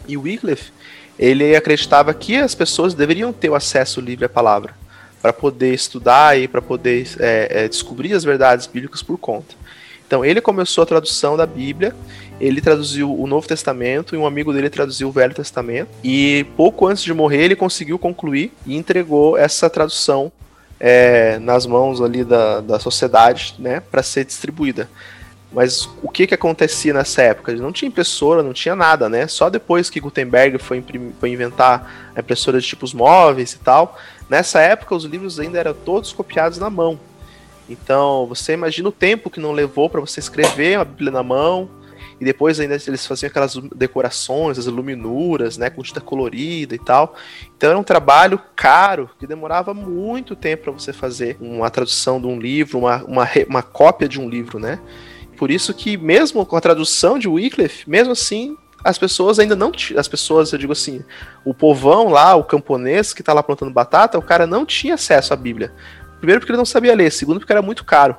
E 0.08 0.16
Wycliffe, 0.16 0.72
ele 1.18 1.54
acreditava 1.54 2.14
que 2.14 2.36
as 2.36 2.54
pessoas 2.54 2.94
deveriam 2.94 3.32
ter 3.32 3.50
o 3.50 3.54
acesso 3.54 4.00
livre 4.00 4.24
à 4.24 4.28
palavra 4.28 4.74
para 5.20 5.32
poder 5.32 5.74
estudar 5.74 6.38
e 6.38 6.48
para 6.48 6.62
poder 6.62 7.06
é, 7.18 7.64
é, 7.64 7.68
descobrir 7.68 8.14
as 8.14 8.24
verdades 8.24 8.66
bíblicas 8.66 9.02
por 9.02 9.18
conta. 9.18 9.54
Então 10.06 10.24
ele 10.24 10.40
começou 10.40 10.82
a 10.82 10.86
tradução 10.86 11.36
da 11.36 11.44
Bíblia, 11.44 11.94
ele 12.40 12.60
traduziu 12.60 13.12
o 13.12 13.26
Novo 13.26 13.46
Testamento 13.46 14.14
e 14.14 14.18
um 14.18 14.26
amigo 14.26 14.52
dele 14.52 14.70
traduziu 14.70 15.08
o 15.08 15.12
Velho 15.12 15.34
Testamento. 15.34 15.90
E 16.02 16.46
pouco 16.56 16.86
antes 16.86 17.02
de 17.02 17.12
morrer 17.12 17.44
ele 17.44 17.56
conseguiu 17.56 17.98
concluir 17.98 18.52
e 18.64 18.76
entregou 18.76 19.36
essa 19.36 19.68
tradução 19.68 20.32
é, 20.80 21.38
nas 21.40 21.66
mãos 21.66 22.00
ali 22.00 22.24
da, 22.24 22.60
da 22.60 22.78
sociedade, 22.78 23.56
né, 23.58 23.80
para 23.80 24.02
ser 24.02 24.24
distribuída. 24.24 24.88
Mas 25.50 25.88
o 26.02 26.10
que 26.10 26.26
que 26.26 26.34
acontecia 26.34 26.92
nessa 26.92 27.22
época? 27.22 27.52
Não 27.54 27.72
tinha 27.72 27.88
impressora, 27.88 28.42
não 28.42 28.52
tinha 28.52 28.76
nada, 28.76 29.08
né? 29.08 29.26
Só 29.26 29.48
depois 29.48 29.88
que 29.88 29.98
Gutenberg 29.98 30.58
foi, 30.58 30.84
foi 31.18 31.30
inventar 31.30 32.10
a 32.14 32.20
impressora 32.20 32.60
de 32.60 32.66
tipos 32.66 32.92
móveis 32.92 33.54
e 33.54 33.58
tal. 33.58 33.98
Nessa 34.28 34.60
época, 34.60 34.94
os 34.94 35.04
livros 35.04 35.40
ainda 35.40 35.58
eram 35.58 35.72
todos 35.72 36.12
copiados 36.12 36.58
na 36.58 36.68
mão. 36.68 37.00
Então, 37.68 38.26
você 38.26 38.52
imagina 38.52 38.88
o 38.88 38.92
tempo 38.92 39.30
que 39.30 39.40
não 39.40 39.52
levou 39.52 39.88
para 39.88 40.00
você 40.00 40.20
escrever 40.20 40.78
a 40.78 40.84
Bíblia 40.84 41.10
na 41.10 41.22
mão. 41.22 41.70
E 42.20 42.24
depois 42.24 42.58
ainda 42.58 42.76
eles 42.86 43.06
faziam 43.06 43.28
aquelas 43.28 43.54
decorações, 43.76 44.58
as 44.58 44.66
iluminuras, 44.66 45.56
né, 45.56 45.70
com 45.70 45.82
tinta 45.82 46.00
colorida 46.00 46.74
e 46.74 46.78
tal. 46.78 47.14
Então 47.56 47.70
era 47.70 47.78
um 47.78 47.84
trabalho 47.84 48.40
caro, 48.56 49.08
que 49.20 49.26
demorava 49.26 49.72
muito 49.72 50.34
tempo 50.34 50.64
para 50.64 50.72
você 50.72 50.92
fazer 50.92 51.36
uma 51.40 51.70
tradução 51.70 52.20
de 52.20 52.26
um 52.26 52.38
livro, 52.38 52.78
uma, 52.78 53.04
uma, 53.04 53.28
uma 53.48 53.62
cópia 53.62 54.08
de 54.08 54.20
um 54.20 54.28
livro, 54.28 54.58
né? 54.58 54.80
Por 55.38 55.50
isso 55.50 55.72
que 55.72 55.96
mesmo 55.96 56.44
com 56.44 56.56
a 56.56 56.60
tradução 56.60 57.18
de 57.18 57.28
Wycliffe, 57.28 57.88
mesmo 57.88 58.12
assim, 58.12 58.56
as 58.82 58.98
pessoas 58.98 59.38
ainda 59.38 59.54
não 59.54 59.70
as 59.96 60.08
pessoas, 60.08 60.52
eu 60.52 60.58
digo 60.58 60.72
assim, 60.72 61.04
o 61.44 61.54
povão 61.54 62.08
lá, 62.08 62.34
o 62.34 62.42
camponês 62.42 63.12
que 63.12 63.22
está 63.22 63.32
lá 63.32 63.42
plantando 63.42 63.72
batata, 63.72 64.18
o 64.18 64.22
cara 64.22 64.46
não 64.46 64.66
tinha 64.66 64.94
acesso 64.94 65.32
à 65.32 65.36
Bíblia. 65.36 65.72
Primeiro 66.18 66.40
porque 66.40 66.50
ele 66.50 66.58
não 66.58 66.64
sabia 66.64 66.94
ler, 66.94 67.12
segundo 67.12 67.38
porque 67.38 67.52
era 67.52 67.62
muito 67.62 67.84
caro. 67.84 68.16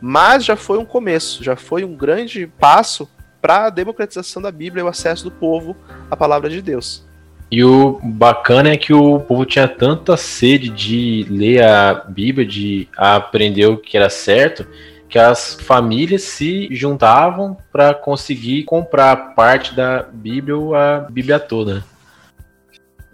Mas 0.00 0.44
já 0.44 0.56
foi 0.56 0.78
um 0.78 0.84
começo, 0.84 1.44
já 1.44 1.56
foi 1.56 1.84
um 1.84 1.94
grande 1.94 2.46
passo 2.46 3.08
para 3.40 3.66
a 3.66 3.70
democratização 3.70 4.40
da 4.40 4.50
Bíblia 4.50 4.80
e 4.80 4.84
o 4.84 4.88
acesso 4.88 5.24
do 5.24 5.30
povo 5.30 5.76
à 6.10 6.16
palavra 6.16 6.48
de 6.48 6.62
Deus. 6.62 7.04
E 7.50 7.62
o 7.62 8.00
bacana 8.02 8.70
é 8.70 8.76
que 8.76 8.92
o 8.92 9.20
povo 9.20 9.44
tinha 9.44 9.68
tanta 9.68 10.16
sede 10.16 10.68
de 10.68 11.26
ler 11.30 11.62
a 11.62 11.94
Bíblia, 11.94 12.46
de 12.46 12.88
aprender 12.96 13.66
o 13.66 13.76
que 13.76 13.96
era 13.96 14.10
certo, 14.10 14.66
que 15.08 15.18
as 15.18 15.54
famílias 15.54 16.22
se 16.22 16.68
juntavam 16.72 17.56
para 17.72 17.94
conseguir 17.94 18.64
comprar 18.64 19.34
parte 19.34 19.74
da 19.74 20.02
Bíblia 20.02 20.56
ou 20.56 20.74
a 20.74 21.00
Bíblia 21.00 21.38
toda. 21.38 21.84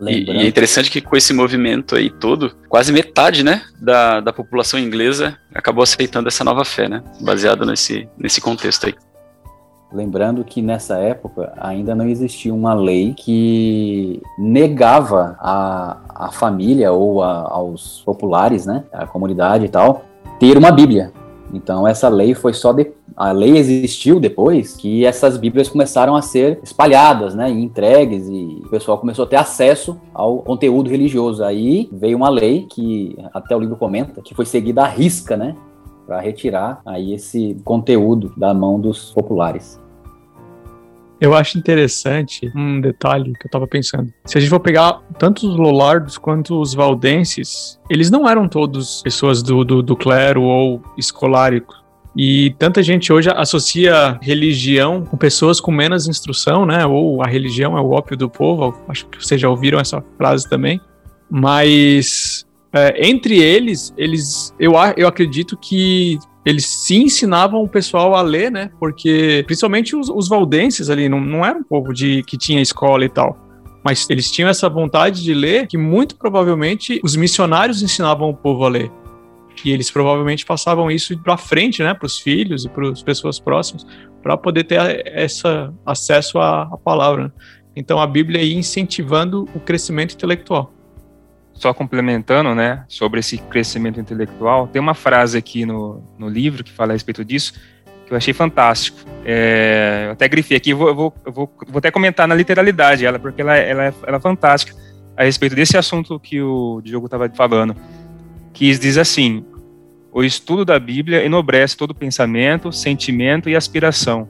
E, 0.01 0.25
e, 0.25 0.31
é 0.31 0.47
interessante 0.47 0.91
que 0.91 1.01
com 1.01 1.17
esse 1.17 1.33
movimento 1.33 1.95
aí 1.95 2.11
todo, 2.11 2.57
quase 2.69 2.93
metade, 2.93 3.45
né, 3.45 3.63
da, 3.81 4.21
da 4.21 4.33
população 4.33 4.79
inglesa 4.81 5.39
acabou 5.55 5.83
aceitando 5.83 6.29
essa 6.29 6.43
nova 6.43 6.65
fé, 6.65 6.89
né, 6.89 7.03
baseado 7.21 7.65
nesse, 7.65 8.09
nesse 8.19 8.41
contexto 8.41 8.87
aí. 8.87 8.95
Lembrando 9.93 10.43
que 10.43 10.63
nessa 10.63 10.97
época 10.97 11.53
ainda 11.59 11.95
não 11.95 12.09
existia 12.09 12.53
uma 12.53 12.73
lei 12.73 13.13
que 13.15 14.23
negava 14.39 15.37
a, 15.39 15.99
a 16.27 16.33
família 16.33 16.91
ou 16.93 17.23
a, 17.23 17.43
aos 17.51 18.03
populares, 18.05 18.65
né, 18.65 18.85
a 18.93 19.07
comunidade 19.07 19.67
e 19.67 19.69
tal, 19.69 20.05
ter 20.41 20.57
uma 20.57 20.73
Bíblia. 20.73 21.13
Então 21.53 21.87
essa 21.87 22.09
lei 22.09 22.35
foi 22.35 22.53
só 22.53 22.73
de, 22.73 22.91
a 23.17 23.33
lei 23.33 23.57
existiu 23.57 24.19
depois 24.19 24.75
que 24.75 25.05
essas 25.05 25.37
Bíblias 25.37 25.69
começaram 25.69 26.17
a 26.17 26.23
ser 26.23 26.61
espalhadas, 26.63 27.35
né, 27.35 27.51
e 27.51 27.63
entregues 27.63 28.29
e 28.29 28.63
o 28.65 28.69
pessoal 28.69 28.99
começou 28.99 29.25
a 29.25 29.29
ter 29.29 29.37
acesso 29.37 30.01
ao 30.15 30.39
conteúdo 30.39 30.91
religioso. 30.91 31.45
Aí 31.45 31.89
veio 31.93 32.17
uma 32.17 32.31
lei 32.31 32.67
que 32.71 33.17
até 33.35 33.55
o 33.57 33.61
livro 33.61 33.77
comenta 33.77 34.23
que 34.23 34.35
foi 34.35 34.47
seguida 34.47 34.83
à 34.83 34.87
risca, 34.87 35.37
né, 35.37 35.55
para 36.07 36.21
retirar 36.21 36.81
aí 36.87 37.13
esse 37.13 37.57
conteúdo 37.65 38.33
da 38.37 38.55
mão 38.55 38.81
dos 38.81 39.13
populares. 39.13 39.82
Eu 41.23 41.35
acho 41.37 41.57
interessante 41.57 42.51
um 42.53 42.81
detalhe 42.81 43.33
que 43.39 43.47
eu 43.47 43.51
tava 43.51 43.65
pensando. 43.65 44.13
Se 44.25 44.37
a 44.37 44.41
gente 44.41 44.51
for 44.51 44.59
pegar 44.59 45.01
tanto 45.21 45.49
os 45.49 45.57
Lollardos 45.57 46.19
quanto 46.19 46.61
os 46.61 46.75
Valdenses, 46.75 47.79
eles 47.89 48.11
não 48.11 48.29
eram 48.29 48.49
todos 48.49 49.03
pessoas 49.03 49.41
do, 49.41 49.65
do, 49.65 49.81
do 49.85 49.95
clero 49.95 50.43
ou 50.43 50.83
escoláricos. 50.99 51.81
E 52.17 52.57
tanta 52.59 52.83
gente 52.83 53.13
hoje 53.13 53.31
associa 53.31 54.19
religião 54.21 55.05
com 55.05 55.17
pessoas 55.17 55.61
com 55.61 55.71
menos 55.71 56.09
instrução, 56.09 56.67
né? 56.67 56.85
Ou 56.85 57.23
a 57.23 57.29
religião 57.29 57.79
é 57.79 57.81
o 57.81 57.91
ópio 57.91 58.17
do 58.17 58.29
povo. 58.29 58.77
Acho 58.89 59.07
que 59.07 59.25
vocês 59.25 59.41
já 59.41 59.49
ouviram 59.49 59.79
essa 59.79 60.05
frase 60.19 60.49
também. 60.49 60.81
Mas 61.31 62.45
é, 62.73 63.09
entre 63.09 63.41
eles, 63.41 63.95
eles 63.97 64.53
eu, 64.59 64.73
eu 64.97 65.07
acredito 65.07 65.57
que 65.57 66.19
eles 66.45 66.67
se 66.67 66.97
ensinavam 66.97 67.63
o 67.63 67.69
pessoal 67.69 68.15
a 68.15 68.23
ler, 68.23 68.51
né? 68.51 68.71
Porque 68.79 69.45
principalmente 69.47 69.95
os, 69.95 70.09
os 70.09 70.29
valdenses 70.29 70.91
ali 70.91 71.09
não, 71.09 71.21
não 71.21 71.45
era 71.45 71.59
um 71.59 71.63
povo 71.63 71.93
de 71.93 72.23
que 72.25 72.37
tinha 72.37 72.61
escola 72.61 73.05
e 73.05 73.09
tal. 73.09 73.39
Mas 73.85 74.09
eles 74.11 74.31
tinham 74.31 74.49
essa 74.49 74.69
vontade 74.69 75.23
de 75.23 75.35
ler 75.35 75.67
que 75.67 75.79
muito 75.79 76.17
provavelmente 76.17 77.01
os 77.03 77.17
missionários 77.17 77.83
ensinavam 77.83 78.31
o 78.31 78.37
povo 78.37 78.65
a 78.65 78.69
ler. 78.69 78.91
E 79.65 79.71
eles 79.71 79.91
provavelmente 79.91 80.45
passavam 80.45 80.91
isso 80.91 81.17
para 81.19 81.37
frente, 81.37 81.83
né, 81.83 81.95
para 81.95 82.07
os 82.07 82.19
filhos 82.19 82.65
e 82.65 82.69
para 82.69 82.89
as 82.91 83.03
pessoas 83.03 83.39
próximas, 83.39 83.87
para 84.23 84.37
poder 84.37 84.65
ter 84.65 85.03
essa 85.07 85.73
acesso 85.87 86.39
à, 86.39 86.63
à 86.63 86.77
palavra. 86.77 87.25
Né? 87.25 87.33
Então 87.77 88.01
a 88.01 88.07
Bíblia 88.07 88.43
ia 88.43 88.57
incentivando 88.57 89.49
o 89.55 89.61
crescimento 89.61 90.15
intelectual 90.15 90.73
só 91.55 91.73
complementando, 91.73 92.55
né, 92.55 92.85
sobre 92.89 93.21
esse 93.21 93.39
crescimento 93.39 94.01
intelectual, 94.01 94.67
tem 94.67 94.81
uma 94.81 94.95
frase 94.95 95.39
aqui 95.39 95.65
no, 95.65 96.03
no 96.19 96.29
livro 96.29 96.65
que 96.65 96.73
fala 96.73 96.93
a 96.93 96.95
respeito 96.95 97.25
disso, 97.25 97.55
que 98.07 98.13
eu 98.13 98.17
achei 98.17 98.35
fantástico. 98.35 98.99
É, 99.25 100.05
eu 100.07 100.13
até 100.13 100.29
grifei 100.29 100.57
aqui, 100.57 100.71
eu 100.71 100.77
vou, 100.77 100.89
eu 100.89 100.95
vou, 100.95 101.15
eu 101.27 101.33
vou, 101.33 101.53
vou, 101.69 101.79
até 101.79 101.91
comentar 101.91 102.27
na 102.27 102.35
literalidade 102.35 103.07
ela, 103.07 103.19
porque 103.19 103.43
ela, 103.43 103.57
ela, 103.57 103.85
é, 103.87 103.95
ela 104.07 104.17
é 104.17 104.21
fantástica 104.21 104.77
a 105.17 105.25
respeito 105.25 105.55
desse 105.55 105.77
assunto 105.77 106.19
que 106.19 106.41
o 106.41 106.81
Diogo 106.83 107.07
estava 107.07 107.29
falando, 107.31 107.77
que 108.53 108.77
diz 108.77 108.97
assim, 108.99 109.45
o 110.13 110.23
estudo 110.23 110.65
da 110.65 110.79
Bíblia 110.79 111.25
enobrece 111.25 111.77
todo 111.77 111.95
pensamento, 111.95 112.73
sentimento 112.73 113.49
e 113.49 113.57
aspiração, 113.57 114.29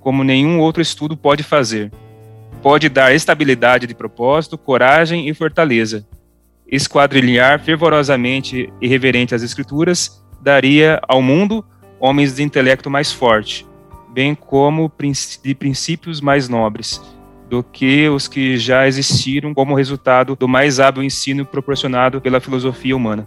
como 0.00 0.24
nenhum 0.24 0.60
outro 0.60 0.80
estudo 0.80 1.16
pode 1.16 1.42
fazer. 1.42 1.90
Pode 2.62 2.88
dar 2.88 3.14
estabilidade 3.14 3.86
de 3.86 3.94
propósito, 3.94 4.58
coragem 4.58 5.28
e 5.28 5.34
fortaleza, 5.34 6.06
esquadrilhar 6.70 7.60
fervorosamente 7.60 8.72
e 8.80 8.86
reverente 8.86 9.34
às 9.34 9.42
Escrituras, 9.42 10.22
daria 10.40 11.00
ao 11.08 11.22
mundo 11.22 11.64
homens 11.98 12.36
de 12.36 12.42
intelecto 12.42 12.90
mais 12.90 13.12
forte, 13.12 13.66
bem 14.10 14.34
como 14.34 14.92
de 15.42 15.54
princípios 15.54 16.20
mais 16.20 16.48
nobres, 16.48 17.00
do 17.48 17.62
que 17.62 18.08
os 18.08 18.28
que 18.28 18.56
já 18.58 18.86
existiram 18.86 19.54
como 19.54 19.74
resultado 19.74 20.36
do 20.36 20.46
mais 20.46 20.78
hábil 20.78 21.02
ensino 21.02 21.44
proporcionado 21.44 22.20
pela 22.20 22.40
filosofia 22.40 22.94
humana. 22.94 23.26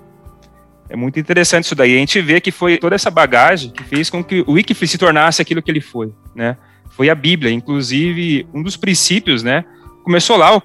É 0.88 0.96
muito 0.96 1.20
interessante 1.20 1.66
isso 1.66 1.76
daí. 1.76 1.96
A 1.96 2.00
gente 2.00 2.22
vê 2.22 2.42
que 2.42 2.52
foi 2.52 2.78
toda 2.78 2.96
essa 2.96 3.10
bagagem 3.10 3.72
que 3.72 3.84
fez 3.84 4.10
com 4.10 4.24
que 4.24 4.44
o 4.46 4.52
Wycliffe 4.52 4.88
se 4.88 4.98
tornasse 4.98 5.42
aquilo 5.42 5.62
que 5.62 5.72
ele 5.72 5.82
foi, 5.82 6.14
né? 6.36 6.58
Foi 6.90 7.10
a 7.10 7.16
Bíblia, 7.16 7.52
inclusive 7.52 8.46
um 8.54 8.62
dos 8.62 8.76
princípios, 8.76 9.42
né? 9.42 9.64
Começou 10.04 10.38
lá 10.38 10.56
o, 10.56 10.62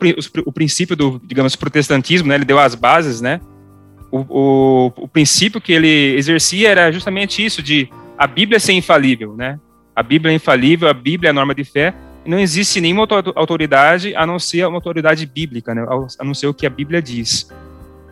o, 0.46 0.52
princípio 0.52 0.96
do, 0.96 1.20
digamos, 1.24 1.56
protestantismo, 1.56 2.28
né? 2.28 2.34
Ele 2.34 2.44
deu 2.44 2.58
as 2.58 2.74
bases, 2.74 3.20
né? 3.20 3.40
O, 4.10 4.18
o, 4.28 4.92
o, 4.96 5.08
princípio 5.08 5.60
que 5.60 5.72
ele 5.72 6.14
exercia 6.16 6.70
era 6.70 6.92
justamente 6.92 7.44
isso, 7.44 7.62
de 7.62 7.88
a 8.16 8.26
Bíblia 8.26 8.58
ser 8.58 8.72
infalível, 8.72 9.34
né? 9.36 9.58
A 9.94 10.02
Bíblia 10.02 10.32
é 10.32 10.34
infalível, 10.36 10.88
a 10.88 10.94
Bíblia 10.94 11.28
é 11.28 11.30
a 11.30 11.34
norma 11.34 11.54
de 11.54 11.64
fé, 11.64 11.94
e 12.24 12.30
não 12.30 12.38
existe 12.38 12.80
nenhuma 12.80 13.06
autoridade 13.34 14.14
a 14.14 14.26
não 14.26 14.38
ser 14.38 14.66
uma 14.66 14.76
autoridade 14.76 15.26
bíblica, 15.26 15.74
né? 15.74 15.86
A 16.18 16.24
não 16.24 16.34
ser 16.34 16.46
o 16.46 16.54
que 16.54 16.66
a 16.66 16.70
Bíblia 16.70 17.00
diz. 17.00 17.48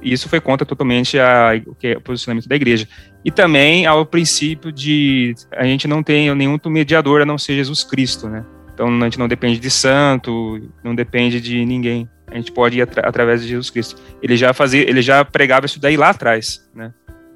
E 0.02 0.12
isso 0.12 0.28
foi 0.28 0.40
contra 0.40 0.66
totalmente 0.66 1.18
a, 1.18 1.52
o, 1.66 1.74
que 1.74 1.88
é 1.88 1.96
o 1.96 2.00
posicionamento 2.00 2.46
da 2.46 2.54
igreja. 2.54 2.86
E 3.24 3.30
também 3.30 3.86
ao 3.86 4.04
princípio 4.04 4.70
de 4.70 5.34
a 5.52 5.64
gente 5.64 5.88
não 5.88 6.02
tem 6.02 6.32
nenhum 6.34 6.58
mediador 6.66 7.22
a 7.22 7.26
não 7.26 7.38
ser 7.38 7.54
Jesus 7.54 7.82
Cristo, 7.82 8.28
né? 8.28 8.44
Então 8.74 8.88
a 8.88 9.04
gente 9.04 9.18
não 9.18 9.28
depende 9.28 9.58
de 9.60 9.70
santo, 9.70 10.60
não 10.82 10.94
depende 10.94 11.40
de 11.40 11.64
ninguém. 11.64 12.08
A 12.26 12.34
gente 12.34 12.50
pode 12.50 12.76
ir 12.78 12.82
atra 12.82 13.08
através 13.08 13.42
de 13.42 13.48
Jesus 13.48 13.70
Cristo. 13.70 13.96
Ele 14.20 14.36
já 14.36 14.52
fazia, 14.52 14.82
ele 14.88 15.00
já 15.00 15.24
pregava 15.24 15.66
isso 15.66 15.80
daí 15.80 15.96
lá 15.96 16.10
atrás, 16.10 16.68
né? 16.74 16.92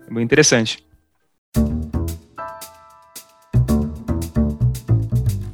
É 0.07 0.11
muito 0.11 0.25
interessante. 0.25 0.85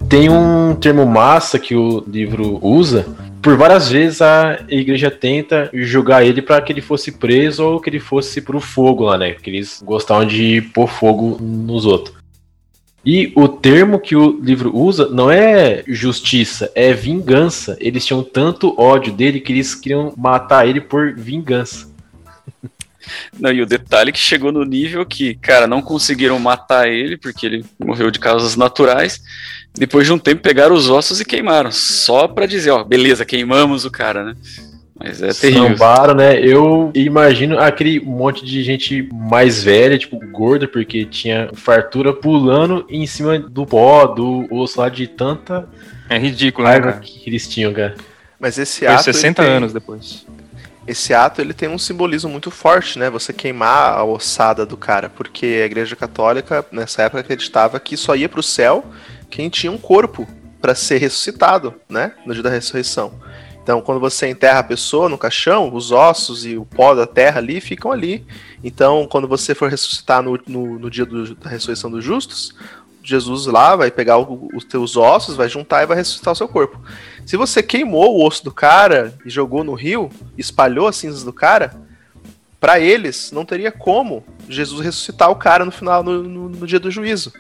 Tem 0.09 0.31
um 0.31 0.75
termo 0.77 1.05
massa 1.05 1.59
que 1.59 1.75
o 1.75 2.03
livro 2.07 2.59
usa. 2.65 3.05
Por 3.43 3.57
várias 3.59 3.91
vezes 3.91 4.23
a 4.23 4.61
igreja 4.69 5.11
tenta 5.11 5.69
julgar 5.75 6.25
ele 6.25 6.41
para 6.41 6.63
que 6.63 6.73
ele 6.73 6.81
fosse 6.81 7.13
preso 7.13 7.63
ou 7.65 7.81
que 7.81 7.91
ele 7.91 8.01
fosse 8.01 8.41
pro 8.41 8.61
fogo 8.61 9.05
lá, 9.05 9.19
né? 9.19 9.35
Que 9.35 9.51
eles 9.51 9.83
gostavam 9.85 10.25
de 10.25 10.63
pôr 10.73 10.89
fogo 10.89 11.37
nos 11.43 11.85
outros. 11.85 12.24
E 13.05 13.33
o 13.37 13.47
termo 13.47 14.01
que 14.01 14.17
o 14.17 14.41
livro 14.41 14.75
usa 14.75 15.09
não 15.11 15.31
é 15.31 15.85
justiça, 15.87 16.73
é 16.75 16.93
vingança. 16.95 17.77
Eles 17.79 18.07
tinham 18.07 18.23
tanto 18.23 18.81
ódio 18.81 19.13
dele 19.13 19.41
que 19.41 19.53
eles 19.53 19.75
queriam 19.75 20.15
matar 20.17 20.67
ele 20.67 20.81
por 20.81 21.15
vingança. 21.15 21.93
Não, 23.39 23.53
e 23.53 23.61
o 23.61 23.67
detalhe 23.67 24.09
é 24.09 24.13
que 24.13 24.19
chegou 24.19 24.51
no 24.51 24.65
nível 24.65 25.05
que, 25.05 25.35
cara, 25.35 25.67
não 25.67 25.83
conseguiram 25.83 26.39
matar 26.39 26.89
ele 26.89 27.19
porque 27.19 27.45
ele 27.45 27.65
morreu 27.79 28.11
de 28.11 28.19
causas 28.19 28.57
naturais. 28.57 29.21
Depois 29.75 30.07
de 30.07 30.13
um 30.15 30.19
tempo 30.19 30.41
pegaram 30.41 30.75
os 30.75 30.89
ossos 30.89 31.21
e 31.21 31.25
queimaram, 31.25 31.71
só 31.71 32.27
para 32.27 32.47
dizer, 32.47 32.71
ó, 32.71 32.83
beleza, 32.83 33.27
queimamos 33.27 33.85
o 33.85 33.91
cara, 33.91 34.25
né? 34.25 34.37
Mas 34.97 35.21
é 35.21 35.33
terrível. 35.33 35.71
Sambaram, 35.71 36.15
né? 36.15 36.39
Eu 36.39 36.93
imagino 36.95 37.59
aquele 37.59 37.99
monte 37.99 38.45
de 38.45 38.63
gente 38.63 39.09
mais 39.13 39.63
velha, 39.63 39.99
tipo, 39.99 40.21
gorda, 40.31 40.69
porque 40.69 41.05
tinha 41.05 41.51
fartura 41.55 42.13
pulando 42.13 42.87
em 42.89 43.05
cima 43.07 43.39
do 43.39 43.67
pó, 43.67 44.07
do 44.07 44.47
osso 44.51 44.81
lá 44.81 44.89
de 44.89 45.09
tanta. 45.09 45.69
É 46.09 46.17
ridículo, 46.17 46.69
né? 46.69 46.81
Cara? 46.81 46.93
que 47.01 47.29
eles 47.29 47.49
tinham, 47.49 47.73
cara. 47.73 47.95
Mas 48.39 48.57
esse 48.57 48.87
ato. 48.87 49.03
Foi 49.03 49.13
60 49.13 49.43
tem... 49.43 49.53
anos 49.53 49.73
depois. 49.73 50.25
Esse 50.87 51.15
ato 51.15 51.41
ele 51.41 51.55
tem 51.55 51.69
um 51.69 51.79
simbolismo 51.79 52.31
muito 52.31 52.51
forte, 52.51 52.99
né? 52.99 53.09
Você 53.11 53.33
queimar 53.33 53.99
a 53.99 54.05
ossada 54.05 54.67
do 54.67 54.77
cara, 54.77 55.09
porque 55.09 55.47
a 55.47 55.67
Igreja 55.67 55.97
Católica 55.97 56.65
nessa 56.71 57.03
época 57.03 57.21
acreditava 57.21 57.81
que 57.81 57.97
só 57.97 58.15
ia 58.15 58.29
para 58.29 58.41
o 58.41 58.43
céu 58.43 58.85
quem 59.31 59.49
tinha 59.49 59.73
um 59.73 59.79
corpo 59.79 60.29
para 60.61 60.75
ser 60.75 60.99
ressuscitado, 60.99 61.75
né? 61.89 62.13
No 62.27 62.35
dia 62.35 62.43
da 62.43 62.51
ressurreição. 62.51 63.15
Então, 63.65 63.81
quando 63.81 63.99
você 63.99 64.29
enterra 64.29 64.59
a 64.59 64.63
pessoa 64.63 65.09
no 65.09 65.17
caixão, 65.17 65.75
os 65.75 65.91
ossos 65.91 66.45
e 66.45 66.55
o 66.55 66.67
pó 66.67 66.95
da 66.95 67.07
terra 67.07 67.39
ali 67.39 67.63
ficam 67.63 67.91
ali. 67.91 68.23
Então, 68.63 69.09
quando 69.11 69.27
você 69.27 69.55
for 69.55 69.71
ressuscitar 69.71 70.23
no, 70.23 70.39
no, 70.47 70.79
no 70.79 70.91
dia 70.91 71.07
do, 71.07 71.35
da 71.35 71.49
ressurreição 71.49 71.91
dos 71.91 72.05
justos, 72.05 72.55
Jesus 73.03 73.47
lá 73.47 73.75
vai 73.75 73.91
pegar 73.91 74.19
o, 74.19 74.51
os 74.55 74.65
teus 74.65 74.99
ossos, 74.99 75.35
vai 75.35 75.49
juntar 75.49 75.83
e 75.83 75.87
vai 75.87 75.97
ressuscitar 75.97 76.35
o 76.35 76.37
seu 76.37 76.47
corpo. 76.47 76.79
Se 77.25 77.39
você 77.39 77.63
queimou 77.63 78.19
o 78.19 78.27
osso 78.27 78.45
do 78.45 78.53
cara 78.53 79.15
e 79.25 79.31
jogou 79.31 79.65
no 79.65 79.73
rio, 79.73 80.11
espalhou 80.37 80.87
as 80.87 80.97
cinzas 80.97 81.25
do 81.25 81.33
cara, 81.33 81.75
para 82.61 82.79
eles 82.79 83.33
não 83.33 83.47
teria 83.47 83.73
como 83.73 84.23
Jesus 84.47 84.85
ressuscitar 84.85 85.31
o 85.31 85.37
cara 85.37 85.65
no 85.65 85.73
final, 85.73 86.03
no, 86.03 86.23
no, 86.23 86.49
no 86.51 86.67
dia 86.67 86.79
do 86.79 86.91
juízo. 86.91 87.33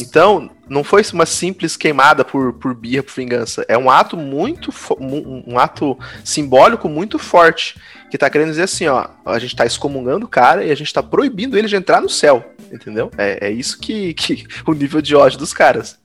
Então, 0.00 0.50
não 0.68 0.84
foi 0.84 1.02
uma 1.12 1.24
simples 1.24 1.76
queimada 1.76 2.24
por, 2.24 2.52
por 2.52 2.74
birra, 2.74 3.02
por 3.02 3.14
vingança. 3.14 3.64
É 3.66 3.78
um 3.78 3.90
ato 3.90 4.16
muito. 4.16 4.70
um 5.00 5.58
ato 5.58 5.98
simbólico 6.22 6.88
muito 6.88 7.18
forte. 7.18 7.80
Que 8.10 8.18
tá 8.18 8.30
querendo 8.30 8.50
dizer 8.50 8.62
assim, 8.62 8.86
ó, 8.86 9.06
a 9.24 9.38
gente 9.38 9.56
tá 9.56 9.66
excomungando 9.66 10.26
o 10.26 10.28
cara 10.28 10.64
e 10.64 10.70
a 10.70 10.74
gente 10.74 10.92
tá 10.92 11.02
proibindo 11.02 11.56
ele 11.56 11.66
de 11.66 11.76
entrar 11.76 12.00
no 12.00 12.08
céu. 12.08 12.44
Entendeu? 12.70 13.10
É, 13.16 13.48
é 13.48 13.50
isso 13.50 13.78
que, 13.78 14.12
que. 14.14 14.46
o 14.66 14.72
nível 14.72 15.00
de 15.00 15.16
ódio 15.16 15.38
dos 15.38 15.52
caras. 15.52 15.98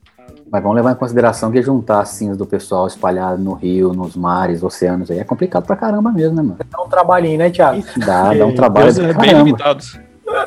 Mas 0.50 0.62
vamos 0.62 0.76
levar 0.76 0.92
em 0.92 0.96
consideração 0.96 1.52
que 1.52 1.62
juntar 1.62 2.02
as 2.02 2.10
cinzas 2.10 2.38
do 2.38 2.46
pessoal 2.46 2.86
espalhado 2.86 3.42
no 3.42 3.54
rio, 3.54 3.94
nos 3.94 4.18
mares, 4.18 4.62
oceanos 4.62 5.10
aí 5.10 5.20
é 5.20 5.24
complicado 5.24 5.66
pra 5.66 5.78
caramba 5.78 6.12
mesmo, 6.12 6.36
né, 6.36 6.42
mano? 6.42 6.58
Dá 6.70 6.82
um 6.82 6.90
trabalhinho, 6.90 7.38
né, 7.38 7.50
Thiago? 7.50 7.82
Dá, 7.98 8.34
dá 8.34 8.46
um 8.46 8.54
trabalho. 8.56 8.94
Deus 8.94 9.10
é 9.10 9.14
bem 9.14 9.34
limitado. 9.34 9.84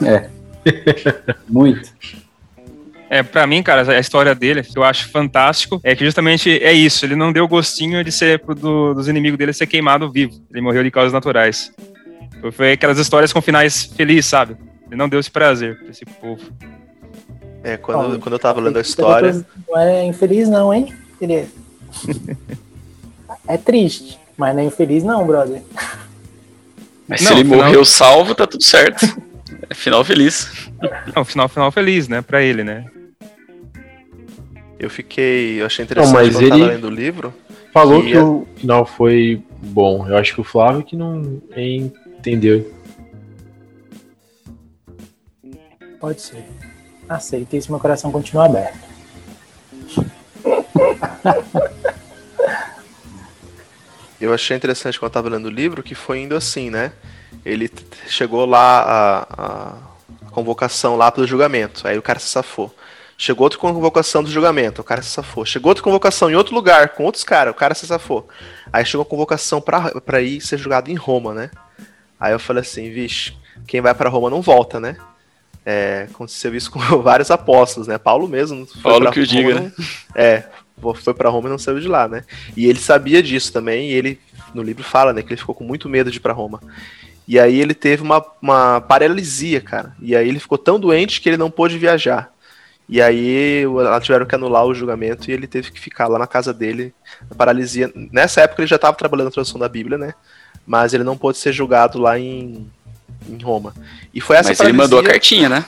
É. 0.04 0.28
Muito. 1.48 1.90
É, 3.14 3.22
para 3.22 3.46
mim, 3.46 3.62
cara, 3.62 3.88
a 3.96 4.00
história 4.00 4.34
dele, 4.34 4.60
que 4.64 4.76
eu 4.76 4.82
acho 4.82 5.08
fantástico, 5.08 5.80
é 5.84 5.94
que 5.94 6.04
justamente 6.04 6.50
é 6.50 6.72
isso. 6.72 7.06
Ele 7.06 7.14
não 7.14 7.32
deu 7.32 7.46
gostinho 7.46 8.02
de 8.02 8.10
ser 8.10 8.42
do, 8.44 8.92
dos 8.92 9.06
inimigos 9.06 9.38
dele 9.38 9.52
ser 9.52 9.68
queimado 9.68 10.10
vivo. 10.10 10.32
Ele 10.50 10.60
morreu 10.60 10.82
de 10.82 10.90
causas 10.90 11.12
naturais. 11.12 11.72
Foi 12.50 12.72
aquelas 12.72 12.98
histórias 12.98 13.32
com 13.32 13.40
finais 13.40 13.84
felizes, 13.84 14.26
sabe? 14.26 14.56
Ele 14.88 14.96
não 14.96 15.08
deu 15.08 15.20
esse 15.20 15.30
prazer 15.30 15.78
pra 15.78 15.90
esse 15.90 16.04
povo. 16.04 16.42
É, 17.62 17.76
quando, 17.76 18.16
Ó, 18.16 18.18
quando 18.18 18.32
eu 18.32 18.38
tava 18.40 18.60
lendo 18.60 18.78
a 18.78 18.82
história. 18.82 19.46
Não 19.68 19.78
é 19.78 20.04
infeliz, 20.06 20.48
não, 20.48 20.74
hein? 20.74 20.92
Ele... 21.20 21.46
É 23.46 23.56
triste, 23.56 24.18
mas 24.36 24.54
não 24.56 24.62
é 24.62 24.66
infeliz, 24.66 25.04
não, 25.04 25.24
brother. 25.26 25.62
Mas 27.06 27.20
Não, 27.20 27.28
se 27.28 27.32
ele 27.34 27.44
final- 27.44 27.58
morreu 27.64 27.84
salvo, 27.84 28.34
tá 28.34 28.46
tudo 28.46 28.64
certo. 28.64 29.06
É 29.70 29.74
final 29.74 30.02
feliz. 30.02 30.68
Não, 31.14 31.24
final, 31.24 31.48
final 31.48 31.70
feliz, 31.70 32.08
né? 32.08 32.22
Pra 32.22 32.42
ele, 32.42 32.64
né? 32.64 32.86
Eu 34.78 34.90
fiquei. 34.90 35.60
Eu 35.60 35.66
achei 35.66 35.84
interessante 35.84 36.12
Não, 36.14 36.20
mas 36.20 36.32
quando 36.34 36.42
eu 36.44 36.48
tava 36.50 36.62
ele- 36.62 36.70
lendo 36.72 36.86
o 36.88 36.90
livro. 36.90 37.34
Falou 37.72 38.02
Que 38.02 38.10
que 38.12 38.16
é- 38.16 38.22
o 38.22 38.46
final 38.56 38.86
foi 38.86 39.42
bom. 39.60 40.06
Eu 40.08 40.16
acho 40.16 40.34
que 40.34 40.40
o 40.40 40.44
Flávio 40.44 40.82
que 40.84 40.94
não 40.96 41.40
entendeu. 41.56 42.72
Pode 45.98 46.20
ser. 46.20 46.44
Aceita 47.08 47.56
isso, 47.56 47.70
meu 47.70 47.80
coração 47.80 48.10
continua 48.12 48.46
aberto. 48.46 48.78
Eu 54.20 54.32
achei 54.32 54.56
interessante 54.56 54.98
quando 54.98 55.10
eu 55.10 55.12
tava 55.12 55.28
lendo 55.28 55.46
o 55.46 55.50
livro 55.50 55.82
que 55.82 55.94
foi 55.94 56.20
indo 56.20 56.34
assim, 56.34 56.70
né? 56.70 56.92
Ele 57.44 57.70
chegou 58.06 58.46
lá 58.46 58.80
a, 58.80 59.26
a 60.26 60.30
convocação 60.30 60.96
lá 60.96 61.10
pro 61.12 61.26
julgamento, 61.26 61.86
aí 61.86 61.98
o 61.98 62.02
cara 62.02 62.18
se 62.18 62.28
safou. 62.28 62.74
Chegou 63.16 63.44
outra 63.44 63.58
convocação 63.58 64.22
do 64.24 64.30
julgamento, 64.30 64.80
o 64.80 64.84
cara 64.84 65.00
se 65.02 65.08
safou. 65.10 65.44
Chegou 65.46 65.70
outra 65.70 65.84
convocação 65.84 66.30
em 66.30 66.34
outro 66.34 66.54
lugar, 66.54 66.90
com 66.90 67.04
outros 67.04 67.22
caras, 67.24 67.52
o 67.52 67.56
cara 67.56 67.74
se 67.74 67.86
safou. 67.86 68.28
Aí 68.72 68.84
chegou 68.84 69.02
a 69.02 69.06
convocação 69.06 69.60
pra, 69.60 69.90
pra 70.00 70.20
ir 70.20 70.40
ser 70.40 70.58
julgado 70.58 70.90
em 70.90 70.94
Roma, 70.94 71.32
né? 71.32 71.50
Aí 72.18 72.32
eu 72.32 72.38
falei 72.40 72.62
assim, 72.62 72.90
vixe, 72.90 73.32
quem 73.66 73.80
vai 73.80 73.94
pra 73.94 74.08
Roma 74.10 74.28
não 74.30 74.42
volta, 74.42 74.80
né? 74.80 74.96
É, 75.64 76.08
aconteceu 76.10 76.54
isso 76.54 76.70
com 76.70 76.78
vários 77.00 77.30
apóstolos, 77.30 77.86
né? 77.88 77.98
Paulo 77.98 78.28
mesmo. 78.28 78.66
foi 78.66 78.82
Paulo 78.82 79.10
que 79.12 79.20
o 79.20 79.24
Roma, 79.24 79.36
diga, 79.36 79.60
não- 79.60 79.72
É, 80.14 80.44
foi 80.96 81.14
pra 81.14 81.30
Roma 81.30 81.48
e 81.48 81.50
não 81.52 81.58
saiu 81.58 81.80
de 81.80 81.88
lá, 81.88 82.08
né? 82.08 82.24
E 82.56 82.66
ele 82.66 82.78
sabia 82.78 83.22
disso 83.22 83.52
também, 83.52 83.90
e 83.90 83.94
ele, 83.94 84.20
no 84.52 84.62
livro 84.62 84.82
fala, 84.82 85.12
né, 85.12 85.22
que 85.22 85.32
ele 85.32 85.40
ficou 85.40 85.54
com 85.54 85.64
muito 85.64 85.88
medo 85.88 86.10
de 86.10 86.16
ir 86.18 86.20
pra 86.20 86.32
Roma. 86.32 86.60
E 87.26 87.38
aí 87.38 87.58
ele 87.58 87.72
teve 87.72 88.02
uma, 88.02 88.22
uma 88.42 88.80
paralisia, 88.82 89.60
cara. 89.60 89.94
E 90.02 90.14
aí 90.14 90.28
ele 90.28 90.38
ficou 90.40 90.58
tão 90.58 90.78
doente 90.78 91.20
que 91.22 91.28
ele 91.28 91.38
não 91.38 91.50
pôde 91.50 91.78
viajar. 91.78 92.30
E 92.88 93.00
aí 93.00 93.62
ela 93.62 94.00
tiveram 94.00 94.26
que 94.26 94.34
anular 94.34 94.64
o 94.66 94.74
julgamento 94.74 95.30
e 95.30 95.32
ele 95.32 95.46
teve 95.46 95.70
que 95.70 95.80
ficar 95.80 96.06
lá 96.06 96.18
na 96.18 96.26
casa 96.26 96.52
dele, 96.52 96.92
na 97.30 97.34
paralisia. 97.36 97.90
Nessa 98.12 98.42
época 98.42 98.60
ele 98.60 98.68
já 98.68 98.76
estava 98.76 98.96
trabalhando 98.96 99.26
na 99.26 99.30
tradução 99.32 99.58
da 99.58 99.68
Bíblia, 99.68 99.96
né? 99.96 100.14
Mas 100.66 100.92
ele 100.92 101.04
não 101.04 101.16
pôde 101.16 101.38
ser 101.38 101.52
julgado 101.52 101.98
lá 101.98 102.18
em, 102.18 102.66
em 103.28 103.42
Roma. 103.42 103.74
E 104.12 104.20
foi 104.20 104.36
essa 104.36 104.50
Mas 104.50 104.60
ele 104.60 104.72
mandou 104.72 104.98
a 104.98 105.02
paralisia- 105.02 105.12
cartinha, 105.12 105.48
né? 105.48 105.64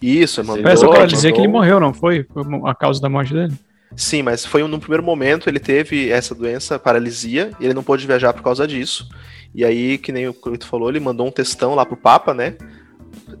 Isso, 0.00 0.44
mandou. 0.44 0.62
Foi 0.62 0.72
essa 0.72 0.82
mandou. 0.84 0.94
paralisia 0.94 1.32
que 1.32 1.38
ele 1.38 1.48
morreu, 1.48 1.80
não 1.80 1.92
foi? 1.94 2.26
Foi 2.32 2.42
a 2.66 2.74
causa 2.74 3.00
da 3.00 3.08
morte 3.08 3.32
dele? 3.32 3.54
Sim, 3.96 4.22
mas 4.22 4.44
foi 4.44 4.62
no 4.62 4.78
primeiro 4.78 5.02
momento 5.02 5.48
ele 5.48 5.58
teve 5.58 6.10
essa 6.10 6.34
doença, 6.34 6.78
paralisia, 6.78 7.50
e 7.58 7.64
ele 7.64 7.74
não 7.74 7.82
pôde 7.82 8.06
viajar 8.06 8.32
por 8.34 8.42
causa 8.42 8.66
disso. 8.66 9.08
E 9.54 9.64
aí, 9.64 9.96
que 9.96 10.12
nem 10.12 10.28
o 10.28 10.34
Cleito 10.34 10.66
falou, 10.66 10.90
ele 10.90 11.00
mandou 11.00 11.26
um 11.26 11.30
textão 11.30 11.74
lá 11.74 11.86
pro 11.86 11.96
Papa, 11.96 12.34
né? 12.34 12.54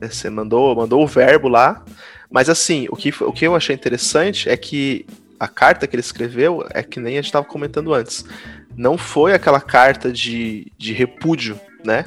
Você 0.00 0.30
mandou, 0.30 0.74
mandou 0.74 1.02
o 1.02 1.06
verbo 1.06 1.48
lá. 1.48 1.84
Mas 2.30 2.48
assim, 2.48 2.86
o 2.90 2.96
que, 2.96 3.12
o 3.22 3.32
que 3.32 3.46
eu 3.46 3.54
achei 3.54 3.74
interessante 3.74 4.48
é 4.48 4.56
que 4.56 5.06
a 5.38 5.48
carta 5.48 5.86
que 5.86 5.94
ele 5.94 6.00
escreveu 6.00 6.66
é 6.70 6.82
que 6.82 7.00
nem 7.00 7.14
a 7.14 7.16
gente 7.16 7.26
estava 7.26 7.46
comentando 7.46 7.94
antes. 7.94 8.24
Não 8.76 8.98
foi 8.98 9.32
aquela 9.32 9.60
carta 9.60 10.12
de, 10.12 10.72
de 10.76 10.92
repúdio, 10.92 11.60
né? 11.84 12.04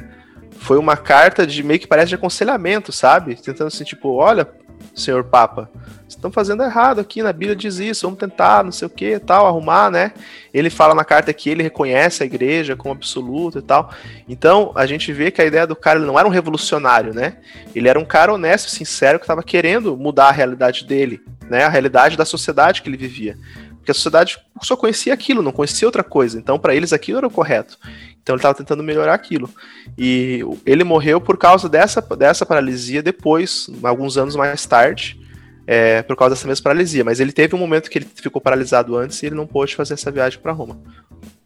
Foi 0.57 0.78
uma 0.78 0.95
carta 0.95 1.47
de 1.47 1.63
meio 1.63 1.80
que 1.80 1.88
parece 1.88 2.09
de 2.09 2.15
aconselhamento, 2.15 2.91
sabe? 2.91 3.36
Tentando 3.36 3.67
assim, 3.67 3.84
tipo, 3.84 4.09
olha, 4.15 4.47
senhor 4.94 5.24
Papa, 5.24 5.70
estão 6.08 6.32
fazendo 6.32 6.64
errado 6.64 7.00
aqui, 7.00 7.24
na 7.24 7.34
Bíblia 7.34 7.56
diz 7.56 7.80
isso, 7.80 8.06
vamos 8.06 8.20
tentar, 8.20 8.64
não 8.64 8.72
sei 8.72 8.86
o 8.86 8.89
que, 8.89 9.18
tal, 9.20 9.48
arrumar, 9.48 9.89
né? 9.89 10.12
Ele 10.54 10.70
fala 10.70 10.94
na 10.94 11.04
carta 11.04 11.34
que 11.34 11.50
ele 11.50 11.64
reconhece 11.64 12.24
a 12.24 12.26
igreja 12.26 12.76
como 12.76 12.94
absoluta 12.94 13.60
e 13.60 13.62
tal. 13.62 13.92
Então, 14.28 14.72
a 14.76 14.86
gente 14.86 15.12
vê 15.14 15.32
que 15.32 15.42
a 15.42 15.46
ideia 15.46 15.66
do 15.66 15.76
cara 15.76 16.00
ele 16.00 16.08
não 16.08 16.20
era 16.20 16.28
um 16.28 16.32
revolucionário, 16.32 17.14
né? 17.14 17.38
Ele 17.74 17.88
era 17.88 18.00
um 18.00 18.06
cara 18.06 18.34
honesto, 18.34 18.70
sincero, 18.70 19.20
que 19.20 19.24
estava 19.24 19.44
querendo 19.44 19.96
mudar 19.98 20.28
a 20.28 20.32
realidade 20.32 20.86
dele, 20.86 21.22
né? 21.50 21.64
A 21.64 21.70
realidade 21.70 22.18
da 22.18 22.26
sociedade 22.26 22.82
que 22.82 22.89
ele 22.89 22.98
vivia. 22.98 23.38
Porque 23.78 23.92
a 23.92 23.96
sociedade 23.96 24.38
só 24.62 24.76
conhecia 24.76 25.12
aquilo, 25.12 25.42
não 25.42 25.52
conhecia 25.52 25.88
outra 25.88 26.04
coisa. 26.04 26.38
Então, 26.38 26.60
para 26.60 26.76
eles, 26.76 26.94
aquilo 26.94 27.18
era 27.18 27.28
o 27.28 27.32
correto. 27.32 27.80
Então, 28.22 28.36
ele 28.36 28.39
estava 28.39 28.53
tentando 28.53 28.84
melhorar 28.84 29.13
aquilo. 29.13 29.49
E 29.97 30.43
ele 30.65 30.84
morreu 30.84 31.19
por 31.19 31.38
causa 31.38 31.67
dessa, 31.67 32.01
dessa 32.15 32.45
paralisia 32.45 33.01
depois, 33.01 33.69
alguns 33.84 34.17
anos 34.17 34.36
mais 34.36 34.65
tarde, 34.65 35.19
é, 35.65 36.01
por 36.03 36.15
causa 36.15 36.36
dessa 36.36 36.47
mesma 36.47 36.63
paralisia. 36.63 37.03
Mas 37.03 37.19
ele 37.19 37.32
teve 37.32 37.55
um 37.55 37.59
momento 37.59 37.89
que 37.89 37.97
ele 37.97 38.07
ficou 38.13 38.41
paralisado 38.41 38.95
antes 38.95 39.22
e 39.22 39.26
ele 39.26 39.36
não 39.36 39.47
pôde 39.47 39.76
fazer 39.76 39.95
essa 39.95 40.11
viagem 40.11 40.39
para 40.39 40.51
Roma. 40.51 40.78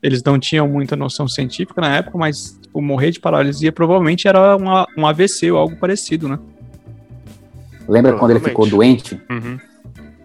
Eles 0.01 0.21
não 0.23 0.37
tinham 0.39 0.67
muita 0.67 0.95
noção 0.95 1.27
científica 1.27 1.81
na 1.81 1.97
época, 1.97 2.17
mas 2.17 2.59
tipo, 2.61 2.81
morrer 2.81 3.11
de 3.11 3.19
paralisia 3.19 3.71
provavelmente 3.71 4.27
era 4.27 4.55
uma, 4.55 4.85
um 4.97 5.07
AVC 5.07 5.51
ou 5.51 5.57
algo 5.57 5.75
parecido, 5.77 6.27
né? 6.27 6.37
Lembra 7.87 8.13
quando 8.13 8.31
ele 8.31 8.39
ficou 8.39 8.67
doente? 8.67 9.19
Uhum. 9.29 9.59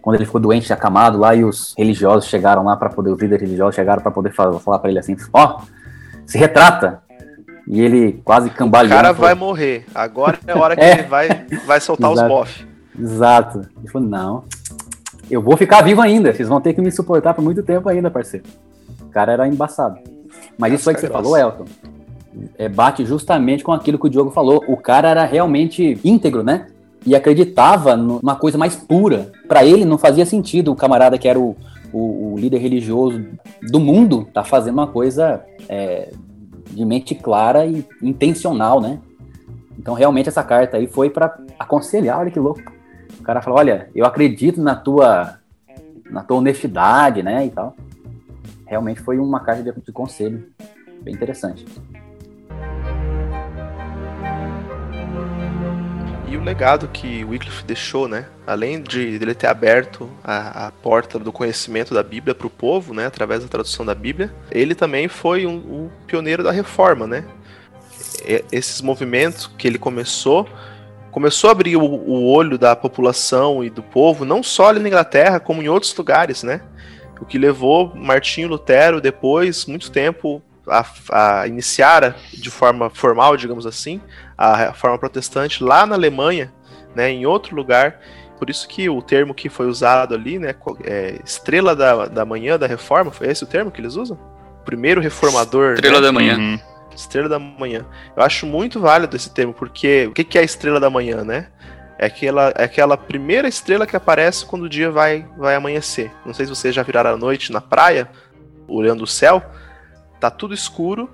Quando 0.01 0.17
ele 0.17 0.25
ficou 0.25 0.41
doente, 0.41 0.73
acamado 0.73 1.19
lá, 1.19 1.35
e 1.35 1.45
os 1.45 1.75
religiosos 1.77 2.29
chegaram 2.29 2.65
lá 2.65 2.77
para 2.77 2.89
poder, 2.89 3.11
os 3.11 3.21
líderes 3.21 3.43
religiosos 3.43 3.75
chegaram 3.75 4.03
para 4.03 4.11
poder 4.11 4.33
falar, 4.33 4.59
falar 4.59 4.79
para 4.79 4.91
ele 4.91 4.99
assim: 4.99 5.15
ó, 5.33 5.61
se 6.31 6.39
retrata. 6.39 7.03
E 7.67 7.81
ele 7.81 8.21
quase 8.25 8.49
O 8.49 8.53
cambaleando. 8.53 8.95
cara 8.97 9.15
falou, 9.15 9.21
vai 9.29 9.35
morrer. 9.35 9.85
Agora 9.95 10.39
é 10.47 10.53
a 10.53 10.59
hora 10.59 10.75
que 10.77 10.83
É. 10.83 10.93
ele 10.95 11.03
vai, 11.05 11.29
vai 11.67 11.81
soltar 11.81 12.11
os 12.11 12.19
Exato. 12.19 12.29
bof. 12.35 12.67
Exato. 12.99 13.59
Ele 13.79 13.89
falou: 13.89 14.09
não, 14.09 14.45
eu 15.31 15.41
vou 15.43 15.57
ficar 15.57 15.83
vivo 15.83 16.01
ainda. 16.01 16.33
Vocês 16.33 16.49
vão 16.49 16.61
ter 16.61 16.75
que 16.75 16.81
me 16.81 16.91
suportar 16.91 17.35
por 17.35 17.43
muito 17.43 17.63
tempo 17.63 17.89
ainda, 17.89 18.11
parceiro. 18.11 18.45
O 19.03 19.07
cara 19.07 19.33
era 19.33 19.47
embaçado. 19.47 19.99
Mas 20.59 20.73
isso 20.75 20.89
aí 20.89 20.95
que 20.95 21.01
você 21.01 21.09
falou, 21.09 21.37
Elton, 21.37 21.65
é, 22.59 22.69
bate 22.69 23.05
justamente 23.05 23.63
com 23.63 23.73
aquilo 23.73 23.99
que 23.99 24.07
o 24.07 24.11
Diogo 24.11 24.31
falou. 24.31 24.65
O 24.69 24.77
cara 24.77 25.09
era 25.09 25.25
realmente 25.25 25.99
íntegro, 26.05 26.43
né? 26.43 26.67
E 27.07 27.15
acreditava 27.15 27.97
numa 27.97 28.37
coisa 28.37 28.59
mais 28.59 28.75
pura. 28.77 29.31
Pra 29.49 29.65
ele 29.65 29.85
não 29.85 29.97
fazia 29.97 30.27
sentido 30.27 30.71
o 30.73 30.77
camarada 30.77 31.17
que 31.19 31.29
era 31.29 31.39
o, 31.39 31.57
o- 31.93 32.33
o 32.35 32.39
líder 32.39 32.59
religioso 32.59 33.25
do 33.63 33.81
mundo 33.81 34.27
tá 34.33 34.43
fazendo 34.45 34.75
uma 34.75 34.87
coisa 34.87 35.45
é, 35.69 36.13
de 36.71 36.85
mente 36.85 37.15
clara 37.15 37.67
e 37.67 37.85
intencional, 38.03 38.81
né? 38.81 38.99
Então 39.79 39.95
realmente 39.95 40.29
essa 40.29 40.43
carta 40.43 40.77
aí 40.77 40.87
foi 40.87 41.11
pra 41.11 41.39
aconselhar, 41.59 42.19
olha 42.19 42.31
que 42.31 42.39
louco. 42.39 42.61
O 43.19 43.23
cara 43.23 43.41
falou, 43.43 43.59
olha, 43.59 43.89
eu 43.95 44.05
acredito 44.05 44.61
na 44.63 44.75
tua 44.75 45.39
na 46.11 46.23
tua 46.25 46.39
honestidade, 46.39 47.23
né, 47.23 47.47
e 47.47 47.51
tal. 47.51 47.77
Realmente 48.67 49.01
foi 49.01 49.19
uma 49.19 49.41
carta 49.41 49.63
de, 49.63 49.73
de 49.81 49.93
conselho, 49.93 50.45
bem 51.03 51.15
interessante. 51.15 51.65
E 56.31 56.37
o 56.37 56.45
legado 56.45 56.87
que 56.87 57.25
Wycliffe 57.25 57.65
deixou, 57.65 58.07
né? 58.07 58.27
Além 58.47 58.81
de 58.81 59.01
ele 59.01 59.35
ter 59.35 59.49
aberto 59.49 60.09
a, 60.23 60.69
a 60.69 60.71
porta 60.71 61.19
do 61.19 61.33
conhecimento 61.33 61.93
da 61.93 62.05
Bíblia 62.05 62.37
para 62.37 62.47
o 62.47 62.51
povo, 62.51 62.95
né? 62.95 63.07
Através 63.07 63.43
da 63.43 63.49
tradução 63.49 63.85
da 63.85 63.97
Bíblia, 63.97 64.33
ele 64.49 64.77
também 64.77 65.09
foi 65.09 65.45
um, 65.45 65.57
um 65.57 65.91
pioneiro 66.07 66.45
da 66.45 66.53
reforma, 66.53 67.05
né? 67.05 67.25
E- 68.25 68.45
esses 68.53 68.81
movimentos 68.81 69.49
que 69.59 69.67
ele 69.67 69.77
começou, 69.77 70.49
começou 71.11 71.49
a 71.49 71.51
abrir 71.51 71.77
o, 71.77 71.83
o 71.83 72.31
olho 72.31 72.57
da 72.57 72.77
população 72.77 73.65
e 73.65 73.69
do 73.69 73.83
povo, 73.83 74.25
não 74.25 74.41
só 74.41 74.69
ali 74.69 74.79
na 74.79 74.87
Inglaterra, 74.87 75.41
como 75.41 75.61
em 75.61 75.69
outros 75.69 75.93
lugares, 75.97 76.45
né? 76.45 76.61
O 77.21 77.25
que 77.25 77.39
levou 77.39 77.93
Martinho 77.97 78.47
Lutero 78.47 79.01
depois, 79.01 79.67
muito 79.67 79.91
tempo, 79.91 80.41
a, 80.71 81.41
a 81.43 81.47
iniciar 81.47 82.05
a- 82.05 82.15
de 82.33 82.51
forma 82.51 82.89
formal, 82.91 83.37
digamos 83.37 83.67
assim, 83.67 84.01
a 84.39 84.57
reforma 84.57 84.99
protestante 84.99 85.63
lá 85.63 85.85
na 85.85 85.95
Alemanha, 85.95 86.53
né, 86.95 87.11
em 87.11 87.27
outro 87.27 87.55
lugar. 87.55 88.01
Por 88.39 88.49
isso 88.49 88.67
que 88.67 88.89
o 88.89 89.03
termo 89.03 89.35
que 89.35 89.51
foi 89.51 89.67
usado 89.67 90.15
ali, 90.15 90.39
né, 90.39 90.55
é, 90.85 91.19
estrela 91.25 91.77
da, 91.77 92.07
da 92.07 92.25
manhã 92.25 92.59
da 92.59 92.67
reforma, 92.67 93.11
foi 93.11 93.29
esse 93.29 93.45
o 93.45 93.47
termo 93.47 93.71
que 93.71 93.81
eles 93.81 93.97
usam? 93.97 94.19
Primeiro 94.65 95.01
reformador. 95.01 95.75
Estrela 95.75 96.01
né? 96.01 96.07
da 96.07 96.13
manhã. 96.13 96.39
Uhum. 96.39 96.61
Estrela 96.95 97.29
da 97.29 97.39
manhã. 97.39 97.85
Eu 98.17 98.23
acho 98.23 98.47
muito 98.47 98.81
válido 98.81 99.15
esse 99.17 99.31
termo, 99.31 99.53
porque 99.53 100.07
o 100.07 100.13
que 100.13 100.25
que 100.25 100.39
é 100.39 100.41
a 100.41 100.45
estrela 100.45 100.81
da 100.81 100.89
manhã, 100.91 101.23
né? 101.23 101.49
É 101.99 102.07
aquela, 102.07 102.53
é 102.57 102.65
aquela 102.65 102.97
primeira 102.97 103.47
estrela 103.47 103.87
que 103.87 103.95
aparece 103.95 104.47
quando 104.47 104.63
o 104.63 104.69
dia 104.71 104.91
vai, 104.91 105.27
vai 105.37 105.55
amanhecer. 105.55 106.11
Não 106.25 106.33
sei 106.33 106.47
se 106.47 106.51
vocês 106.55 106.75
já 106.75 106.83
viraram 106.83 107.11
a 107.11 107.17
noite 107.17 107.53
na 107.53 107.61
praia, 107.61 108.09
olhando 108.67 109.05
o 109.05 109.07
céu, 109.07 109.43
tá 110.21 110.31
tudo 110.31 110.55
escuro, 110.55 111.11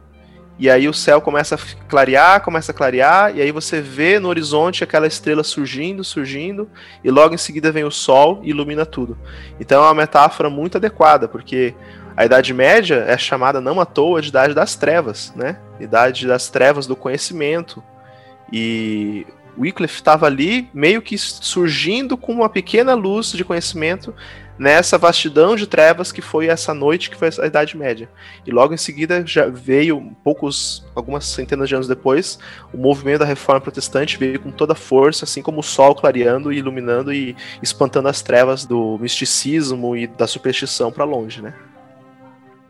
e 0.58 0.70
aí 0.70 0.88
o 0.88 0.94
céu 0.94 1.20
começa 1.20 1.54
a 1.54 1.58
clarear, 1.86 2.40
começa 2.40 2.72
a 2.72 2.74
clarear, 2.74 3.36
e 3.36 3.42
aí 3.42 3.52
você 3.52 3.80
vê 3.80 4.18
no 4.18 4.28
horizonte 4.28 4.82
aquela 4.82 5.06
estrela 5.06 5.44
surgindo, 5.44 6.02
surgindo, 6.02 6.68
e 7.04 7.10
logo 7.10 7.34
em 7.34 7.38
seguida 7.38 7.70
vem 7.70 7.84
o 7.84 7.90
sol 7.90 8.40
e 8.42 8.50
ilumina 8.50 8.86
tudo. 8.86 9.18
Então 9.60 9.82
é 9.82 9.86
uma 9.86 9.94
metáfora 9.94 10.48
muito 10.48 10.78
adequada, 10.78 11.28
porque 11.28 11.74
a 12.16 12.24
Idade 12.24 12.54
Média 12.54 13.04
é 13.06 13.18
chamada 13.18 13.60
não 13.60 13.78
à 13.78 13.84
toa 13.84 14.22
de 14.22 14.30
Idade 14.30 14.54
das 14.54 14.74
Trevas, 14.74 15.30
né? 15.36 15.58
Idade 15.78 16.26
das 16.26 16.48
Trevas 16.48 16.86
do 16.86 16.96
conhecimento. 16.96 17.82
E 18.50 19.26
Wycliffe 19.58 19.96
estava 19.96 20.26
ali 20.26 20.68
meio 20.72 21.00
que 21.02 21.16
surgindo 21.18 22.16
com 22.16 22.32
uma 22.32 22.48
pequena 22.48 22.94
luz 22.94 23.32
de 23.32 23.44
conhecimento 23.44 24.14
nessa 24.58 24.96
vastidão 24.96 25.54
de 25.54 25.66
trevas 25.66 26.10
que 26.10 26.22
foi 26.22 26.46
essa 26.46 26.72
noite 26.72 27.10
que 27.10 27.16
foi 27.16 27.28
a 27.40 27.46
Idade 27.46 27.76
Média. 27.76 28.08
E 28.46 28.50
logo 28.50 28.72
em 28.72 28.76
seguida 28.76 29.24
já 29.26 29.46
veio 29.48 30.16
poucos 30.24 30.84
algumas 30.94 31.26
centenas 31.26 31.68
de 31.68 31.74
anos 31.74 31.88
depois, 31.88 32.38
o 32.72 32.78
movimento 32.78 33.20
da 33.20 33.24
Reforma 33.24 33.60
Protestante 33.60 34.16
veio 34.16 34.40
com 34.40 34.50
toda 34.50 34.74
força, 34.74 35.24
assim 35.24 35.42
como 35.42 35.60
o 35.60 35.62
sol 35.62 35.94
clareando 35.94 36.52
e 36.52 36.58
iluminando 36.58 37.12
e 37.12 37.36
espantando 37.62 38.08
as 38.08 38.22
trevas 38.22 38.64
do 38.64 38.98
misticismo 38.98 39.96
e 39.96 40.06
da 40.06 40.26
superstição 40.26 40.90
para 40.90 41.04
longe, 41.04 41.42
né? 41.42 41.54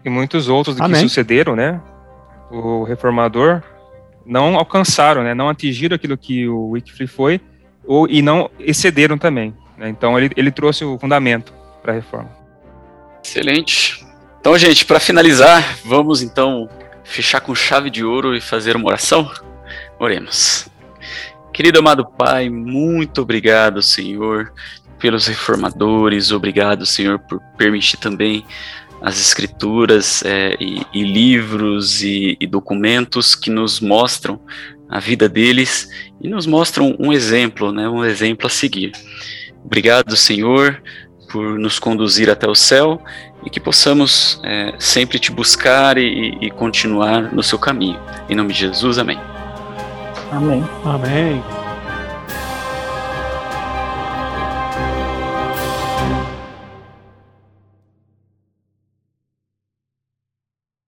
E 0.04 0.08
muitos 0.08 0.48
outros 0.48 0.80
Amém. 0.80 1.02
que 1.02 1.08
sucederam, 1.08 1.56
né? 1.56 1.80
O 2.50 2.84
reformador 2.84 3.62
não 4.26 4.56
alcançaram, 4.56 5.22
né? 5.22 5.34
Não 5.34 5.48
atingiram 5.48 5.94
aquilo 5.94 6.18
que 6.18 6.48
o 6.48 6.70
Wycliffe 6.70 7.06
foi 7.06 7.40
ou, 7.86 8.08
e 8.08 8.20
não 8.20 8.50
excederam 8.58 9.16
também. 9.16 9.54
né? 9.78 9.88
Então 9.88 10.18
ele, 10.18 10.30
ele 10.36 10.50
trouxe 10.50 10.84
o 10.84 10.98
fundamento 10.98 11.54
para 11.82 11.92
a 11.92 11.94
reforma. 11.94 12.30
Excelente. 13.22 14.04
Então, 14.40 14.56
gente, 14.58 14.84
para 14.84 15.00
finalizar, 15.00 15.76
vamos 15.84 16.22
então 16.22 16.68
fechar 17.04 17.40
com 17.40 17.54
chave 17.54 17.90
de 17.90 18.04
ouro 18.04 18.34
e 18.34 18.40
fazer 18.40 18.76
uma 18.76 18.86
oração? 18.88 19.30
Oremos. 19.98 20.68
Querido 21.52 21.78
amado 21.78 22.04
Pai, 22.04 22.50
muito 22.50 23.22
obrigado, 23.22 23.80
Senhor, 23.80 24.52
pelos 24.98 25.26
reformadores, 25.26 26.30
obrigado, 26.30 26.84
Senhor, 26.84 27.18
por 27.18 27.40
permitir 27.56 27.96
também 27.96 28.44
as 29.00 29.20
escrituras 29.20 30.22
é, 30.24 30.56
e, 30.60 30.82
e 30.92 31.02
livros 31.02 32.02
e, 32.02 32.36
e 32.40 32.46
documentos 32.46 33.34
que 33.34 33.50
nos 33.50 33.80
mostram 33.80 34.40
a 34.88 35.00
vida 35.00 35.28
deles 35.28 35.88
e 36.20 36.28
nos 36.28 36.46
mostram 36.46 36.96
um 36.98 37.12
exemplo, 37.12 37.72
né, 37.72 37.88
um 37.88 38.04
exemplo 38.04 38.46
a 38.46 38.50
seguir. 38.50 38.92
Obrigado, 39.64 40.16
Senhor, 40.16 40.80
por 41.30 41.58
nos 41.58 41.78
conduzir 41.78 42.30
até 42.30 42.48
o 42.48 42.54
céu 42.54 43.02
e 43.44 43.50
que 43.50 43.60
possamos 43.60 44.40
é, 44.44 44.74
sempre 44.78 45.18
te 45.18 45.30
buscar 45.30 45.98
e, 45.98 46.38
e 46.40 46.50
continuar 46.50 47.32
no 47.32 47.42
seu 47.42 47.58
caminho. 47.58 47.98
Em 48.28 48.34
nome 48.34 48.52
de 48.52 48.60
Jesus, 48.60 48.98
amém. 48.98 49.18
Amém. 50.30 50.64
Amém. 50.84 51.65